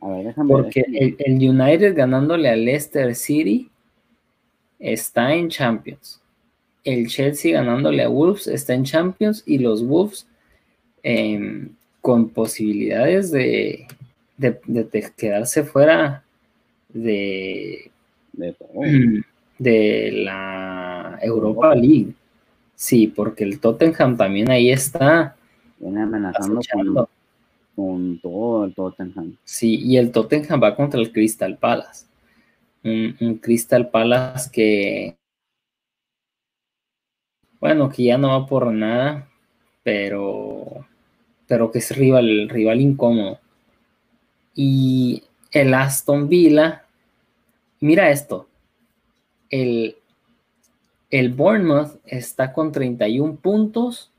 A 0.00 0.08
ver, 0.08 0.26
déjame 0.26 0.48
Porque 0.48 0.84
el, 0.86 1.16
el, 1.18 1.48
United 1.48 1.96
ganándole 1.96 2.48
a 2.48 2.56
Leicester 2.56 3.14
City 3.14 3.70
está 4.78 5.34
en 5.34 5.48
Champions. 5.48 6.20
El 6.84 7.08
Chelsea 7.08 7.52
ganándole 7.52 8.02
a 8.02 8.08
Wolves 8.08 8.46
está 8.46 8.74
en 8.74 8.84
Champions 8.84 9.42
y 9.46 9.58
los 9.58 9.84
Wolves 9.84 10.26
em, 11.02 11.70
con 12.00 12.28
posibilidades 12.28 13.30
de, 13.30 13.86
de, 14.36 15.12
quedarse 15.16 15.64
fuera 15.64 16.22
de, 16.90 17.90
de, 18.34 20.12
la 20.24 21.18
Europa 21.22 21.74
League. 21.74 22.12
Sí, 22.74 23.06
porque 23.06 23.44
el 23.44 23.60
Tottenham 23.60 24.16
también 24.16 24.50
ahí 24.50 24.70
está 24.70 25.36
Viene 25.78 26.02
amenazando 26.02 26.60
con, 27.74 28.18
todo 28.20 28.64
el 28.64 28.74
Tottenham. 28.74 29.36
Sí, 29.44 29.80
y 29.82 29.96
el 29.96 30.12
Tottenham 30.12 30.62
va 30.62 30.74
contra 30.74 31.00
el 31.00 31.12
Crystal 31.12 31.58
Palace. 31.58 32.06
Un, 32.84 33.38
Crystal 33.42 33.90
Palace 33.90 34.50
que, 34.50 35.16
bueno, 37.60 37.88
que 37.90 38.04
ya 38.04 38.18
no 38.18 38.28
va 38.28 38.46
por 38.46 38.72
nada, 38.72 39.28
pero, 39.82 40.86
pero 41.46 41.70
que 41.70 41.78
es 41.78 41.96
rival, 41.96 42.48
rival 42.48 42.80
incómodo. 42.80 43.40
Y 44.54 45.22
el 45.50 45.74
Aston 45.74 46.28
Villa, 46.28 46.84
mira 47.80 48.10
esto, 48.10 48.48
el, 49.50 49.96
el 51.14 51.32
Bournemouth 51.32 52.00
está 52.06 52.52
con 52.52 52.72
31 52.72 53.36
puntos 53.36 54.10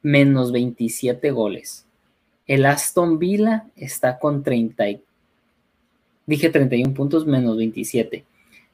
menos 0.00 0.52
27 0.52 1.32
goles. 1.32 1.86
El 2.46 2.66
Aston 2.66 3.18
Villa 3.18 3.66
está 3.74 4.20
con 4.20 4.44
30, 4.44 5.00
dije 6.24 6.50
31 6.50 6.94
puntos 6.94 7.26
menos 7.26 7.56
27. 7.56 8.24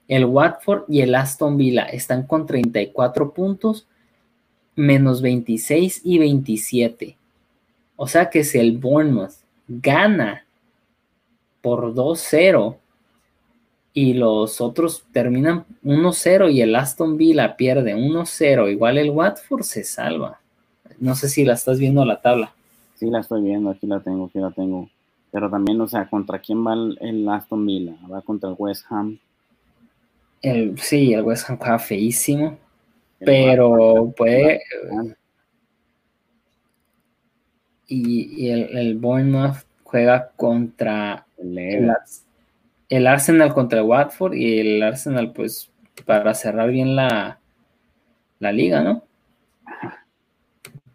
El 0.07 0.27
Watford 0.27 0.83
y 0.87 1.01
el 1.01 1.15
Aston 1.15 1.57
Villa 1.57 1.85
están 1.85 2.27
con 2.27 2.45
34 2.45 3.33
puntos 3.33 3.87
menos 4.77 5.23
26 5.23 6.03
y 6.05 6.19
27. 6.19 7.17
O 7.97 8.07
sea 8.07 8.29
que 8.29 8.45
si 8.45 8.59
el 8.59 8.77
Bournemouth 8.77 9.33
gana 9.67 10.45
por 11.63 11.95
2-0 11.95 12.77
y 13.99 14.15
los 14.15 14.61
otros 14.61 15.03
terminan 15.11 15.65
1-0 15.83 16.53
y 16.53 16.63
el 16.63 16.77
Aston 16.77 17.17
Villa 17.17 17.57
pierde 17.57 17.97
1-0, 17.97 18.71
igual 18.71 18.97
el 18.97 19.11
Watford 19.11 19.63
se 19.63 19.83
salva. 19.83 20.39
No 21.01 21.17
sé 21.17 21.29
si 21.29 21.45
la 21.45 21.55
estás 21.55 21.81
viendo 21.81 22.05
la 22.05 22.21
tabla. 22.21 22.55
Sí, 22.95 23.11
la 23.11 23.19
estoy 23.19 23.43
viendo, 23.43 23.71
aquí 23.71 23.89
la 23.89 23.99
tengo, 23.99 24.27
aquí 24.27 24.39
la 24.39 24.53
tengo. 24.53 24.89
Pero 25.33 25.51
también, 25.51 25.81
o 25.81 25.89
sea, 25.89 26.09
¿contra 26.09 26.39
quién 26.39 26.65
va 26.65 26.75
el, 26.75 27.29
Aston 27.29 27.67
Villa? 27.67 27.97
¿Va 28.09 28.23
contra 28.23 28.51
el 28.51 28.55
West 28.57 28.85
Ham? 28.89 29.19
El, 30.43 30.79
sí, 30.79 31.13
el 31.13 31.23
West 31.23 31.51
Ham 31.51 31.59
juega 31.59 31.81
feísimo, 31.81 32.57
pero 33.19 34.15
puede... 34.17 34.61
Y, 37.89 38.49
el, 38.49 38.79
el 38.79 38.97
Bournemouth 38.97 39.57
juega 39.83 40.31
contra 40.37 41.27
el, 41.37 41.91
el, 42.89 43.07
Arsenal 43.07 43.55
contra 43.55 43.81
el 43.81 43.87
Watford 43.87 44.35
y 44.35 44.59
el 44.61 44.83
Arsenal, 44.83 45.33
pues, 45.33 45.71
para 46.05 46.35
cerrar 46.35 46.71
bien 46.71 46.97
la, 46.97 47.39
la 48.39 48.53
liga, 48.53 48.83
¿no? 48.83 49.03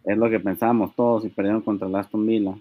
Es 0.04 0.18
lo 0.18 0.28
que 0.28 0.40
pensábamos 0.40 0.94
todos 0.94 1.24
y 1.24 1.30
perdieron 1.30 1.62
contra 1.62 1.88
el 1.88 1.94
Aston 1.94 2.26
Villa. 2.26 2.54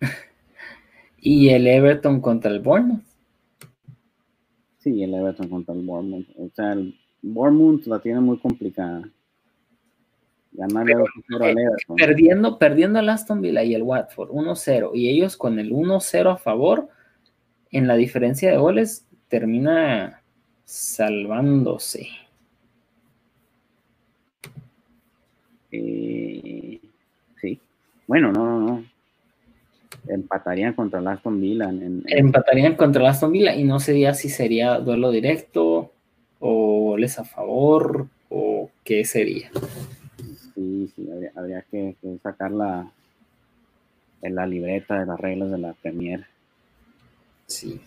y 1.20 1.48
el 1.48 1.66
Everton 1.66 2.20
contra 2.20 2.50
el 2.50 2.60
Bournemouth. 2.60 3.02
Sí, 4.78 5.02
el 5.02 5.14
Everton 5.14 5.48
contra 5.48 5.74
el 5.74 5.82
Bournemouth. 5.82 6.26
O 6.36 6.48
sea, 6.54 6.72
el 6.72 6.98
Bournemouth 7.22 7.86
la 7.86 7.98
tiene 8.00 8.20
muy 8.20 8.38
complicada. 8.38 9.02
Ganarle 10.52 10.92
eh, 10.92 11.66
Perdiendo, 11.96 12.58
perdiendo 12.58 12.98
el 12.98 13.08
Aston 13.08 13.40
Villa 13.40 13.64
y 13.64 13.74
el 13.74 13.82
Watford 13.82 14.30
1-0 14.30 14.90
y 14.92 15.08
ellos 15.08 15.36
con 15.36 15.58
el 15.58 15.72
1-0 15.72 16.30
a 16.30 16.36
favor, 16.36 16.88
en 17.72 17.88
la 17.88 17.96
diferencia 17.96 18.50
de 18.50 18.58
goles 18.58 19.06
termina 19.28 20.22
salvándose. 20.64 22.08
Eh, 25.70 26.78
sí. 27.40 27.58
Bueno, 28.06 28.30
no, 28.30 28.44
no, 28.44 28.60
no. 28.60 28.84
Empatarían 30.06 30.74
contra 30.74 31.00
el 31.00 31.08
Aston 31.08 31.40
Villa. 31.40 31.70
Empatarían 32.06 32.76
contra 32.76 33.02
el 33.02 33.08
Aston 33.08 33.32
Villa 33.32 33.54
y 33.54 33.64
no 33.64 33.80
sería 33.80 34.14
si 34.14 34.28
sería 34.28 34.78
duelo 34.78 35.10
directo 35.10 35.92
o 36.40 36.82
goles 36.90 37.18
a 37.18 37.24
favor 37.24 38.08
o 38.28 38.70
qué 38.84 39.04
sería. 39.04 39.50
Sí, 40.54 40.92
sí, 40.94 41.08
habría, 41.34 41.62
que, 41.70 41.96
sacar 42.22 42.50
la, 42.50 42.90
en 44.22 44.34
la 44.34 44.46
libreta 44.46 45.00
de 45.00 45.06
las 45.06 45.20
reglas 45.20 45.50
de 45.50 45.58
la 45.58 45.72
Premier. 45.74 46.26
Sí. 47.54 47.80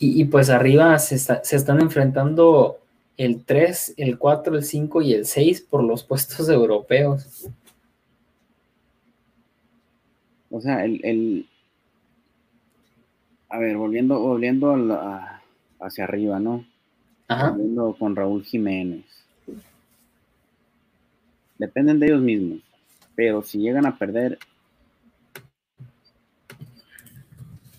Y, 0.00 0.24
pues 0.26 0.48
arriba 0.48 0.96
se, 1.00 1.18
se 1.18 1.56
están 1.56 1.80
enfrentando 1.80 2.78
el 3.16 3.44
3, 3.44 3.94
el 3.96 4.16
4, 4.16 4.56
el 4.56 4.62
5 4.62 5.02
y 5.02 5.12
el 5.12 5.26
6 5.26 5.62
por 5.62 5.82
los 5.82 6.04
puestos 6.04 6.48
europeos. 6.48 7.48
O 10.50 10.60
sea, 10.60 10.84
el, 10.84 11.46
a 13.48 13.58
ver, 13.58 13.76
volviendo, 13.76 14.18
volviendo 14.20 14.74
hacia 15.80 16.04
arriba, 16.04 16.38
¿no? 16.38 16.64
Ajá. 17.26 17.50
Volviendo 17.50 17.96
con 17.98 18.16
Raúl 18.16 18.44
Jiménez. 18.44 19.04
Dependen 21.58 21.98
de 21.98 22.06
ellos 22.06 22.22
mismos. 22.22 22.60
Pero 23.14 23.42
si 23.42 23.58
llegan 23.58 23.84
a 23.84 23.98
perder, 23.98 24.38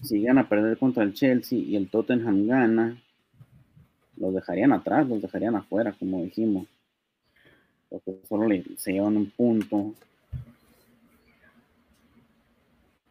si 0.10 0.18
llegan 0.18 0.40
a 0.40 0.50
perder 0.50 0.76
contra 0.80 1.04
el 1.04 1.14
Chelsea 1.14 1.60
y 1.60 1.76
el 1.76 1.88
Tottenham 1.88 2.48
gana, 2.48 3.00
los 4.18 4.34
dejarían 4.34 4.74
atrás, 4.74 5.08
los 5.08 5.22
dejarían 5.22 5.56
afuera, 5.56 5.94
como 5.94 6.24
dijimos. 6.24 6.68
Porque 7.90 8.18
solo 8.28 8.48
se 8.78 8.94
llevan 8.94 9.18
un 9.18 9.30
punto. 9.30 9.94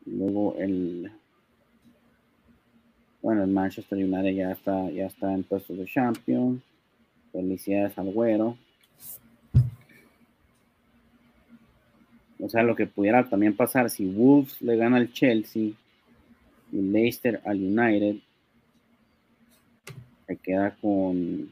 Luego 0.07 0.57
el 0.59 1.13
bueno, 3.23 3.45
el 3.45 3.51
Manchester 3.51 3.99
United 3.99 4.35
ya 4.35 4.53
está, 4.53 4.91
ya 4.91 5.07
está 5.07 5.33
en 5.33 5.45
puestos 5.45 5.79
de 5.79 5.85
champion. 5.85 6.61
Felicidades 7.31 7.97
al 7.97 8.11
güero. 8.11 8.57
O 12.41 12.49
sea, 12.49 12.65
lo 12.65 12.75
que 12.75 12.87
pudiera 12.87 13.29
también 13.29 13.55
pasar 13.55 13.89
si 13.89 14.07
Wolves 14.07 14.61
le 14.63 14.77
gana 14.77 14.97
al 14.97 15.13
Chelsea 15.13 15.73
y 16.73 16.81
Leicester 16.81 17.41
al 17.45 17.57
United, 17.57 18.17
se 20.27 20.37
queda 20.37 20.75
con. 20.81 21.51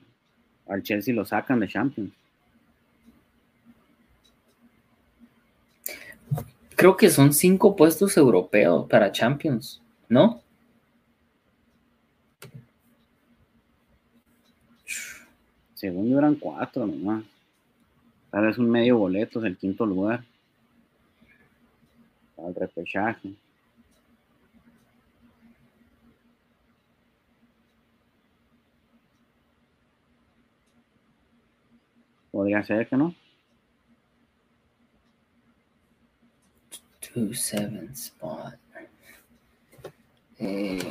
Al 0.68 0.82
Chelsea 0.82 1.14
lo 1.14 1.24
sacan 1.24 1.60
de 1.60 1.68
Champions. 1.68 2.12
Creo 6.74 6.96
que 6.96 7.08
son 7.08 7.32
cinco 7.32 7.74
puestos 7.74 8.16
europeos 8.16 8.86
para 8.88 9.10
Champions, 9.10 9.80
¿no? 10.08 10.42
Según 15.74 16.10
yo 16.10 16.18
eran 16.18 16.34
cuatro 16.34 16.86
nomás. 16.86 17.24
Tal 18.30 18.46
vez 18.46 18.58
un 18.58 18.68
medio 18.68 18.98
boleto 18.98 19.38
es 19.38 19.46
el 19.46 19.56
quinto 19.56 19.86
lugar. 19.86 20.24
Al 22.36 22.54
repechaje. 22.54 23.30
Podría 32.36 32.62
ser 32.62 32.86
que 32.86 32.98
no. 32.98 33.14
Two 37.00 37.32
seven 37.32 37.94
spot. 37.94 38.56
Eh, 40.38 40.82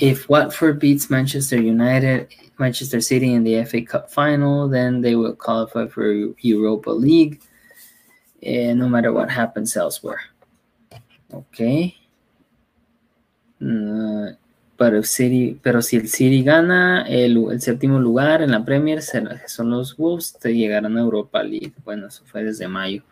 if 0.00 0.26
Watford 0.30 0.78
beats 0.78 1.10
Manchester 1.10 1.60
United, 1.60 2.28
Manchester 2.58 3.02
City 3.02 3.34
in 3.34 3.44
the 3.44 3.62
FA 3.66 3.82
Cup 3.82 4.10
final, 4.10 4.70
then 4.70 5.02
they 5.02 5.16
will 5.16 5.34
qualify 5.34 5.86
for 5.86 6.10
Europa 6.40 6.92
League, 6.92 7.42
eh, 8.42 8.72
no 8.72 8.88
matter 8.88 9.12
what 9.12 9.30
happens 9.30 9.76
elsewhere. 9.76 10.22
Okay. 11.30 11.94
Uh, 13.60 14.28
Pero, 14.78 15.02
City, 15.02 15.58
pero 15.60 15.82
si 15.82 15.96
el 15.96 16.08
City 16.08 16.44
gana 16.44 17.02
el, 17.02 17.60
séptimo 17.60 17.98
lugar 17.98 18.42
en 18.42 18.52
la 18.52 18.64
Premier, 18.64 19.02
son 19.02 19.70
los 19.70 19.96
Wolves, 19.96 20.38
te 20.38 20.54
llegarán 20.54 20.96
a 20.96 21.00
Europa 21.00 21.42
League. 21.42 21.72
Bueno, 21.84 22.06
eso 22.06 22.22
fue 22.24 22.44
desde 22.44 22.68
mayo. 22.68 23.02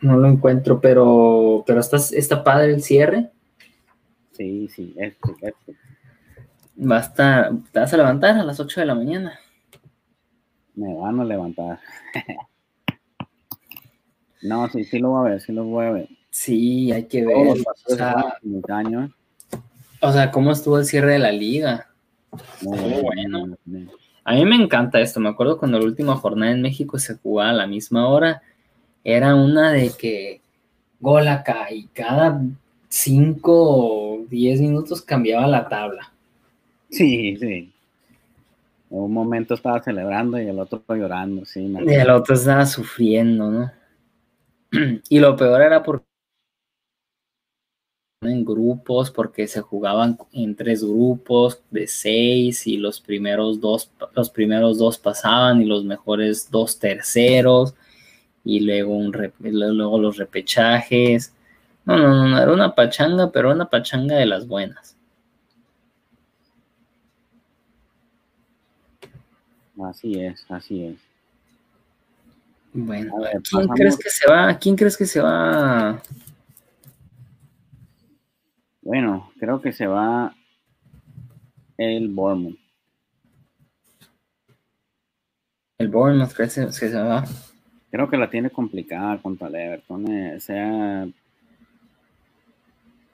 no 0.00 0.16
lo 0.16 0.28
encuentro, 0.28 0.80
pero, 0.80 1.62
pero 1.66 1.80
está, 1.80 1.98
está 1.98 2.42
padre 2.42 2.72
el 2.72 2.82
cierre. 2.82 3.30
Sí, 4.32 4.68
sí, 4.68 4.94
esto, 4.96 5.36
esto. 5.42 5.72
Basta, 6.74 7.50
te 7.70 7.80
vas 7.80 7.92
a 7.92 7.96
levantar 7.98 8.38
a 8.38 8.44
las 8.44 8.58
8 8.58 8.80
de 8.80 8.86
la 8.86 8.94
mañana. 8.94 9.38
Me 10.74 10.94
van 10.94 11.20
a 11.20 11.24
levantar. 11.24 11.80
no, 14.42 14.68
sí, 14.70 14.84
sí 14.84 14.98
lo 14.98 15.10
voy 15.10 15.26
a 15.26 15.30
ver, 15.32 15.40
sí 15.42 15.52
lo 15.52 15.64
voy 15.64 15.84
a 15.84 15.90
ver. 15.90 16.08
Sí, 16.32 16.90
hay 16.90 17.04
que 17.04 17.24
ver. 17.26 17.36
O 20.00 20.12
sea, 20.12 20.30
cómo 20.30 20.50
estuvo 20.50 20.78
el 20.78 20.86
cierre 20.86 21.12
de 21.12 21.18
la 21.18 21.30
liga. 21.30 21.88
Muy 22.62 23.02
bueno. 23.02 23.54
A 24.24 24.34
mí 24.34 24.44
me 24.46 24.56
encanta 24.56 24.98
esto. 24.98 25.20
Me 25.20 25.28
acuerdo 25.28 25.58
cuando 25.58 25.78
la 25.78 25.84
última 25.84 26.16
jornada 26.16 26.52
en 26.52 26.62
México 26.62 26.98
se 26.98 27.16
jugaba 27.16 27.50
a 27.50 27.54
la 27.54 27.66
misma 27.66 28.08
hora. 28.08 28.40
Era 29.04 29.34
una 29.34 29.72
de 29.72 29.90
que 29.90 30.40
gol 31.00 31.28
acá 31.28 31.70
y 31.70 31.86
cada 31.88 32.40
cinco 32.88 33.52
o 33.52 34.24
diez 34.30 34.58
minutos 34.58 35.02
cambiaba 35.02 35.46
la 35.46 35.68
tabla. 35.68 36.12
Sí, 36.88 37.36
sí. 37.36 37.70
Un 38.88 39.12
momento 39.12 39.52
estaba 39.52 39.82
celebrando 39.82 40.40
y 40.40 40.48
el 40.48 40.58
otro 40.58 40.82
llorando, 40.88 41.44
sí. 41.44 41.74
Y 41.86 41.92
el 41.92 42.10
otro 42.10 42.34
estaba 42.34 42.64
sufriendo, 42.64 43.50
¿no? 43.50 43.72
Y 45.10 45.18
lo 45.18 45.36
peor 45.36 45.60
era 45.60 45.82
porque 45.82 46.11
en 48.22 48.44
grupos 48.44 49.10
porque 49.10 49.46
se 49.46 49.60
jugaban 49.60 50.18
en 50.32 50.54
tres 50.54 50.84
grupos 50.84 51.60
de 51.70 51.86
seis 51.86 52.66
y 52.66 52.76
los 52.76 53.00
primeros 53.00 53.60
dos, 53.60 53.90
los 54.14 54.30
primeros 54.30 54.78
dos 54.78 54.98
pasaban 54.98 55.60
y 55.60 55.64
los 55.64 55.84
mejores 55.84 56.50
dos 56.50 56.78
terceros 56.78 57.74
y 58.44 58.60
luego, 58.60 58.96
un, 58.96 59.12
luego 59.40 59.98
los 59.98 60.16
repechajes. 60.16 61.32
No, 61.84 61.96
no, 61.98 62.08
no, 62.08 62.28
no, 62.28 62.38
era 62.40 62.52
una 62.52 62.74
pachanga, 62.74 63.30
pero 63.30 63.50
una 63.50 63.68
pachanga 63.68 64.16
de 64.16 64.26
las 64.26 64.46
buenas. 64.46 64.96
Así 69.84 70.20
es, 70.20 70.44
así 70.48 70.84
es. 70.84 70.96
Bueno, 72.72 73.14
¿quién 73.50 73.68
crees 73.68 73.98
que 73.98 74.10
se 74.10 74.30
va? 74.30 74.56
¿Quién 74.58 74.76
crees 74.76 74.96
que 74.96 75.06
se 75.06 75.20
va? 75.20 76.00
Bueno, 78.82 79.30
creo 79.38 79.60
que 79.60 79.72
se 79.72 79.86
va 79.86 80.34
el 81.78 82.08
Bournemouth. 82.08 82.58
El 85.78 85.88
Bournemouth 85.88 86.32
crees 86.32 86.54
que 86.54 86.88
se 86.88 87.00
va. 87.00 87.24
Creo 87.90 88.10
que 88.10 88.16
la 88.16 88.28
tiene 88.28 88.50
complicada 88.50 89.18
contra 89.22 89.48
el 89.48 89.54
Everton. 89.54 90.10
Eh, 90.10 90.40
sea, 90.40 91.06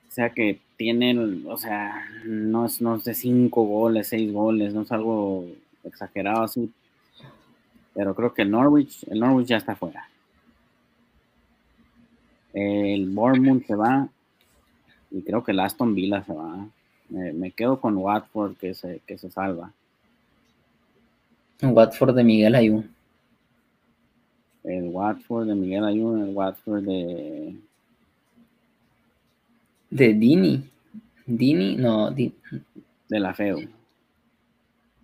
sea 0.09 0.31
que 0.31 0.61
tiene, 0.79 1.45
o 1.47 1.57
sea, 1.59 2.03
no 2.25 2.65
es, 2.65 2.81
no 2.81 2.97
es 2.97 3.05
de 3.05 3.15
cinco 3.15 3.65
goles, 3.65 4.09
seis 4.09 4.33
goles, 4.33 4.73
no 4.73 4.83
es 4.83 4.93
algo 4.93 5.47
exagerado 5.85 6.45
así, 6.45 6.73
pero 7.95 8.15
creo 8.15 8.33
que 8.33 8.43
el 8.43 8.51
Norwich, 8.51 9.05
el 9.11 9.21
Norwich 9.21 9.49
ya 9.49 9.57
está 9.59 9.77
fuera. 9.77 10.09
El 12.55 13.11
Bournemouth 13.11 13.67
se 13.67 13.75
va 13.75 14.09
y 15.11 15.23
creo 15.23 15.43
que 15.43 15.53
el 15.53 15.61
Aston 15.61 15.95
Villa 15.95 16.23
se 16.25 16.33
va. 16.33 16.69
Me, 17.09 17.51
quedo 17.53 17.81
con 17.81 17.97
Watford 17.97 18.57
que 18.57 18.75
se, 18.75 19.01
que 19.07 19.17
se 19.17 19.31
salva. 19.31 19.73
Watford 21.63 22.15
de 22.15 22.25
Miguel 22.25 22.55
Ayun. 22.55 22.91
El 24.65 24.89
Watford 24.89 25.47
de 25.49 25.55
Miguel 25.55 25.85
Ayun, 25.85 26.23
el 26.23 26.35
Watford 26.35 26.83
de. 26.83 27.57
De 29.91 30.13
Dini. 30.13 30.69
Dini, 31.27 31.77
no. 31.77 32.11
de 32.11 32.33
la 33.09 33.35
Feo. 33.35 33.59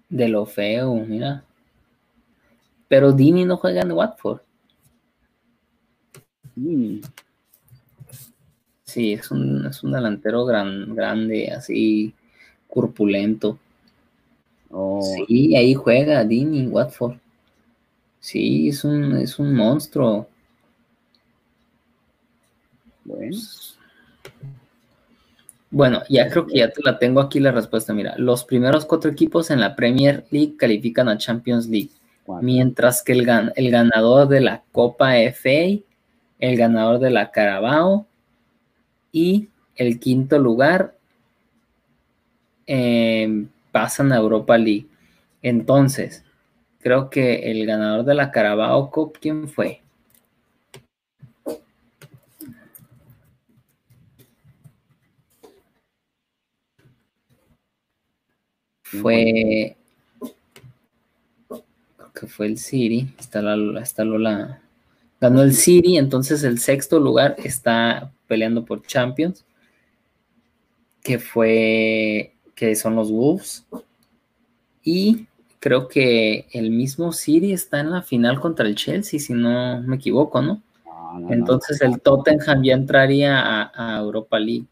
De 0.09 0.29
lo 0.29 0.45
feo, 0.47 0.95
mira. 0.95 1.43
Pero 2.89 3.13
Dini 3.13 3.45
no 3.45 3.57
juega 3.57 3.81
en 3.81 3.93
Watford. 3.93 4.41
Sí, 8.95 9.15
es 9.15 9.29
un, 9.33 9.67
es 9.67 9.83
un 9.83 9.91
delantero 9.91 10.45
gran, 10.45 10.95
grande, 10.95 11.51
así 11.51 12.15
corpulento. 12.69 13.59
Oh. 14.71 15.03
Sí, 15.03 15.57
ahí 15.57 15.75
juega 15.75 16.23
Dini, 16.23 16.69
Watford. 16.69 17.17
Sí, 18.21 18.69
es 18.69 18.85
un, 18.85 19.17
es 19.17 19.41
un 19.41 19.53
monstruo. 19.53 20.29
Bueno. 23.05 23.37
Bueno, 25.73 26.03
ya 26.09 26.31
creo 26.31 26.47
que 26.47 26.59
ya 26.59 26.71
te 26.71 26.81
la 26.85 26.97
tengo 26.97 27.21
aquí 27.21 27.41
la 27.41 27.51
respuesta. 27.51 27.93
Mira, 27.93 28.15
los 28.17 28.45
primeros 28.45 28.85
cuatro 28.85 29.11
equipos 29.11 29.51
en 29.51 29.59
la 29.59 29.75
Premier 29.75 30.25
League 30.31 30.57
califican 30.57 31.09
a 31.09 31.19
Champions 31.19 31.67
League. 31.67 31.91
Mientras 32.43 33.03
que 33.03 33.15
el, 33.15 33.29
el, 33.57 33.71
ganador 33.73 34.29
de 34.29 34.41
la 34.41 34.63
Copa 34.71 35.17
FA, 35.33 35.83
el 36.39 36.57
ganador 36.57 37.01
de 37.01 37.11
la 37.11 37.33
Carabao 37.33 38.07
y 39.15 39.49
el 39.77 40.01
quinto 40.01 40.39
lugar 40.41 40.97
em, 42.67 43.49
pasan 43.71 44.13
a 44.13 44.17
Europa 44.17 44.59
League. 44.59 44.89
Entonces, 45.41 46.25
creo 46.81 47.11
que 47.11 47.51
el 47.51 47.65
ganador 47.65 48.05
de 48.05 48.15
la 48.15 48.33
Carabao 48.33 48.91
Cup, 48.91 49.19
¿quién 49.21 49.49
fue? 49.49 49.83
Fue 58.83 59.77
que 62.15 62.27
fue 62.27 62.47
el 62.47 62.59
City, 62.59 63.15
está 63.19 63.43
la, 63.43 64.63
ganó 65.25 65.43
el 65.43 65.55
City, 65.55 65.97
entonces 65.97 66.45
el 66.45 66.59
sexto 66.59 67.01
lugar 67.01 67.35
está 67.39 68.13
peleando 68.27 68.63
por 68.67 68.83
Champions, 68.83 69.47
que 71.03 71.19
fue, 71.19 72.35
que 72.55 72.77
son 72.77 72.95
los 72.95 73.11
Wolves, 73.11 73.67
y 74.83 75.27
creo 75.61 75.89
que 75.89 76.47
el 76.53 76.71
mismo 76.71 77.11
City 77.13 77.55
está 77.55 77.81
en 77.81 77.91
la 77.91 78.03
final 78.03 78.39
contra 78.39 78.67
el 78.67 78.75
Chelsea, 78.75 79.19
si 79.19 79.33
no 79.33 79.81
me 79.81 79.97
equivoco, 79.97 80.43
¿no? 80.43 80.63
entonces 81.31 81.81
el 81.81 82.01
Tottenham 82.01 82.63
ya 82.63 82.75
entraría 82.75 83.71
a, 83.73 83.99
Europa 83.99 84.39
League. 84.39 84.67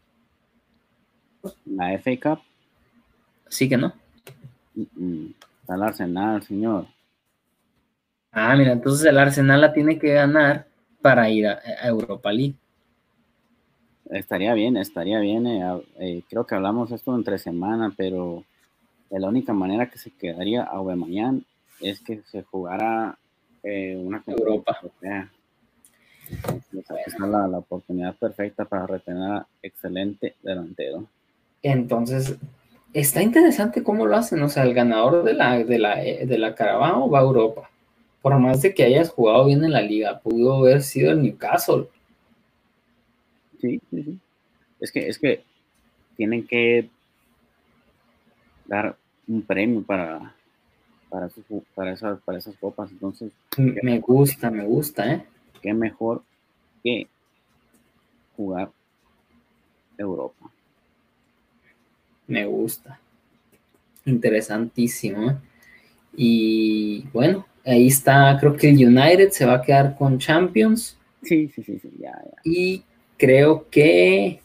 ¿La 1.65 1.97
FA 1.97 2.11
Cup? 2.21 2.43
Sí 3.47 3.67
que 3.67 3.77
no. 3.77 3.93
Está 4.75 5.75
el 5.75 5.83
Arsenal, 5.83 6.43
señor. 6.43 6.85
Ah, 8.35 8.55
mira, 8.55 8.71
entonces 8.71 9.05
el 9.05 9.19
Arsenal 9.19 9.61
la 9.61 9.73
tiene 9.73 9.99
que 9.99 10.11
ganar 10.11 10.65
para 11.03 11.29
ir 11.29 11.45
a, 11.47 11.61
Europa 11.83 12.33
League. 12.33 12.55
Estaría 14.09 14.55
bien, 14.55 14.75
estaría 14.75 15.19
bien. 15.19 15.45
Eh, 15.45 15.81
eh, 15.99 16.23
creo 16.27 16.43
que 16.45 16.55
hablamos 16.55 16.91
esto 16.91 17.15
entre 17.15 17.37
semana, 17.37 17.93
pero 17.95 18.43
la 19.11 19.27
única 19.27 19.53
manera 19.53 19.87
que 19.87 19.99
se 19.99 20.09
quedaría 20.09 20.63
a 20.63 20.81
mañana 20.81 21.41
es 21.79 21.99
que 21.99 22.23
se 22.23 22.41
jugara 22.41 23.15
eh, 23.61 24.01
una 24.03 24.23
Europa. 24.25 24.79
Es 27.05 27.19
la, 27.19 27.47
la, 27.47 27.57
oportunidad 27.59 28.15
perfecta 28.15 28.65
para 28.65 28.87
retener 28.87 29.31
a 29.31 29.47
excelente 29.61 30.35
delantero. 30.41 31.05
Entonces, 31.61 32.35
está 32.93 33.21
interesante 33.21 33.83
cómo 33.83 34.07
lo 34.07 34.15
hacen. 34.15 34.41
O 34.41 34.49
sea, 34.49 34.63
el 34.63 34.73
ganador 34.73 35.23
de 35.23 35.33
la, 35.33 35.63
de 35.63 35.77
la, 35.77 35.97
de 35.97 36.37
la 36.39 36.55
Carabao 36.55 37.07
va 37.11 37.19
a 37.19 37.23
Europa 37.23 37.69
por 38.23 38.39
más 38.39 38.61
de 38.61 38.73
que 38.73 38.83
hayas 38.83 39.09
jugado 39.09 39.45
bien 39.45 39.65
en 39.65 39.73
la 39.73 39.81
liga, 39.81 40.21
pudo 40.21 40.53
haber 40.53 40.81
sido 40.81 41.11
el 41.11 41.21
Newcastle. 41.21 41.89
Sí, 43.59 43.81
sí, 43.91 44.03
sí. 44.03 44.19
Es 44.79 44.91
que, 44.93 45.09
es 45.09 45.19
que 45.19 45.43
tienen 46.15 46.47
que 46.47 46.89
dar 48.65 48.95
un 49.27 49.41
premio 49.41 49.83
para, 49.83 50.33
para, 51.09 51.29
para, 51.75 51.91
esas, 51.91 52.21
para 52.21 52.37
esas 52.37 52.55
copas. 52.55 52.91
Entonces, 52.91 53.33
me 53.57 53.99
gusta, 53.99 54.49
me 54.49 54.63
gusta, 54.63 55.13
¿eh? 55.13 55.25
Qué 55.61 55.73
mejor 55.73 56.23
que 56.81 57.07
jugar 58.37 58.71
Europa. 59.97 60.49
Me 62.27 62.45
gusta. 62.45 63.01
Interesantísimo. 64.05 65.29
¿eh? 65.29 65.37
Y 66.15 67.01
bueno, 67.11 67.45
Ahí 67.65 67.87
está, 67.87 68.37
creo 68.39 68.55
que 68.55 68.69
el 68.69 68.75
United 68.75 69.29
se 69.31 69.45
va 69.45 69.55
a 69.55 69.61
quedar 69.61 69.95
con 69.95 70.19
Champions. 70.19 70.97
Sí, 71.21 71.49
sí, 71.55 71.63
sí, 71.63 71.79
sí, 71.79 71.91
ya, 71.97 72.11
ya. 72.11 72.41
Y 72.43 72.83
creo 73.17 73.69
que 73.69 74.41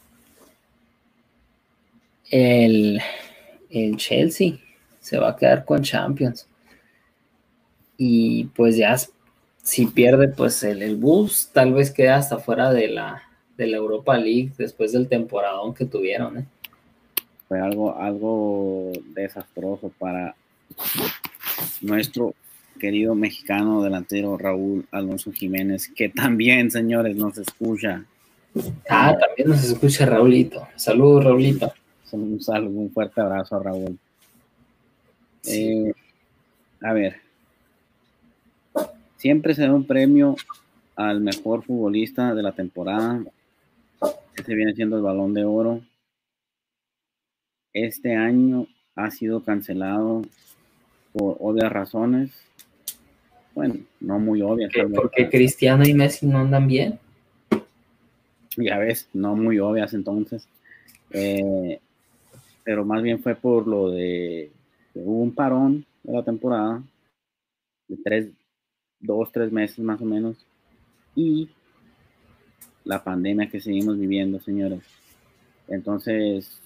el, 2.31 3.01
Chelsea 3.97 4.53
se 5.01 5.17
va 5.17 5.31
a 5.31 5.35
quedar 5.35 5.65
con 5.65 5.81
Champions. 5.81 6.47
Y 7.97 8.45
pues 8.55 8.77
ya, 8.77 8.95
si 9.61 9.85
pierde, 9.87 10.29
pues 10.29 10.63
el, 10.63 10.81
el 10.81 10.95
Bulls 10.95 11.49
tal 11.51 11.73
vez 11.73 11.91
queda 11.91 12.15
hasta 12.15 12.39
fuera 12.39 12.71
de 12.71 12.87
la, 12.87 13.21
de 13.57 13.67
la 13.67 13.77
Europa 13.77 14.17
League 14.17 14.53
después 14.57 14.93
del 14.93 15.09
temporadón 15.09 15.73
que 15.73 15.83
tuvieron. 15.83 16.37
¿eh? 16.37 16.45
Fue 17.49 17.59
algo, 17.59 17.97
algo 17.97 18.93
desastroso 19.13 19.91
para 19.99 20.35
nuestro 21.81 22.33
querido 22.79 23.13
mexicano 23.13 23.83
delantero 23.83 24.37
Raúl 24.37 24.87
Alonso 24.91 25.31
Jiménez, 25.31 25.89
que 25.89 26.09
también, 26.09 26.71
señores, 26.71 27.15
nos 27.15 27.37
escucha. 27.37 28.05
Ah, 28.89 29.15
también 29.19 29.49
nos 29.49 29.63
escucha 29.63 30.07
Raulito. 30.07 30.67
Saludos, 30.75 31.25
Raulito. 31.25 31.71
Un 32.11 32.41
saludo, 32.41 32.79
un 32.79 32.91
fuerte 32.91 33.21
abrazo 33.21 33.57
a 33.57 33.63
Raúl. 33.63 33.99
Eh, 35.45 35.93
a 36.81 36.93
ver, 36.93 37.17
siempre 39.17 39.53
se 39.53 39.63
da 39.63 39.73
un 39.73 39.85
premio 39.85 40.35
al 40.95 41.21
mejor 41.21 41.63
futbolista 41.63 42.33
de 42.33 42.41
la 42.41 42.53
temporada. 42.53 43.21
Este 44.35 44.55
viene 44.55 44.73
siendo 44.73 44.97
el 44.97 45.03
balón 45.03 45.33
de 45.33 45.45
oro. 45.45 45.81
Este 47.73 48.15
año 48.15 48.65
ha 48.95 49.11
sido 49.11 49.43
cancelado 49.43 50.23
por 51.13 51.37
obvias 51.39 51.71
razones 51.71 52.48
bueno, 53.53 53.75
no 53.99 54.19
muy 54.19 54.41
obvias. 54.41 54.71
Porque 54.95 55.29
Cristiano 55.29 55.83
y 55.85 55.93
Messi 55.93 56.25
no 56.27 56.39
andan 56.39 56.67
bien. 56.67 56.99
Ya 58.57 58.77
ves, 58.77 59.07
no 59.13 59.35
muy 59.35 59.59
obvias 59.59 59.93
entonces. 59.93 60.47
Eh, 61.11 61.79
pero 62.63 62.85
más 62.85 63.01
bien 63.01 63.21
fue 63.21 63.35
por 63.35 63.67
lo 63.67 63.89
de 63.91 64.51
hubo 64.93 65.21
un 65.21 65.33
parón 65.33 65.85
de 66.03 66.13
la 66.13 66.23
temporada 66.23 66.83
de 67.87 67.97
tres, 68.03 68.29
dos, 68.99 69.31
tres 69.31 69.51
meses 69.51 69.79
más 69.79 70.01
o 70.01 70.05
menos. 70.05 70.37
Y 71.15 71.49
la 72.83 73.03
pandemia 73.03 73.49
que 73.49 73.59
seguimos 73.59 73.97
viviendo, 73.99 74.39
señores. 74.39 74.81
Entonces, 75.67 76.61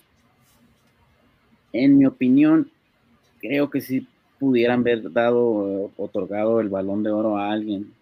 en 1.71 1.97
mi 1.97 2.05
opinión, 2.05 2.69
creo 3.39 3.69
que 3.69 3.81
si 3.81 4.07
pudieran 4.43 4.81
haber 4.81 5.09
dado, 5.09 5.89
otorgado 5.95 6.59
el 6.59 6.67
balón 6.67 7.01
de 7.01 7.11
oro 7.11 7.37
a 7.37 7.49
alguien. 7.49 7.93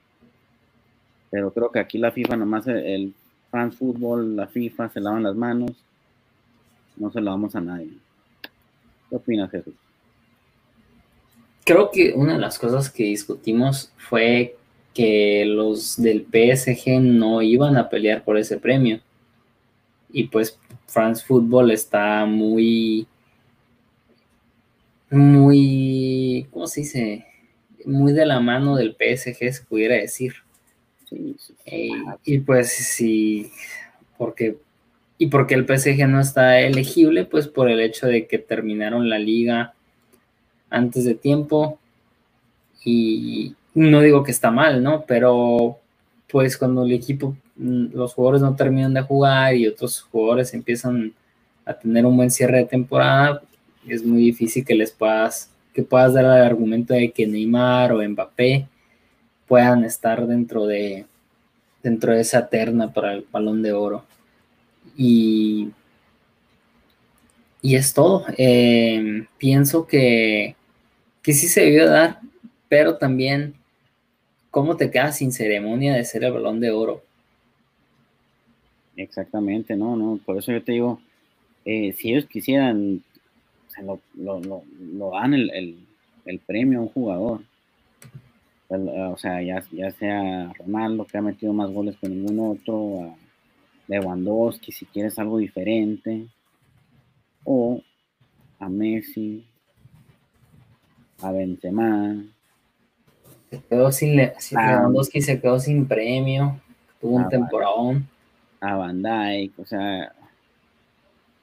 Pero 1.30 1.53
creo 1.53 1.72
que 1.72 1.77
aquí 1.77 1.99
la 1.99 2.11
FIFA, 2.11 2.35
nomás 2.35 2.65
el, 2.65 2.77
el 2.77 3.13
France 3.51 3.77
Football, 3.77 4.35
la 4.35 4.47
FIFA 4.47 4.89
se 4.89 4.99
lavan 4.99 5.22
las 5.22 5.35
manos. 5.35 5.72
No 6.97 7.11
se 7.11 7.22
la 7.22 7.30
damos 7.30 7.55
a 7.55 7.61
nadie. 7.61 7.91
¿Qué 9.07 9.15
opinas, 9.18 9.51
Jesús? 9.51 9.76
Creo 11.63 11.91
que 11.91 12.13
una 12.15 12.34
de 12.34 12.39
las 12.39 12.57
cosas 12.57 12.89
que 12.89 13.03
discutimos 13.03 13.93
fue 13.97 14.57
que 14.95 15.45
los 15.45 16.01
del 16.01 16.26
PSG 16.26 17.01
no 17.01 17.43
iban 17.43 17.77
a 17.77 17.88
pelear 17.88 18.23
por 18.23 18.39
ese 18.39 18.57
premio. 18.57 18.99
Y 20.11 20.23
pues 20.23 20.57
France 20.88 21.23
Football 21.23 21.69
está 21.69 22.26
muy, 22.26 23.05
muy, 25.11 26.47
¿cómo 26.51 26.67
se 26.67 26.81
dice? 26.81 27.25
Muy 27.85 28.13
de 28.13 28.25
la 28.25 28.39
mano 28.39 28.75
del 28.75 28.95
PSG, 28.95 29.53
se 29.53 29.63
pudiera 29.67 29.95
decir. 29.95 30.35
Eh, 31.65 31.89
y 32.23 32.39
pues 32.39 32.69
sí, 32.69 33.51
porque, 34.17 34.57
y 35.17 35.27
porque 35.27 35.55
el 35.55 35.65
PSG 35.65 36.07
no 36.07 36.21
está 36.21 36.59
elegible, 36.61 37.25
pues 37.25 37.47
por 37.47 37.69
el 37.69 37.81
hecho 37.81 38.07
de 38.07 38.27
que 38.27 38.38
terminaron 38.38 39.09
la 39.09 39.19
liga 39.19 39.73
antes 40.69 41.05
de 41.05 41.15
tiempo. 41.15 41.77
Y 42.83 43.55
no 43.73 44.01
digo 44.01 44.23
que 44.23 44.31
está 44.31 44.49
mal, 44.49 44.81
¿no? 44.81 45.05
Pero 45.05 45.77
pues 46.31 46.57
cuando 46.57 46.85
el 46.85 46.93
equipo, 46.93 47.35
mm, 47.57 47.88
los 47.93 48.13
jugadores 48.13 48.41
no 48.41 48.55
terminan 48.55 48.93
de 48.93 49.01
jugar 49.01 49.55
y 49.55 49.67
otros 49.67 50.01
jugadores 50.01 50.53
empiezan 50.53 51.13
a 51.65 51.73
tener 51.73 52.05
un 52.05 52.15
buen 52.15 52.31
cierre 52.31 52.59
de 52.59 52.65
temporada, 52.65 53.41
es 53.87 54.03
muy 54.05 54.21
difícil 54.21 54.65
que 54.65 54.75
les 54.75 54.91
puedas, 54.91 55.49
que 55.73 55.83
puedas 55.83 56.13
dar 56.13 56.25
el 56.25 56.43
argumento 56.43 56.93
de 56.93 57.11
que 57.11 57.27
Neymar 57.27 57.93
o 57.93 58.07
Mbappé 58.07 58.67
puedan 59.47 59.83
estar 59.83 60.25
dentro 60.27 60.65
de, 60.65 61.05
dentro 61.83 62.13
de 62.13 62.21
esa 62.21 62.47
terna 62.47 62.93
para 62.93 63.13
el 63.13 63.25
balón 63.31 63.61
de 63.61 63.73
oro. 63.73 64.05
Y, 64.95 65.69
y 67.61 67.75
es 67.75 67.93
todo. 67.93 68.25
Eh, 68.37 69.25
pienso 69.37 69.87
que, 69.87 70.55
que 71.21 71.33
sí 71.33 71.47
se 71.47 71.61
debió 71.61 71.89
dar, 71.89 72.19
pero 72.69 72.97
también 72.97 73.55
cómo 74.51 74.77
te 74.77 74.91
quedas 74.91 75.17
sin 75.17 75.31
ceremonia 75.31 75.93
de 75.95 76.05
ser 76.05 76.23
el 76.23 76.33
balón 76.33 76.59
de 76.59 76.71
oro. 76.71 77.03
Exactamente, 78.97 79.75
no, 79.75 79.95
no, 79.95 80.19
por 80.23 80.37
eso 80.37 80.51
yo 80.51 80.61
te 80.61 80.73
digo, 80.73 80.99
eh, 81.65 81.93
si 81.93 82.11
ellos 82.11 82.25
quisieran, 82.25 83.01
lo, 84.15 85.11
dan 85.11 85.34
el, 85.34 86.39
premio 86.45 86.80
a 86.80 86.81
un 86.84 86.89
jugador. 86.89 87.41
O 88.69 89.18
sea, 89.18 89.41
ya, 89.41 89.61
ya 89.72 89.91
sea 89.91 90.53
Ronaldo, 90.57 91.06
que 91.06 91.18
ha 91.18 91.22
metido 91.22 91.52
más 91.52 91.69
goles 91.72 91.98
que 91.98 92.07
ningún 92.07 92.39
otro, 92.39 93.03
a 93.03 93.15
Lewandowski, 93.88 94.72
si 94.72 94.85
quieres 94.85 95.19
algo 95.19 95.38
diferente, 95.38 96.27
o 97.43 97.81
a 98.60 98.69
Messi, 98.69 99.45
a 101.22 101.31
Benzema, 101.31 102.23
se 103.49 103.61
quedó 103.64 103.91
sin, 103.91 104.19
ah. 104.22 104.31
Lewandowski 104.52 105.22
se 105.22 105.41
quedó 105.41 105.60
sin 105.60 105.85
premio, 105.85 106.61
tuvo 107.02 107.18
un 107.18 107.23
ah, 107.23 107.30
temporadón. 107.30 108.07
A 108.61 108.76
Van 108.76 109.02
Dyke, 109.02 109.60
o 109.60 109.65
sea, 109.65 110.14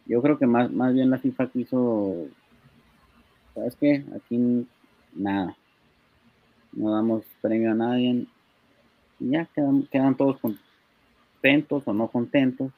yo 0.08 0.22
creo 0.22 0.38
que 0.38 0.46
más, 0.46 0.70
más 0.72 0.94
bien 0.94 1.10
la 1.10 1.18
FIFA 1.18 1.48
quiso, 1.48 2.26
¿sabes 3.54 3.76
qué? 3.76 4.04
Aquí 4.16 4.66
nada, 5.14 5.54
no 6.72 6.92
damos 6.92 7.24
premio 7.42 7.72
a 7.72 7.74
nadie, 7.74 8.26
y 9.20 9.30
ya 9.30 9.44
quedan, 9.54 9.82
quedan 9.84 10.16
todos 10.16 10.38
contentos 10.40 11.82
o 11.86 11.92
no 11.92 12.08
contentos, 12.08 12.72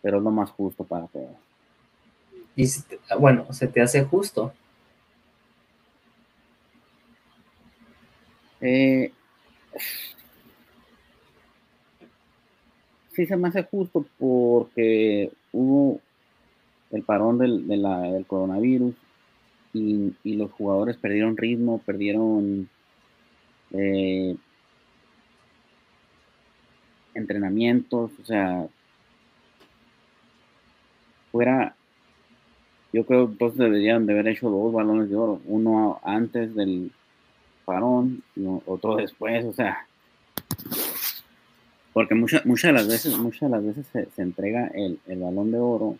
pero 0.00 0.16
es 0.16 0.22
lo 0.22 0.30
más 0.30 0.50
justo 0.50 0.82
para 0.82 1.06
todos. 1.08 1.36
Y 2.56 2.66
bueno, 3.18 3.52
se 3.52 3.68
te 3.68 3.80
hace 3.80 4.04
justo. 4.04 4.52
Eh, 8.62 9.12
sí 13.12 13.26
se 13.26 13.36
me 13.36 13.48
hace 13.48 13.62
justo 13.64 14.04
porque 14.18 15.32
hubo 15.52 16.00
el 16.90 17.02
parón 17.02 17.38
del, 17.38 17.66
del 17.66 18.26
coronavirus 18.26 18.94
y, 19.72 20.12
los 20.24 20.50
jugadores 20.52 20.96
perdieron 20.96 21.36
ritmo, 21.36 21.78
perdieron 21.84 22.68
eh, 23.72 24.36
entrenamientos, 27.14 28.10
o 28.20 28.24
sea, 28.24 28.66
fuera, 31.30 31.76
yo 32.92 33.04
creo 33.04 33.28
todos 33.38 33.56
deberían 33.56 34.06
de 34.06 34.12
haber 34.14 34.28
hecho 34.28 34.50
dos 34.50 34.72
balones 34.72 35.10
de 35.10 35.16
oro, 35.16 35.40
uno 35.46 36.00
antes 36.02 36.54
del, 36.54 36.90
parón, 37.70 38.24
otro 38.66 38.96
después, 38.96 39.44
o 39.44 39.52
sea, 39.52 39.86
porque 41.92 42.16
muchas 42.16 42.44
muchas 42.44 42.70
de 42.70 42.72
las 42.72 42.88
veces, 42.88 43.16
muchas 43.16 43.42
de 43.42 43.48
las 43.48 43.64
veces 43.64 43.86
se, 43.86 44.22
entrega 44.22 44.66
el, 44.74 44.98
balón 45.06 45.52
de 45.52 45.58
oro 45.60 45.96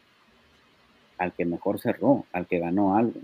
al 1.20 1.32
que 1.32 1.44
mejor 1.44 1.78
cerró, 1.78 2.24
al 2.32 2.46
que 2.46 2.58
ganó 2.58 2.96
algo. 2.96 3.20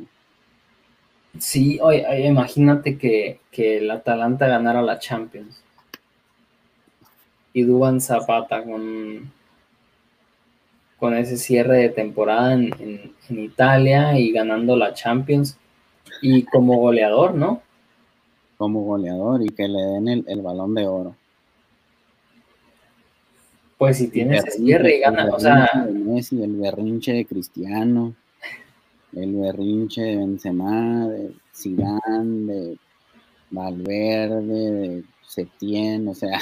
Sí, 1.38 1.80
oye, 1.82 2.26
imagínate 2.26 2.96
que, 2.96 3.40
el 3.52 3.90
Atalanta 3.90 4.46
ganara 4.46 4.82
la 4.82 5.00
Champions. 5.00 5.60
Y 7.52 7.62
Duban 7.62 8.00
Zapata 8.00 8.62
con, 8.62 9.32
con 10.98 11.14
ese 11.14 11.36
cierre 11.36 11.78
de 11.78 11.88
temporada 11.88 12.52
en, 12.52 12.70
en 13.28 13.38
Italia 13.38 14.18
y 14.18 14.30
ganando 14.30 14.76
la 14.76 14.94
Champions 14.94 15.58
y 16.22 16.44
como 16.44 16.76
goleador, 16.76 17.34
¿no? 17.34 17.62
como 18.56 18.84
goleador 18.84 19.42
y 19.42 19.48
que 19.48 19.68
le 19.68 19.80
den 19.80 20.24
el, 20.26 20.42
balón 20.42 20.74
de 20.74 20.86
oro. 20.86 21.14
Pues 23.78 23.98
si 23.98 24.08
tienes 24.08 24.44
ese 24.44 24.58
cierre 24.58 24.96
y 24.96 25.00
gana, 25.00 25.28
o 25.32 25.38
sea. 25.38 25.86
Messi, 25.92 26.42
el 26.42 26.56
berrinche 26.56 27.12
de 27.12 27.26
Cristiano, 27.26 28.14
el 29.12 29.34
berrinche 29.34 30.02
de 30.02 30.16
Benzema, 30.16 31.08
de 31.08 31.34
Zidane, 31.54 32.52
de 32.52 32.78
Valverde, 33.50 34.70
de 34.70 35.04
Setién, 35.26 36.08
o 36.08 36.14
sea, 36.14 36.40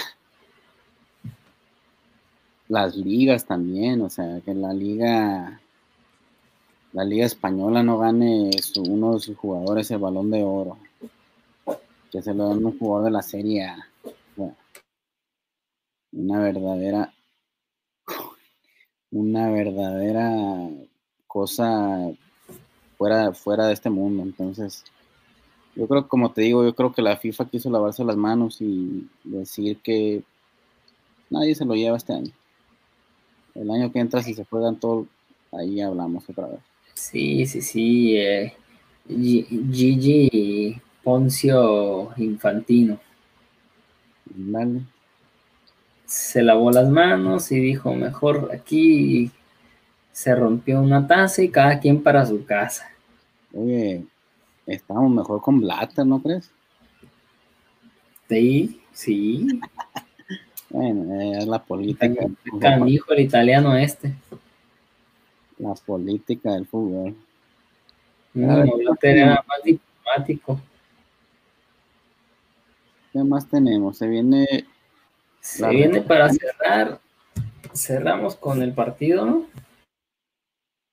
las 2.69 2.97
ligas 2.97 3.45
también, 3.47 4.01
o 4.03 4.11
sea, 4.11 4.41
que 4.45 4.55
la 4.55 4.73
liga, 4.73 5.61
la 6.93 7.05
liga 7.05 7.27
española 7.27 7.83
no 7.83 7.99
gane 7.99 8.51
uno 8.89 9.15
de 9.15 9.21
sus 9.21 9.37
jugadores 9.37 9.91
el 9.91 9.99
balón 9.99 10.31
de 10.31 10.45
oro 10.45 10.79
que 12.15 12.23
se 12.23 12.33
lo 12.33 12.49
dan 12.49 12.65
un 12.65 12.79
jugador 12.79 13.07
de 13.07 13.11
la 13.11 13.23
serie 13.23 13.69
Una 16.13 16.39
verdadera, 16.39 17.13
una 19.15 19.49
verdadera 19.49 20.69
cosa 21.29 22.11
fuera, 22.99 23.33
fuera 23.33 23.69
de 23.69 23.75
este 23.75 23.89
mundo. 23.89 24.23
Entonces, 24.23 24.85
yo 25.77 25.87
creo, 25.87 26.09
como 26.09 26.33
te 26.33 26.43
digo, 26.43 26.65
yo 26.65 26.75
creo 26.75 26.93
que 26.93 27.01
la 27.01 27.17
FIFA 27.17 27.49
quiso 27.49 27.71
lavarse 27.71 28.05
las 28.05 28.17
manos 28.17 28.61
y 28.61 29.09
decir 29.23 29.79
que 29.79 30.23
nadie 31.31 31.55
se 31.55 31.65
lo 31.65 31.75
lleva 31.75 31.97
este 31.97 32.13
año. 32.13 32.33
El 33.55 33.71
año 33.71 33.93
que 33.93 34.01
entra, 34.01 34.21
si 34.23 34.35
se 34.35 34.45
juegan 34.45 34.81
todo, 34.81 35.07
ahí 35.53 35.81
hablamos 35.81 36.29
otra 36.29 36.49
vez. 36.49 36.61
Sí, 36.95 37.47
sí, 37.47 37.63
sí. 37.63 38.17
Eh, 38.17 38.53
Gigi 39.09 40.81
Poncio 41.05 42.11
Infantino. 42.17 42.99
Se 46.07 46.43
lavó 46.43 46.71
las 46.71 46.89
manos 46.89 47.51
y 47.51 47.61
dijo, 47.61 47.95
mejor 47.95 48.51
aquí 48.53 49.31
se 50.13 50.35
rompió 50.35 50.81
una 50.81 51.07
taza 51.07 51.43
y 51.43 51.49
cada 51.49 51.81
quien 51.81 52.03
para 52.03 52.25
su 52.25 52.45
casa. 52.45 52.89
Oye, 53.53 54.05
estamos 54.67 55.11
mejor 55.11 55.41
con 55.41 55.61
Blatter, 55.61 56.07
¿no 56.07 56.23
crees? 56.23 56.51
Sí, 58.29 58.81
sí. 58.93 59.47
bueno, 60.71 61.21
es 61.39 61.47
la 61.47 61.63
política. 61.63 62.27
Canijo 62.61 63.13
el 63.13 63.21
italiano 63.21 63.77
este. 63.77 64.15
La 65.59 65.75
política 65.75 66.53
del 66.53 66.67
fútbol. 66.67 67.15
No, 68.35 68.77
Blatter 68.77 69.19
era 69.19 69.45
más 69.47 69.63
diplomático. 69.65 70.61
¿Qué 73.13 73.23
más 73.23 73.49
tenemos? 73.49 73.99
Se 73.99 74.09
viene. 74.09 74.67
Se 75.45 75.69
viene 75.69 76.01
para 76.01 76.31
cerrar 76.31 77.01
cerramos 77.75 78.35
con 78.37 78.63
el 78.63 78.73
partido, 78.73 79.27
¿no? 79.27 79.47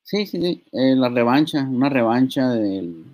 Sí, 0.03 0.25
sí, 0.25 0.41
sí. 0.41 0.63
Eh, 0.73 0.95
la 0.95 1.07
revancha, 1.07 1.63
una 1.63 1.87
revancha 1.87 2.49
del. 2.49 3.05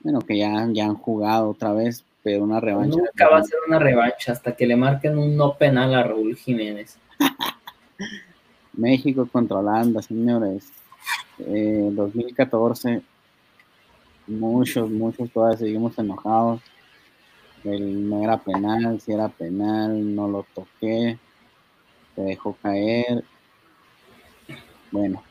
Bueno, 0.00 0.20
que 0.20 0.38
ya, 0.38 0.66
ya 0.70 0.86
han 0.86 0.94
jugado 0.94 1.50
otra 1.50 1.72
vez, 1.72 2.04
pero 2.22 2.44
una 2.44 2.58
revancha. 2.58 2.96
Nunca 2.96 3.28
va 3.28 3.38
a 3.38 3.44
ser 3.44 3.58
una 3.66 3.78
revancha 3.78 4.32
hasta 4.32 4.56
que 4.56 4.66
le 4.66 4.76
marquen 4.76 5.18
un 5.18 5.36
no 5.36 5.58
penal 5.58 5.94
a 5.94 6.04
Raúl 6.04 6.36
Jiménez. 6.36 6.96
México 8.72 9.28
contra 9.30 9.58
Holanda, 9.58 10.00
señores. 10.00 10.72
Eh, 11.40 11.90
2014. 11.92 13.02
Muchos, 14.28 14.90
muchos 14.90 15.30
todavía 15.30 15.58
seguimos 15.58 15.98
enojados. 15.98 16.62
El 17.64 18.08
no 18.08 18.22
era 18.22 18.38
penal, 18.38 19.00
si 19.00 19.12
era 19.12 19.28
penal, 19.28 20.14
no 20.14 20.28
lo 20.28 20.46
toqué. 20.54 21.18
Se 22.14 22.22
dejó 22.22 22.54
caer. 22.62 23.24
Bueno, 24.90 25.22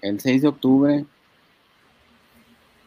el 0.00 0.20
6 0.20 0.42
de 0.42 0.48
octubre. 0.48 1.04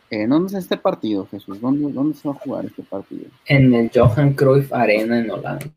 Eh, 0.09 0.26
¿Dónde 0.26 0.47
es 0.47 0.64
este 0.64 0.77
partido, 0.77 1.27
Jesús? 1.27 1.59
¿Dónde, 1.59 1.91
¿Dónde 1.91 2.18
se 2.18 2.27
va 2.27 2.34
a 2.34 2.39
jugar 2.39 2.65
este 2.65 2.84
partido? 2.84 3.30
En 3.45 3.73
el 3.73 3.91
Johan 3.93 4.34
Cruyff 4.34 4.72
Arena 4.72 5.19
en 5.19 5.30
Holanda. 5.30 5.72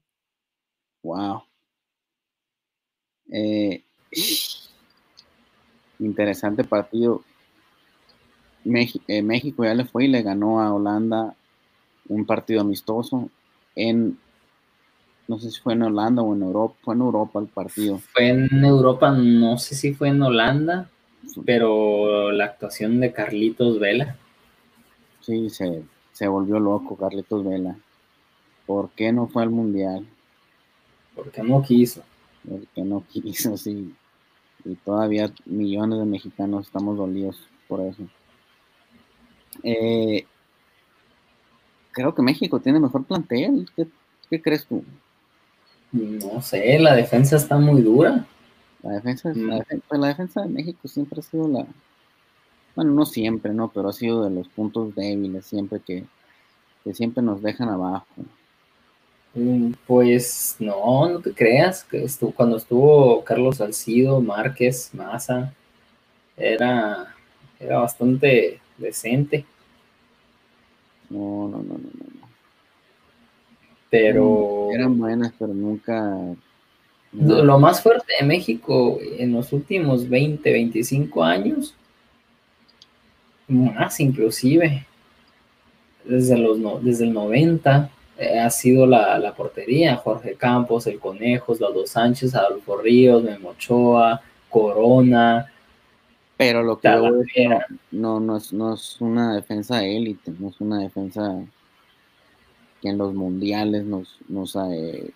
Wow. 1.03 1.43
Eh, 3.32 3.82
interesante 5.99 6.62
partido. 6.62 7.24
Eh, 8.65 9.23
México 9.23 9.65
ya 9.65 9.74
le 9.74 9.85
fue 9.85 10.05
y 10.05 10.09
le 10.09 10.23
ganó 10.23 10.61
a 10.61 10.73
Holanda 10.73 11.35
un 12.09 12.24
partido 12.27 12.60
amistoso 12.60 13.31
en 13.77 14.18
no 15.31 15.39
sé 15.39 15.52
si 15.52 15.60
fue 15.60 15.74
en 15.74 15.82
Holanda 15.85 16.22
o 16.22 16.35
en 16.35 16.43
Europa, 16.43 16.74
fue 16.82 16.94
en 16.97 17.02
Europa 17.02 17.39
el 17.39 17.47
partido. 17.47 17.98
Fue 17.98 18.31
en 18.31 18.64
Europa, 18.64 19.12
no 19.12 19.59
sé 19.59 19.77
si 19.77 19.94
fue 19.94 20.09
en 20.09 20.20
Holanda, 20.20 20.90
pero 21.47 22.32
la 22.32 22.47
actuación 22.47 22.98
de 22.98 23.12
Carlitos 23.12 23.78
Vela. 23.78 24.16
Sí, 25.20 25.48
se, 25.48 25.85
se 26.10 26.27
volvió 26.27 26.59
loco 26.59 26.97
Carlitos 26.97 27.44
Vela. 27.44 27.77
¿Por 28.66 28.90
qué 28.90 29.12
no 29.12 29.28
fue 29.28 29.44
al 29.44 29.51
Mundial? 29.51 30.05
Porque 31.14 31.44
no 31.44 31.62
quiso. 31.62 32.02
Porque 32.48 32.82
no 32.82 33.05
quiso, 33.09 33.56
sí. 33.56 33.94
Y 34.64 34.74
todavía 34.74 35.32
millones 35.44 36.01
de 36.01 36.06
mexicanos 36.06 36.66
estamos 36.66 36.97
dolidos 36.97 37.40
por 37.68 37.82
eso. 37.82 38.02
Eh, 39.62 40.27
creo 41.93 42.15
que 42.15 42.23
México 42.23 42.61
tiene 42.61 42.81
mejor 42.81 43.05
plantel. 43.05 43.69
¿Qué, 44.29 44.41
crees 44.41 44.67
tú? 44.67 44.85
No 45.93 46.41
sé, 46.41 46.79
la 46.79 46.95
defensa 46.95 47.37
está 47.37 47.59
muy 47.59 47.83
dura. 47.83 48.25
La 48.83 48.93
defensa, 48.93 49.33
la, 49.35 49.65
pues, 49.89 50.01
la, 50.01 50.09
defensa 50.09 50.43
de 50.43 50.49
México 50.49 50.89
siempre 50.89 51.21
ha 51.21 51.23
sido 51.23 51.49
la, 51.49 51.67
bueno, 52.75 52.93
no 52.93 53.05
siempre, 53.05 53.53
¿no? 53.53 53.69
Pero 53.69 53.89
ha 53.89 53.93
sido 53.93 54.25
de 54.25 54.31
los 54.31 54.49
puntos 54.49 54.95
débiles, 54.95 55.45
siempre 55.45 55.81
que, 55.81 56.05
que 56.85 56.95
siempre 56.95 57.23
nos 57.23 57.43
dejan 57.43 57.69
abajo. 57.69 58.07
Mm, 59.35 59.73
pues 59.87 60.57
no, 60.59 61.09
no 61.09 61.21
te 61.21 61.33
creas, 61.33 61.85
que 61.85 62.05
estuvo, 62.05 62.33
cuando 62.33 62.57
estuvo 62.57 63.23
Carlos 63.25 63.59
Salcido, 63.59 64.21
Márquez, 64.21 64.91
Maza, 64.93 65.53
era, 66.37 67.15
era 67.59 67.79
bastante 67.79 68.61
decente. 68.79 69.45
No, 71.11 71.49
no, 71.49 71.59
no, 71.59 71.74
no, 71.74 71.78
no. 71.78 72.28
Pero. 73.91 74.69
Mm, 74.70 74.74
eran 74.74 74.99
buenas, 74.99 75.32
pero 75.39 75.53
nunca. 75.53 76.35
Lo 77.12 77.59
más 77.59 77.82
fuerte 77.82 78.12
de 78.20 78.27
México 78.27 78.99
en 79.19 79.32
los 79.32 79.53
últimos 79.53 80.09
20, 80.09 80.53
25 80.53 81.24
años, 81.24 81.74
más 83.49 83.99
inclusive, 83.99 84.87
desde, 86.05 86.39
los, 86.39 86.85
desde 86.85 87.05
el 87.05 87.12
90, 87.12 87.91
eh, 88.16 88.39
ha 88.39 88.51
sido 88.51 88.87
la, 88.87 89.35
portería. 89.37 89.97
Jorge 89.97 90.35
Campos, 90.35 90.87
El 90.87 91.01
Conejos, 91.01 91.59
Los 91.59 91.74
Dos 91.74 91.91
Sánchez, 91.91 92.35
Adolfo 92.35 92.77
Ríos, 92.77 93.24
Memochoa, 93.24 94.20
Corona, 94.49 95.51
pero 96.41 96.62
lo 96.62 96.79
que 96.79 96.89
no, 97.91 98.19
no, 98.19 98.37
es, 98.39 98.51
no 98.55 98.73
es 98.73 98.99
una 98.99 99.35
defensa 99.35 99.85
élite, 99.85 100.33
no 100.39 100.49
es 100.49 100.59
una 100.59 100.79
defensa 100.79 101.39
que 102.81 102.89
en 102.89 102.97
los 102.97 103.12
mundiales 103.12 103.85
nos, 103.85 104.17
nos 104.27 104.57
eh, 104.57 105.12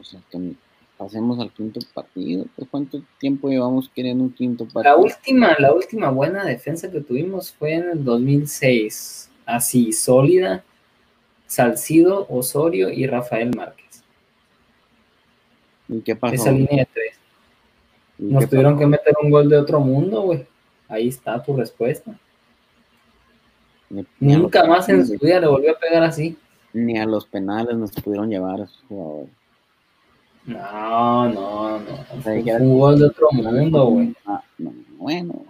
o 0.00 0.02
sea, 0.02 0.18
que 0.30 0.54
pasemos 0.96 1.38
al 1.40 1.52
quinto 1.52 1.78
partido. 1.92 2.46
Pues, 2.56 2.68
¿Cuánto 2.70 3.02
tiempo 3.18 3.50
llevamos 3.50 3.90
queriendo 3.90 4.24
un 4.24 4.32
quinto 4.32 4.64
partido? 4.64 4.96
La 4.96 4.96
última, 4.96 5.56
la 5.58 5.74
última 5.74 6.10
buena 6.10 6.42
defensa 6.42 6.90
que 6.90 7.02
tuvimos 7.02 7.52
fue 7.52 7.74
en 7.74 7.90
el 7.90 8.02
2006, 8.02 9.30
así, 9.44 9.92
sólida, 9.92 10.64
Salcido, 11.46 12.26
Osorio 12.30 12.88
y 12.88 13.06
Rafael 13.06 13.54
Márquez. 13.54 14.02
¿Y 15.86 16.00
qué 16.00 16.16
pasó? 16.16 16.34
Esa 16.34 16.50
línea 16.50 16.78
de 16.78 16.88
tres. 16.94 17.21
Nos 18.22 18.48
tuvieron 18.48 18.78
que 18.78 18.86
meter 18.86 19.14
un 19.20 19.30
gol 19.30 19.48
de 19.48 19.56
otro 19.56 19.80
mundo, 19.80 20.22
güey. 20.22 20.46
Ahí 20.88 21.08
está 21.08 21.42
tu 21.42 21.56
respuesta. 21.56 22.12
Nunca 24.20 24.64
más 24.64 24.88
en 24.88 25.06
su 25.06 25.18
vida 25.18 25.40
le 25.40 25.48
volvió 25.48 25.72
a 25.72 25.78
pegar 25.78 26.04
así. 26.04 26.36
Ni 26.72 26.98
a 26.98 27.04
los 27.04 27.26
penales 27.26 27.76
nos 27.76 27.90
pudieron 27.90 28.30
llevar 28.30 28.60
a 28.60 28.64
esos 28.64 28.84
jugadores. 28.88 29.30
No, 30.46 31.28
no, 31.28 31.78
no. 31.78 32.56
un 32.60 32.78
gol 32.78 32.98
de 32.98 33.06
otro 33.06 33.28
mundo, 33.32 33.86
güey. 33.86 34.14
Ah, 34.24 34.42
bueno. 34.96 35.44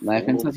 La 0.00 0.14
defensa, 0.14 0.50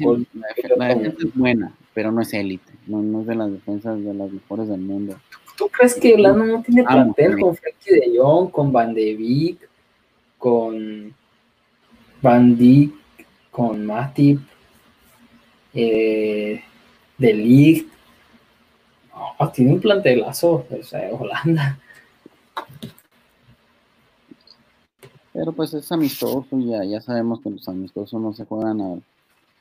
la, 0.78 0.88
defensa 0.88 1.18
es 1.28 1.36
buena, 1.36 1.74
pero 1.94 2.12
no 2.12 2.22
es 2.22 2.34
élite. 2.34 2.72
No, 2.88 3.02
no 3.02 3.22
es 3.22 3.28
de 3.28 3.36
las 3.36 3.52
defensas 3.52 4.04
de 4.04 4.14
las 4.14 4.32
mejores 4.32 4.68
del 4.68 4.82
mundo. 4.82 5.16
¿Tú 5.60 5.68
crees 5.68 5.96
que 5.96 6.14
Holanda 6.14 6.46
no 6.46 6.64
tiene 6.64 6.86
ah, 6.88 6.94
plantel 6.94 7.38
con 7.38 7.54
Frankie 7.54 7.96
de 7.96 8.18
Jong, 8.18 8.50
con 8.50 8.72
Van 8.72 8.94
de 8.94 9.14
Beek, 9.14 9.70
con 10.38 11.14
Van 12.22 12.58
Dijk, 12.58 12.94
con 13.52 13.86
Matip, 13.86 14.40
eh, 15.74 16.64
De 17.18 17.34
Ligt? 17.34 17.92
tiene 19.54 19.74
un 19.74 19.82
plantelazo, 19.82 20.66
o 20.70 20.84
sea, 20.84 21.10
Holanda. 21.12 21.78
Pero 25.34 25.52
pues 25.52 25.74
es 25.74 25.92
amistoso, 25.92 26.48
ya, 26.54 26.86
ya 26.86 27.02
sabemos 27.02 27.42
que 27.42 27.50
los 27.50 27.68
amistosos 27.68 28.22
no 28.22 28.32
se 28.32 28.46
juegan 28.46 29.04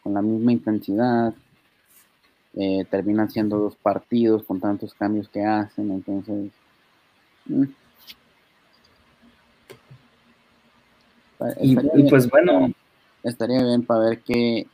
con 0.05 0.15
la 0.15 0.23
misma 0.23 0.53
intensidad, 0.53 1.35
eh, 2.55 2.85
terminan 2.91 3.31
siendo 3.31 3.59
dos 3.59 3.77
partidos 3.77 4.43
con 4.43 4.61
tantos 4.61 4.95
cambios 4.95 5.29
que 5.29 5.45
hacen, 5.45 5.91
entonces... 5.91 6.51
Mm. 7.47 7.65
Y, 11.61 11.77
pues 12.09 12.29
bueno... 12.29 12.73
Estaría 13.23 13.63
bien 13.63 13.85
para 13.85 14.11
ver 14.11 14.21
qué, 14.21 14.67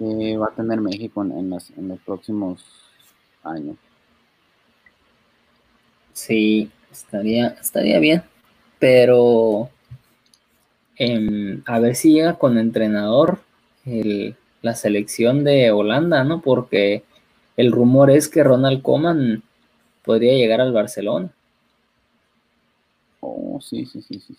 va 0.00 0.46
a 0.46 0.54
tener 0.54 0.80
México 0.80 1.22
en, 1.22 1.50
los 1.50 2.00
próximos 2.04 2.64
años. 3.42 3.76
Sí, 6.12 6.70
estaría, 6.90 7.48
estaría 7.60 7.98
bien, 7.98 8.22
pero 8.78 9.68
em, 10.96 11.62
a 11.66 11.80
ver 11.80 11.96
si 11.96 12.12
llega 12.12 12.38
con 12.38 12.56
entrenador 12.56 13.40
el, 13.84 14.36
la 14.64 14.74
selección 14.74 15.44
de 15.44 15.70
Holanda, 15.70 16.24
¿no? 16.24 16.40
Porque 16.40 17.04
el 17.56 17.70
rumor 17.70 18.10
es 18.10 18.28
que 18.28 18.42
Ronald 18.42 18.82
Koeman 18.82 19.42
podría 20.02 20.32
llegar 20.32 20.60
al 20.60 20.72
Barcelona. 20.72 21.30
Oh, 23.20 23.60
sí, 23.60 23.84
sí, 23.86 24.02
sí, 24.02 24.18
sí. 24.18 24.36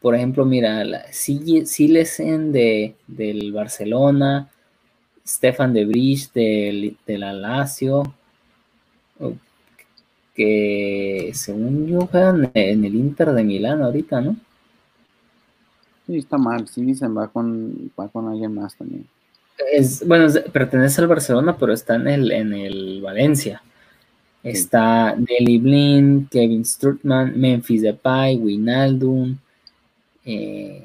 Por 0.00 0.14
ejemplo, 0.14 0.44
mira, 0.46 1.04
Silesen 1.12 2.52
de, 2.52 2.94
del 3.06 3.52
Barcelona, 3.52 4.48
Stefan 5.26 5.74
de 5.74 5.84
Brich 5.84 6.32
del, 6.32 6.96
la 7.06 7.32
Lazio, 7.32 8.14
que 10.34 11.32
según 11.34 11.88
yo 11.88 12.06
juegan 12.06 12.50
en 12.54 12.84
el 12.84 12.94
Inter 12.94 13.32
de 13.32 13.44
Milán 13.44 13.82
ahorita, 13.82 14.20
¿no? 14.20 14.36
Sí, 16.10 16.18
está 16.18 16.38
mal. 16.38 16.66
Sí, 16.66 16.82
dicen 16.82 17.16
va 17.16 17.28
con, 17.28 17.92
va 17.98 18.08
con 18.08 18.26
alguien 18.26 18.52
más 18.52 18.74
también. 18.74 19.06
Es, 19.72 20.04
bueno, 20.04 20.26
pertenece 20.52 21.00
al 21.00 21.06
Barcelona, 21.06 21.56
pero 21.56 21.72
está 21.72 21.94
en 21.94 22.08
el, 22.08 22.32
en 22.32 22.52
el 22.52 23.00
Valencia. 23.00 23.62
Está 24.42 25.14
Nelly 25.14 25.58
Blin, 25.58 26.28
Kevin 26.28 26.64
Strutman, 26.64 27.38
Memphis 27.38 27.82
Depay, 27.82 28.38
Winaldum. 28.38 29.36
Eh, 30.24 30.84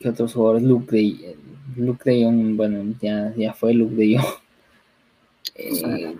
¿Qué 0.00 0.08
otros 0.08 0.34
jugadores? 0.34 0.64
Luke 0.64 0.90
de, 0.90 1.36
Luke 1.76 2.10
de 2.10 2.24
Jong, 2.24 2.56
bueno, 2.56 2.96
ya, 3.00 3.32
ya 3.36 3.52
fue 3.52 3.72
Luke 3.72 3.94
de 3.94 4.18
Jong. 4.18 4.34
Eh, 5.54 6.16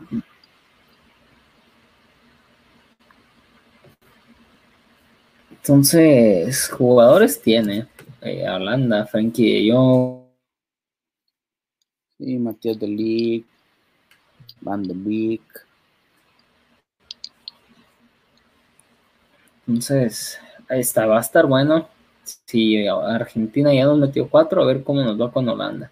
entonces, 5.62 6.70
jugadores 6.70 7.41
tiene 7.43 7.87
eh, 8.23 8.49
Holanda, 8.49 9.07
Frankie 9.07 9.66
de 9.66 9.73
Jong. 9.73 10.24
Sí, 12.16 12.39
Matías 12.39 12.78
de 12.78 12.89
Ligt, 12.89 13.47
Van 14.62 14.82
de 14.82 14.95
Beek. 14.97 15.66
Entonces, 19.66 20.41
está, 20.70 21.07
va 21.07 21.19
a 21.19 21.20
estar 21.20 21.47
bueno. 21.47 21.89
Si 22.24 22.87
Argentina 22.87 23.73
ya 23.74 23.85
nos 23.85 23.99
metió 23.99 24.28
cuatro, 24.28 24.62
a 24.62 24.66
ver 24.66 24.82
cómo 24.82 25.03
nos 25.03 25.20
va 25.20 25.31
con 25.31 25.49
Holanda. 25.49 25.91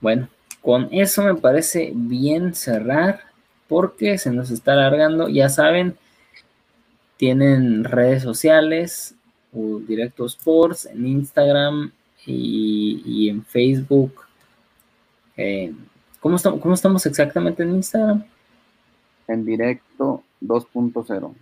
Bueno, 0.00 0.28
con 0.62 0.88
eso 0.92 1.22
me 1.22 1.34
parece 1.34 1.92
bien 1.94 2.54
cerrar 2.54 3.20
porque 3.68 4.18
se 4.18 4.30
nos 4.30 4.50
está 4.50 4.72
alargando. 4.72 5.28
Ya 5.28 5.48
saben, 5.48 5.96
tienen 7.16 7.84
redes 7.84 8.22
sociales, 8.22 9.14
Directo 9.52 10.26
Sports 10.26 10.86
en 10.86 11.06
Instagram 11.06 11.92
y, 12.26 13.28
en 13.28 13.44
Facebook. 13.44 14.22
Eh, 15.36 15.72
¿cómo, 16.20 16.36
estamos, 16.36 16.60
¿Cómo 16.60 16.74
estamos 16.74 17.04
exactamente 17.06 17.62
en 17.62 17.76
Instagram? 17.76 18.24
En 19.28 19.44
directo 19.44 20.22
2.0. 20.40 21.34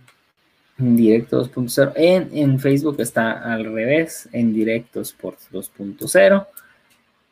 En 0.79 0.95
directo 0.95 1.45
2.0. 1.45 1.93
En, 1.95 2.29
en 2.33 2.59
Facebook 2.59 2.95
está 2.99 3.31
al 3.31 3.65
revés, 3.65 4.29
en 4.31 4.53
directo 4.53 5.01
Sports 5.01 5.49
2.0. 5.51 6.47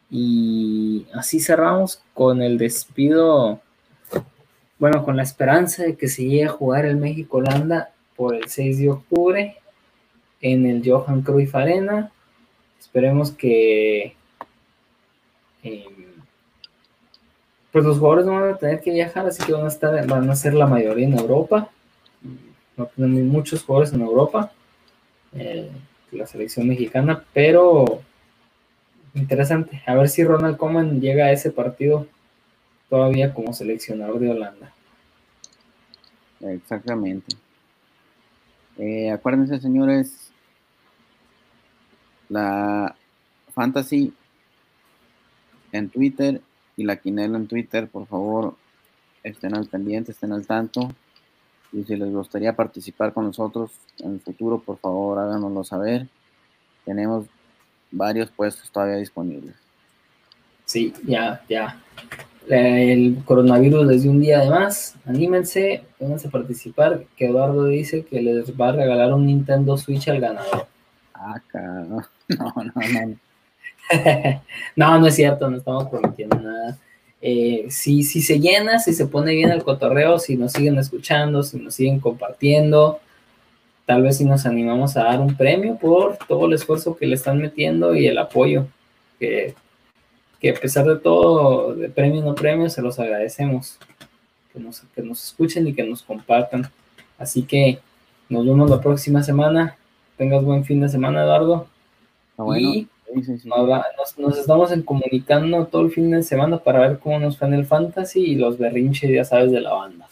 Y 0.10 1.06
así 1.14 1.40
cerramos 1.40 2.02
con 2.14 2.42
el 2.42 2.58
despido, 2.58 3.62
bueno, 4.80 5.04
con 5.04 5.18
la 5.18 5.24
esperanza 5.24 5.84
de 5.84 5.96
que 5.96 6.08
se 6.08 6.24
llegue 6.24 6.46
a 6.46 6.50
jugar 6.50 6.86
el 6.86 6.98
México-Holanda 6.98 7.92
por 8.16 8.36
el 8.36 8.48
6 8.48 8.80
de 8.80 8.90
octubre 8.90 9.58
en 10.42 10.66
el 10.66 10.82
Johan 10.90 11.22
Cruyff 11.22 11.56
Arena. 11.56 12.12
Esperemos 12.80 13.32
que 13.32 14.16
em, 15.64 16.08
pues 17.72 17.84
los 17.84 18.00
jugadores 18.00 18.26
no 18.26 18.34
van 18.34 18.54
a 18.54 18.58
tener 18.58 18.82
que 18.82 18.92
viajar, 18.92 19.26
así 19.26 19.44
que 19.44 19.52
van 19.52 19.66
a 19.66 19.68
estar, 19.68 20.08
van 20.08 20.30
a 20.30 20.36
ser 20.36 20.54
la 20.54 20.68
mayoría 20.68 21.06
en 21.06 21.18
Europa. 21.18 21.70
No 22.78 22.86
tenemos 22.86 23.24
muchos 23.24 23.64
jugadores 23.64 23.94
en 23.94 24.02
Europa, 24.02 24.52
eh, 25.34 25.70
la 26.12 26.26
selección 26.26 26.68
mexicana, 26.68 27.24
pero 27.34 28.02
interesante. 29.18 29.82
A 29.86 29.96
ver 29.96 30.10
si 30.10 30.24
Ronald 30.24 30.58
Koeman 30.58 31.02
llega 31.02 31.26
a 31.26 31.32
ese 31.32 31.52
partido 31.52 32.08
todavía 32.90 33.34
como 33.34 33.54
seleccionador 33.54 34.20
de 34.20 34.32
Holanda. 34.32 34.74
Exactamente. 36.42 37.36
Eh, 38.78 39.12
acuérdense, 39.12 39.60
señores, 39.60 40.32
la 42.30 42.96
Fantasy 43.54 44.14
en 45.72 45.90
Twitter 45.90 46.42
y 46.76 46.84
la 46.84 46.98
Quinela 46.98 47.38
en 47.38 47.48
Twitter, 47.48 47.88
por 47.88 48.06
favor, 48.08 48.56
estén 49.24 49.56
al 49.56 49.68
pendiente, 49.68 50.12
estén 50.12 50.32
al 50.32 50.46
tanto. 50.46 50.92
Y 51.74 51.84
si 51.84 51.96
les 51.96 52.12
gustaría 52.12 52.56
participar 52.56 53.14
con 53.14 53.26
nosotros 53.26 53.72
en 54.00 54.14
el 54.14 54.20
futuro, 54.22 54.60
por 54.60 54.78
favor, 54.78 55.20
háganoslo 55.20 55.64
saber. 55.64 56.08
Tenemos 56.86 57.26
varios 57.92 58.30
puestos 58.30 58.72
todavía 58.72 58.98
disponibles. 58.98 59.56
Sí, 60.66 60.94
ya, 61.06 61.42
ya. 61.48 61.80
El 62.48 63.24
coronavirus 63.26 63.86
les 63.88 64.04
dio 64.04 64.12
un 64.12 64.22
día 64.22 64.40
de 64.40 64.50
más. 64.50 64.96
Anímense, 65.06 65.84
pónganse 65.98 66.28
a 66.28 66.32
participar. 66.32 67.04
Que 67.16 67.28
Eduardo 67.28 67.66
dice 67.66 68.06
que 68.06 68.22
les 68.22 68.52
va 68.60 68.70
a 68.70 68.74
regalar 68.74 69.14
un 69.14 69.26
Nintendo 69.26 69.78
Switch 69.78 70.08
al 70.08 70.20
ganador. 70.20 70.68
Ah, 71.14 71.42
no, 71.54 72.04
no, 72.28 72.54
no. 72.66 73.18
no, 74.76 75.00
no 75.00 75.08
es 75.08 75.16
cierto, 75.16 75.50
no 75.50 75.58
estamos 75.58 75.88
prometiendo 75.90 76.40
nada. 76.40 76.78
Eh, 77.22 77.66
si, 77.70 78.04
si 78.04 78.22
se 78.22 78.40
llena, 78.40 78.80
si 78.80 78.94
se 78.94 79.08
pone 79.08 79.34
bien 79.34 79.50
el 79.50 79.64
cotorreo, 79.64 80.20
si 80.20 80.38
nos 80.38 80.52
siguen 80.54 80.78
escuchando, 80.78 81.44
si 81.44 81.58
nos 81.58 81.74
siguen 81.74 82.00
compartiendo, 82.00 83.00
tal 83.88 84.04
vez 84.04 84.18
si 84.18 84.26
nos 84.26 84.46
animamos 84.46 84.98
a 84.98 85.06
dar 85.06 85.22
un 85.22 85.36
premio 85.38 85.78
por 85.78 86.18
todo 86.28 86.46
el 86.46 86.54
esfuerzo 86.54 86.98
que 86.98 87.08
le 87.08 87.16
están 87.16 87.40
metiendo 87.40 87.96
y 87.96 88.06
el 88.06 88.18
apoyo, 88.18 88.68
que, 89.18 89.56
a 90.44 90.60
pesar 90.60 90.86
de 90.86 90.98
todo, 90.98 91.74
de 91.74 91.88
premio 91.88 92.22
o 92.22 92.26
no 92.26 92.36
premio, 92.36 92.70
se 92.70 92.82
los 92.82 93.00
agradecemos, 93.00 93.80
que 94.52 94.60
nos, 94.60 94.82
que 94.94 95.02
nos 95.02 95.24
escuchen 95.24 95.66
y 95.70 95.74
que 95.74 95.84
nos 95.84 96.04
compartan. 96.04 96.70
Así 97.18 97.44
que 97.44 97.80
nos 98.28 98.46
vemos 98.46 98.70
la 98.70 98.82
próxima 98.82 99.24
semana. 99.24 99.78
Tengas 100.18 100.44
buen 100.44 100.66
fin 100.66 100.82
de 100.82 100.90
semana, 100.90 101.24
Eduardo. 101.24 101.68
Ah, 102.38 102.60
y 102.60 102.90
Nos, 104.18 104.38
estamos 104.38 104.74
en 104.74 104.82
comunicando 104.82 105.66
todo 105.66 105.84
el 105.84 105.92
fin 105.92 106.12
de 106.12 106.24
semana 106.24 106.58
para 106.58 106.82
ver 106.82 107.00
cómo 107.00 107.20
nos 107.20 107.38
fue 107.38 107.48
en 107.48 107.54
el 107.54 107.66
fantasy 107.66 108.20
y 108.20 108.36
los 108.36 108.58
berrinches, 108.58 109.10
ya 109.10 109.24
sabes, 109.24 109.50
de 109.50 109.62
la 109.62 109.72
banda. 109.74 110.10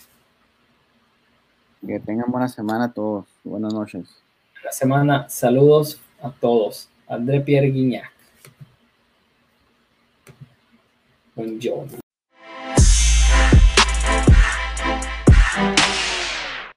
Que 1.86 2.00
tengan 2.00 2.32
buena 2.32 2.48
semana 2.48 2.92
todos. 2.92 3.26
Buenas 3.44 3.74
noches. 3.74 4.08
La 4.64 4.72
semana, 4.72 5.30
saludos 5.30 6.02
a 6.22 6.32
todos. 6.32 6.90
André 7.08 7.42
Pierre 7.42 7.68
Guignac. 7.68 8.12
Buongiorno. 11.36 12.05